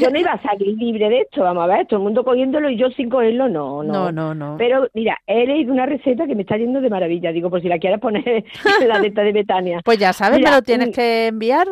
yo 0.00 0.10
no 0.10 0.16
iba 0.16 0.30
a 0.30 0.40
salir 0.40 0.78
libre 0.78 1.08
de 1.08 1.22
esto, 1.22 1.42
vamos 1.42 1.64
a 1.64 1.66
ver, 1.66 1.88
todo 1.88 1.98
el 1.98 2.04
mundo 2.04 2.22
cogiéndolo 2.22 2.70
y 2.70 2.76
yo 2.76 2.88
sin 2.90 3.10
cogerlo, 3.10 3.48
no, 3.48 3.82
no. 3.82 3.92
No, 3.92 4.12
no, 4.12 4.32
no. 4.32 4.56
Pero 4.58 4.86
mira, 4.94 5.18
he 5.26 5.44
leído 5.44 5.72
una 5.72 5.86
receta 5.86 6.28
que 6.28 6.36
me 6.36 6.42
está 6.42 6.56
yendo 6.56 6.80
de 6.80 6.88
maravilla. 6.88 7.32
Digo, 7.32 7.50
por 7.50 7.60
si 7.60 7.66
la 7.66 7.80
quieres 7.80 7.98
poner 7.98 8.28
en 8.28 8.88
la 8.88 9.00
letra 9.00 9.24
de 9.24 9.32
Betania. 9.32 9.80
Pues 9.84 9.98
ya 9.98 10.12
sabes, 10.12 10.40
me 10.40 10.52
lo 10.52 10.62
tienes 10.62 10.94
que 10.94 11.26
enviar. 11.26 11.66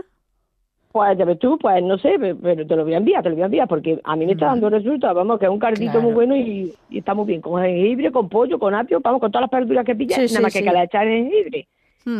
Pues 0.90 1.16
ya 1.16 1.24
ves 1.24 1.38
tú, 1.38 1.56
pues 1.56 1.80
no 1.84 1.98
sé, 1.98 2.18
pero 2.18 2.66
te 2.66 2.74
lo 2.74 2.82
voy 2.82 2.94
a 2.94 2.96
enviar, 2.96 3.22
te 3.22 3.28
lo 3.28 3.36
voy 3.36 3.42
a 3.42 3.46
enviar, 3.46 3.68
porque 3.68 4.00
a 4.02 4.16
mí 4.16 4.26
me 4.26 4.32
está 4.32 4.46
dando 4.46 4.70
resultados, 4.70 5.14
vamos, 5.14 5.38
que 5.38 5.44
es 5.44 5.50
un 5.52 5.60
cardito 5.60 6.00
muy 6.00 6.12
bueno 6.12 6.34
y, 6.34 6.74
está 6.90 7.14
muy 7.14 7.26
bien, 7.26 7.40
con 7.40 7.62
jengibre, 7.62 8.10
con 8.10 8.28
pollo, 8.28 8.58
con 8.58 8.74
apio, 8.74 8.98
vamos, 9.00 9.20
con 9.20 9.30
todas 9.30 9.42
las 9.42 9.60
verduras 9.60 9.84
que 9.84 9.94
pillas, 9.94 10.18
nada 10.32 10.40
más 10.40 10.52
que 10.52 10.64
que 10.64 10.72
la 10.72 10.82
echar 10.82 11.06
en 11.06 11.30
jengibre. 11.30 11.68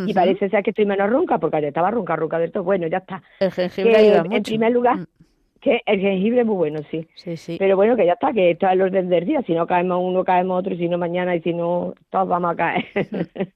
Y 0.07 0.13
parece 0.13 0.49
ser 0.49 0.63
que 0.63 0.71
estoy 0.71 0.85
menos 0.85 1.09
ronca, 1.09 1.37
porque 1.37 1.57
ayer 1.57 1.69
estaba 1.69 1.91
ronca, 1.91 2.15
ronca 2.15 2.39
de 2.39 2.49
todo. 2.49 2.63
Bueno, 2.63 2.87
ya 2.87 2.97
está. 2.97 3.21
El 3.39 3.51
jengibre 3.51 3.95
ayuda 3.95 4.23
En 4.29 4.43
primer 4.43 4.71
lugar, 4.71 4.97
mm. 4.97 5.05
que 5.61 5.81
el 5.85 5.99
jengibre 5.99 6.41
es 6.41 6.45
muy 6.45 6.55
bueno, 6.55 6.79
sí. 6.91 7.07
Sí, 7.15 7.37
sí. 7.37 7.55
Pero 7.57 7.75
bueno, 7.75 7.95
que 7.95 8.05
ya 8.05 8.13
está, 8.13 8.33
que 8.33 8.51
esto 8.51 8.67
es 8.67 8.73
el 8.73 8.81
orden 8.81 9.09
del 9.09 9.25
día. 9.25 9.41
Si 9.43 9.53
no 9.53 9.67
caemos 9.67 9.99
uno, 10.01 10.23
caemos 10.23 10.59
otro, 10.59 10.73
y 10.73 10.77
si 10.77 10.89
no 10.89 10.97
mañana, 10.97 11.35
y 11.35 11.41
si 11.41 11.53
no, 11.53 11.93
todos 12.09 12.27
vamos 12.27 12.51
a 12.51 12.55
caer. 12.55 12.85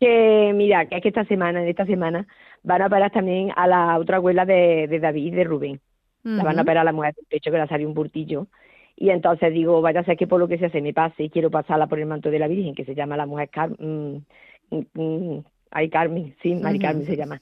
que 0.00 0.52
mira, 0.54 0.86
que 0.86 0.96
es 0.96 1.02
que 1.02 1.08
esta 1.08 1.24
semana, 1.24 1.62
en 1.62 1.68
esta 1.68 1.86
semana, 1.86 2.26
van 2.62 2.82
a 2.82 2.86
operar 2.86 3.10
también 3.10 3.52
a 3.54 3.66
la 3.66 3.98
otra 3.98 4.16
abuela 4.16 4.44
de, 4.44 4.86
de 4.88 4.98
David, 4.98 5.34
de 5.34 5.44
Rubén. 5.44 5.80
La 6.22 6.44
van 6.44 6.58
a 6.58 6.62
operar 6.62 6.82
a 6.82 6.84
la 6.84 6.92
mujer 6.92 7.14
del 7.14 7.24
pecho, 7.26 7.50
que 7.50 7.56
le 7.56 7.66
salió 7.66 7.88
un 7.88 7.94
burtillo. 7.94 8.46
Y 8.94 9.08
entonces 9.08 9.54
digo, 9.54 9.80
vaya 9.80 10.00
a 10.00 10.04
ser 10.04 10.18
que 10.18 10.26
por 10.26 10.38
lo 10.38 10.46
que 10.46 10.58
sea 10.58 10.68
se 10.68 10.82
me 10.82 10.92
pase 10.92 11.24
y 11.24 11.30
quiero 11.30 11.50
pasarla 11.50 11.86
por 11.86 11.98
el 11.98 12.04
manto 12.04 12.30
de 12.30 12.38
la 12.38 12.48
Virgen, 12.48 12.74
que 12.74 12.84
se 12.84 12.94
llama 12.94 13.16
la 13.16 13.24
mujer 13.24 13.48
Car 13.48 13.70
mm, 13.70 14.22
mm, 14.70 15.38
Ay, 15.70 15.88
Carmen, 15.88 16.34
sí, 16.42 16.54
Mari 16.54 16.78
Carmen 16.78 17.06
se 17.06 17.16
llama. 17.16 17.40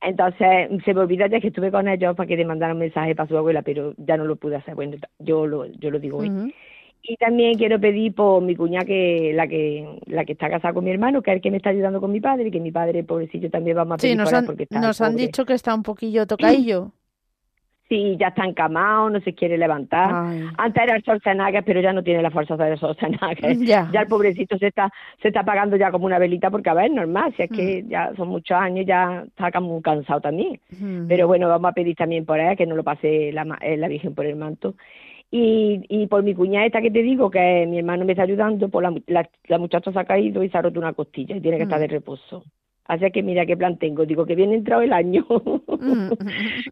Entonces 0.00 0.70
se 0.84 0.94
me 0.94 1.00
olvida 1.00 1.26
ya 1.26 1.40
que 1.40 1.48
estuve 1.48 1.70
con 1.70 1.88
ellos 1.88 2.14
para 2.14 2.26
que 2.26 2.36
le 2.36 2.44
mandaran 2.44 2.76
un 2.76 2.80
mensaje 2.80 3.14
para 3.14 3.28
su 3.28 3.36
abuela, 3.36 3.62
pero 3.62 3.94
ya 3.96 4.16
no 4.16 4.24
lo 4.24 4.36
pude 4.36 4.56
hacer. 4.56 4.74
Bueno, 4.74 4.96
yo 5.18 5.46
lo, 5.46 5.66
yo 5.66 5.90
lo 5.90 5.98
digo 5.98 6.18
hoy. 6.18 6.52
Y 7.02 7.16
también 7.16 7.56
quiero 7.56 7.80
pedir 7.80 8.14
por 8.14 8.42
mi 8.42 8.54
cuñada, 8.54 8.84
que 8.84 9.32
la 9.34 9.46
que 9.46 10.00
la 10.06 10.24
que 10.24 10.32
está 10.32 10.50
casada 10.50 10.74
con 10.74 10.84
mi 10.84 10.90
hermano, 10.90 11.22
que 11.22 11.30
es 11.30 11.36
el 11.36 11.40
que 11.40 11.50
me 11.50 11.56
está 11.56 11.70
ayudando 11.70 12.00
con 12.00 12.12
mi 12.12 12.20
padre, 12.20 12.48
y 12.48 12.50
que 12.50 12.60
mi 12.60 12.70
padre, 12.70 13.02
pobrecillo, 13.02 13.50
también 13.50 13.76
vamos 13.76 13.94
a 13.94 13.96
pedir 13.96 14.12
sí, 14.12 14.16
nos 14.16 14.32
han, 14.32 14.46
porque 14.46 14.66
nos 14.70 15.00
han 15.00 15.16
dicho 15.16 15.44
que 15.44 15.54
está 15.54 15.74
un 15.74 15.82
poquillo 15.82 16.26
tocadillo. 16.26 16.92
Sí, 17.88 18.16
ya 18.18 18.28
está 18.28 18.44
encamado, 18.44 19.08
no 19.08 19.20
se 19.20 19.34
quiere 19.34 19.56
levantar. 19.56 20.10
Antes 20.58 20.82
era 20.82 20.96
el 20.96 21.02
Schwarzenegger, 21.02 21.64
pero 21.64 21.80
ya 21.80 21.94
no 21.94 22.02
tiene 22.02 22.22
la 22.22 22.30
fuerza 22.30 22.56
de 22.56 22.76
Schwarzenegger. 22.76 23.56
Ya. 23.68 23.88
ya 23.92 24.02
el 24.02 24.06
pobrecito 24.06 24.56
se 24.58 24.68
está 24.68 24.90
se 25.20 25.28
está 25.28 25.40
apagando 25.40 25.76
ya 25.76 25.90
como 25.90 26.06
una 26.06 26.18
velita, 26.18 26.50
porque 26.50 26.70
a 26.70 26.74
ver, 26.74 26.90
normal, 26.90 27.32
si 27.36 27.42
es 27.42 27.50
que 27.50 27.82
mm. 27.82 27.88
ya 27.88 28.12
son 28.16 28.28
muchos 28.28 28.56
años, 28.56 28.86
ya 28.86 29.24
está 29.26 29.50
como 29.50 29.80
cansado 29.80 30.20
también. 30.20 30.60
Pero 31.08 31.26
bueno, 31.26 31.48
vamos 31.48 31.70
a 31.70 31.74
pedir 31.74 31.96
también 31.96 32.24
por 32.26 32.38
ella 32.38 32.56
que 32.56 32.66
no 32.66 32.76
lo 32.76 32.84
pase 32.84 33.32
la, 33.32 33.58
eh, 33.62 33.76
la 33.76 33.88
Virgen 33.88 34.14
por 34.14 34.26
el 34.26 34.36
manto. 34.36 34.74
Y, 35.30 35.84
y 35.88 36.06
por 36.06 36.22
mi 36.22 36.34
cuñada 36.34 36.66
esta 36.66 36.80
que 36.80 36.90
te 36.90 37.02
digo, 37.02 37.30
que 37.30 37.66
mi 37.68 37.78
hermano 37.78 38.04
me 38.04 38.12
está 38.12 38.22
ayudando, 38.22 38.68
pues 38.68 38.86
la, 39.06 39.28
la, 39.46 39.58
muchacha 39.58 39.92
se 39.92 39.98
ha 39.98 40.04
caído 40.04 40.42
y 40.42 40.48
se 40.48 40.56
ha 40.56 40.62
roto 40.62 40.80
una 40.80 40.94
costilla 40.94 41.36
y 41.36 41.40
tiene 41.40 41.58
que 41.58 41.64
estar 41.64 41.78
mm. 41.78 41.82
de 41.82 41.88
reposo. 41.88 42.44
Así 42.88 43.10
que 43.12 43.22
mira 43.22 43.44
qué 43.44 43.56
plan 43.56 43.76
tengo. 43.76 44.06
Digo 44.06 44.24
que 44.24 44.34
viene 44.34 44.54
entrado 44.54 44.82
el 44.82 44.92
año. 44.92 45.24
Mm. 45.78 46.10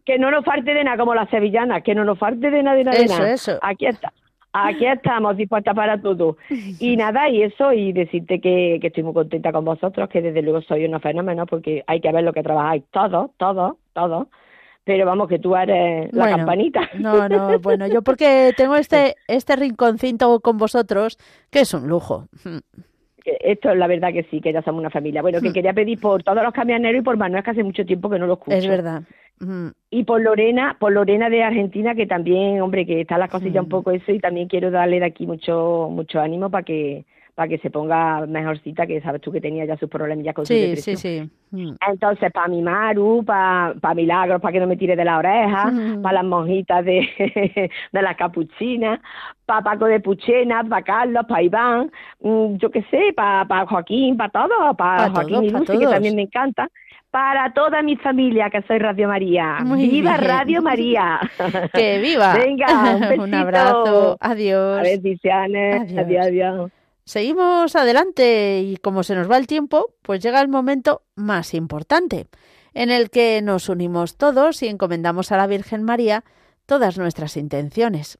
que 0.03 0.19
no 0.19 0.29
nos 0.31 0.43
falte 0.43 0.73
de 0.73 0.83
nada 0.83 0.97
como 0.97 1.15
las 1.15 1.29
sevillanas, 1.29 1.81
que 1.81 1.95
no 1.95 2.03
nos 2.03 2.19
falte 2.19 2.51
de 2.51 2.61
nada, 2.61 2.75
de 2.75 2.83
nada, 2.83 2.97
eso, 2.97 3.23
Eso. 3.23 3.59
Aquí 3.61 3.85
está. 3.85 4.11
Aquí 4.51 4.85
estamos 4.85 5.37
dispuestas 5.37 5.73
para 5.73 6.01
todo. 6.01 6.35
Y 6.79 6.97
nada, 6.97 7.29
y 7.29 7.43
eso, 7.43 7.71
y 7.71 7.93
decirte 7.93 8.41
que, 8.41 8.79
que 8.81 8.87
estoy 8.87 9.03
muy 9.03 9.13
contenta 9.13 9.53
con 9.53 9.63
vosotros, 9.63 10.09
que 10.09 10.21
desde 10.21 10.41
luego 10.41 10.61
soy 10.61 10.83
una 10.83 10.99
fenómeno, 10.99 11.45
porque 11.45 11.85
hay 11.87 12.01
que 12.01 12.11
ver 12.11 12.25
lo 12.25 12.33
que 12.33 12.43
trabajáis 12.43 12.83
todos, 12.91 13.31
todos, 13.37 13.77
todos. 13.93 14.27
Pero 14.83 15.05
vamos, 15.05 15.29
que 15.29 15.39
tú 15.39 15.55
eres 15.55 16.11
la 16.11 16.35
campanita. 16.35 16.81
No, 16.99 17.29
no, 17.29 17.59
bueno, 17.59 17.87
yo 17.87 18.01
porque 18.01 18.53
tengo 18.57 18.75
este, 18.75 19.15
este 19.29 19.55
rinconcito 19.55 20.41
con 20.41 20.57
vosotros, 20.57 21.17
que 21.49 21.61
es 21.61 21.73
un 21.73 21.87
lujo 21.87 22.27
esto 23.41 23.71
es 23.71 23.77
la 23.77 23.87
verdad 23.87 24.13
que 24.13 24.23
sí, 24.23 24.41
que 24.41 24.53
ya 24.53 24.61
somos 24.61 24.79
una 24.79 24.89
familia. 24.89 25.21
Bueno, 25.21 25.41
que 25.41 25.49
hmm. 25.49 25.53
quería 25.53 25.73
pedir 25.73 25.99
por 25.99 26.23
todos 26.23 26.43
los 26.43 26.53
camioneros 26.53 27.01
y 27.01 27.03
por 27.03 27.17
Manuel, 27.17 27.43
que 27.43 27.51
hace 27.51 27.63
mucho 27.63 27.85
tiempo 27.85 28.09
que 28.09 28.19
no 28.19 28.27
lo 28.27 28.33
escucho. 28.33 28.57
Es 28.57 28.67
verdad. 28.67 29.03
Hmm. 29.39 29.69
Y 29.89 30.03
por 30.03 30.21
Lorena, 30.21 30.77
por 30.79 30.91
Lorena 30.91 31.29
de 31.29 31.43
Argentina, 31.43 31.95
que 31.95 32.07
también, 32.07 32.61
hombre, 32.61 32.85
que 32.85 33.01
está 33.01 33.17
la 33.17 33.27
cosilla 33.27 33.61
un 33.61 33.67
hmm. 33.67 33.69
poco 33.69 33.91
eso, 33.91 34.11
y 34.11 34.19
también 34.19 34.47
quiero 34.47 34.71
darle 34.71 34.99
de 34.99 35.05
aquí 35.05 35.27
mucho, 35.27 35.89
mucho 35.91 36.19
ánimo 36.19 36.49
para 36.49 36.63
que 36.63 37.05
para 37.37 37.49
que 37.49 37.59
se 37.59 37.69
ponga 37.69 38.25
mejorcita, 38.25 38.87
que 38.87 38.99
sabes 38.99 39.21
tú 39.21 39.31
que 39.31 39.39
tenía 39.39 39.63
ya 39.63 39.77
sus 39.77 39.87
problemas 39.87 40.33
con 40.33 40.47
sí, 40.47 40.55
su 40.55 40.59
depresión. 40.59 40.97
Sí, 40.97 41.29
sí, 41.51 41.55
mm. 41.55 41.75
Entonces, 41.87 42.31
para 42.31 42.47
mi 42.47 42.63
Maru, 42.63 43.23
para 43.23 43.75
pa 43.79 43.93
Milagros, 43.93 44.41
para 44.41 44.53
que 44.53 44.59
no 44.59 44.65
me 44.65 44.75
tire 44.75 44.95
de 44.95 45.05
la 45.05 45.19
oreja, 45.19 45.71
para 46.01 46.15
las 46.15 46.25
monjitas 46.25 46.83
de, 46.83 47.69
de 47.91 48.01
las 48.01 48.17
capuchinas, 48.17 48.99
para 49.45 49.61
Paco 49.61 49.85
de 49.85 49.99
Puchena, 49.99 50.63
para 50.63 50.81
Carlos, 50.81 51.25
para 51.29 51.43
Iván, 51.43 51.91
mm, 52.21 52.55
yo 52.55 52.71
qué 52.71 52.81
sé, 52.89 53.13
para 53.15 53.45
pa 53.45 53.67
Joaquín, 53.67 54.17
para 54.17 54.31
todos, 54.31 54.75
para 54.75 55.11
Joaquín 55.11 55.43
y 55.43 55.49
Lucy, 55.51 55.77
que 55.77 55.85
también 55.85 56.15
me 56.15 56.23
encanta 56.23 56.67
para 57.11 57.53
toda 57.53 57.83
mi 57.83 57.97
familia 57.97 58.49
que 58.49 58.63
soy 58.63 58.79
Radio 58.79 59.07
María. 59.07 59.59
¡Viva 59.63 60.17
Radio 60.17 60.63
María! 60.63 61.19
¡Que 61.73 61.99
viva! 61.99 62.33
Venga, 62.33 62.95
un, 63.13 63.19
un 63.29 63.33
abrazo. 63.35 64.17
Adiós. 64.19 64.79
A 64.79 64.81
bendiciones. 64.81 65.95
Adiós, 65.95 66.25
adiós. 66.25 66.71
Seguimos 67.07 67.73
adelante 67.77 68.59
y 68.59 68.75
como 68.75 69.01
se 69.01 69.15
nos 69.15 69.31
va 69.31 69.37
el 69.37 69.47
tiempo, 69.47 69.93
pues 70.01 70.21
llega 70.21 70.41
el 70.41 70.49
momento 70.49 71.03
más 71.15 71.53
importante, 71.53 72.27
en 72.73 72.91
el 72.91 73.09
que 73.09 73.41
nos 73.41 73.69
unimos 73.69 74.17
todos 74.17 74.61
y 74.61 74.67
encomendamos 74.67 75.31
a 75.31 75.37
la 75.37 75.47
Virgen 75.47 75.83
María 75.83 76.25
todas 76.65 76.97
nuestras 76.97 77.37
intenciones. 77.37 78.19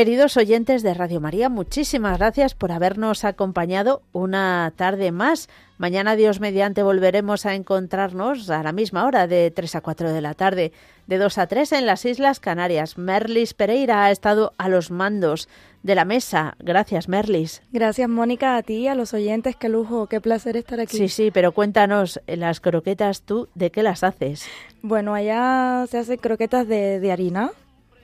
Queridos 0.00 0.38
oyentes 0.38 0.82
de 0.82 0.94
Radio 0.94 1.20
María, 1.20 1.50
muchísimas 1.50 2.16
gracias 2.16 2.54
por 2.54 2.72
habernos 2.72 3.22
acompañado 3.26 4.00
una 4.12 4.72
tarde 4.74 5.12
más. 5.12 5.50
Mañana, 5.76 6.16
Dios 6.16 6.40
mediante, 6.40 6.82
volveremos 6.82 7.44
a 7.44 7.54
encontrarnos 7.54 8.48
a 8.48 8.62
la 8.62 8.72
misma 8.72 9.04
hora, 9.04 9.26
de 9.26 9.50
3 9.50 9.74
a 9.74 9.80
4 9.82 10.10
de 10.10 10.20
la 10.22 10.32
tarde, 10.32 10.72
de 11.06 11.18
2 11.18 11.36
a 11.36 11.46
3 11.48 11.72
en 11.72 11.84
las 11.84 12.06
Islas 12.06 12.40
Canarias. 12.40 12.96
Merlis 12.96 13.52
Pereira 13.52 14.04
ha 14.04 14.10
estado 14.10 14.54
a 14.56 14.70
los 14.70 14.90
mandos 14.90 15.50
de 15.82 15.94
la 15.94 16.06
mesa. 16.06 16.56
Gracias, 16.60 17.06
Merlis. 17.06 17.60
Gracias, 17.70 18.08
Mónica, 18.08 18.56
a 18.56 18.62
ti 18.62 18.76
y 18.76 18.88
a 18.88 18.94
los 18.94 19.12
oyentes. 19.12 19.54
Qué 19.54 19.68
lujo, 19.68 20.06
qué 20.06 20.22
placer 20.22 20.56
estar 20.56 20.80
aquí. 20.80 20.96
Sí, 20.96 21.08
sí, 21.08 21.30
pero 21.30 21.52
cuéntanos, 21.52 22.22
las 22.26 22.60
croquetas, 22.60 23.20
¿tú 23.20 23.50
de 23.54 23.70
qué 23.70 23.82
las 23.82 24.02
haces? 24.02 24.46
Bueno, 24.80 25.12
allá 25.12 25.84
se 25.90 25.98
hacen 25.98 26.16
croquetas 26.16 26.66
de, 26.66 27.00
de 27.00 27.12
harina. 27.12 27.50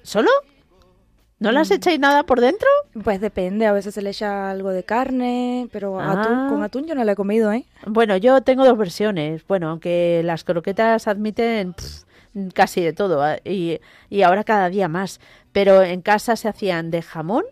¿Solo? 0.03 0.31
¿No 1.39 1.53
las 1.53 1.71
mm. 1.71 1.75
echáis 1.75 2.01
nada 2.01 2.23
por 2.23 2.41
dentro? 2.41 2.69
Pues 3.05 3.21
depende, 3.21 3.67
a 3.67 3.73
veces 3.73 3.95
se 3.95 4.03
le 4.03 4.11
echa 4.11 4.51
algo 4.51 4.71
de 4.71 4.85
carne, 4.85 5.69
pero 5.71 6.01
ah. 6.01 6.47
con 6.49 6.63
atún 6.63 6.87
yo 6.87 6.95
no 6.95 7.05
la 7.05 7.13
he 7.13 7.17
comido, 7.17 7.53
¿eh? 7.53 7.67
Bueno, 7.87 8.17
yo 8.17 8.41
tengo 8.41 8.65
dos 8.65 8.79
versiones. 8.79 9.47
Bueno, 9.47 9.69
aunque 9.69 10.23
las 10.25 10.45
croquetas 10.45 11.07
admiten 11.09 11.75
casi 12.55 12.83
de 12.83 12.93
todo 12.93 13.23
ah, 13.23 13.37
y, 13.45 13.81
y, 14.09 14.23
ahora 14.23 14.45
cada 14.45 14.71
día 14.71 14.89
más. 14.89 15.21
Pero 15.53 15.83
en 15.83 16.01
casa 16.03 16.37
se 16.37 16.49
hacían 16.49 16.91
de 16.91 17.03
jamón 17.03 17.45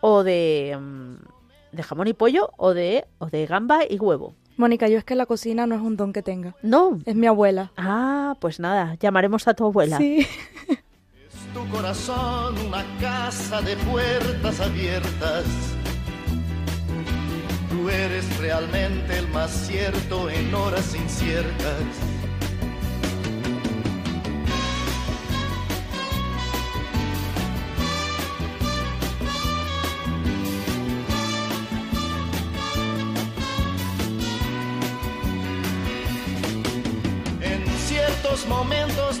o 0.00 0.22
de, 0.22 0.76
mm, 0.78 1.76
de 1.76 1.82
jamón 1.82 2.08
y 2.08 2.12
pollo 2.12 2.50
o 2.56 2.74
de, 2.74 3.06
o 3.18 3.26
de 3.26 3.46
gamba 3.46 3.80
y 3.88 3.98
huevo. 3.98 4.34
Mónica, 4.58 4.86
yo 4.88 4.98
es 4.98 5.04
que 5.04 5.14
la 5.14 5.24
cocina 5.24 5.66
no 5.66 5.74
es 5.74 5.80
un 5.80 5.96
don 5.96 6.12
que 6.12 6.22
tenga. 6.22 6.54
No. 6.62 6.98
Es 7.06 7.14
mi 7.14 7.26
abuela. 7.26 7.72
Ah, 7.76 8.36
pues 8.38 8.60
nada, 8.60 8.96
llamaremos 9.00 9.48
a 9.48 9.54
tu 9.54 9.64
abuela. 9.64 9.96
Sí. 9.96 10.26
tu 11.52 11.68
corazón 11.68 12.56
una 12.66 12.84
casa 13.00 13.60
de 13.60 13.76
puertas 13.76 14.60
abiertas. 14.60 15.44
Tú 17.70 17.88
eres 17.88 18.36
realmente 18.38 19.18
el 19.18 19.28
más 19.28 19.50
cierto 19.50 20.30
en 20.30 20.54
horas 20.54 20.94
inciertas. 20.94 21.82
En 37.40 37.66
ciertos 37.86 38.46
momentos 38.46 39.20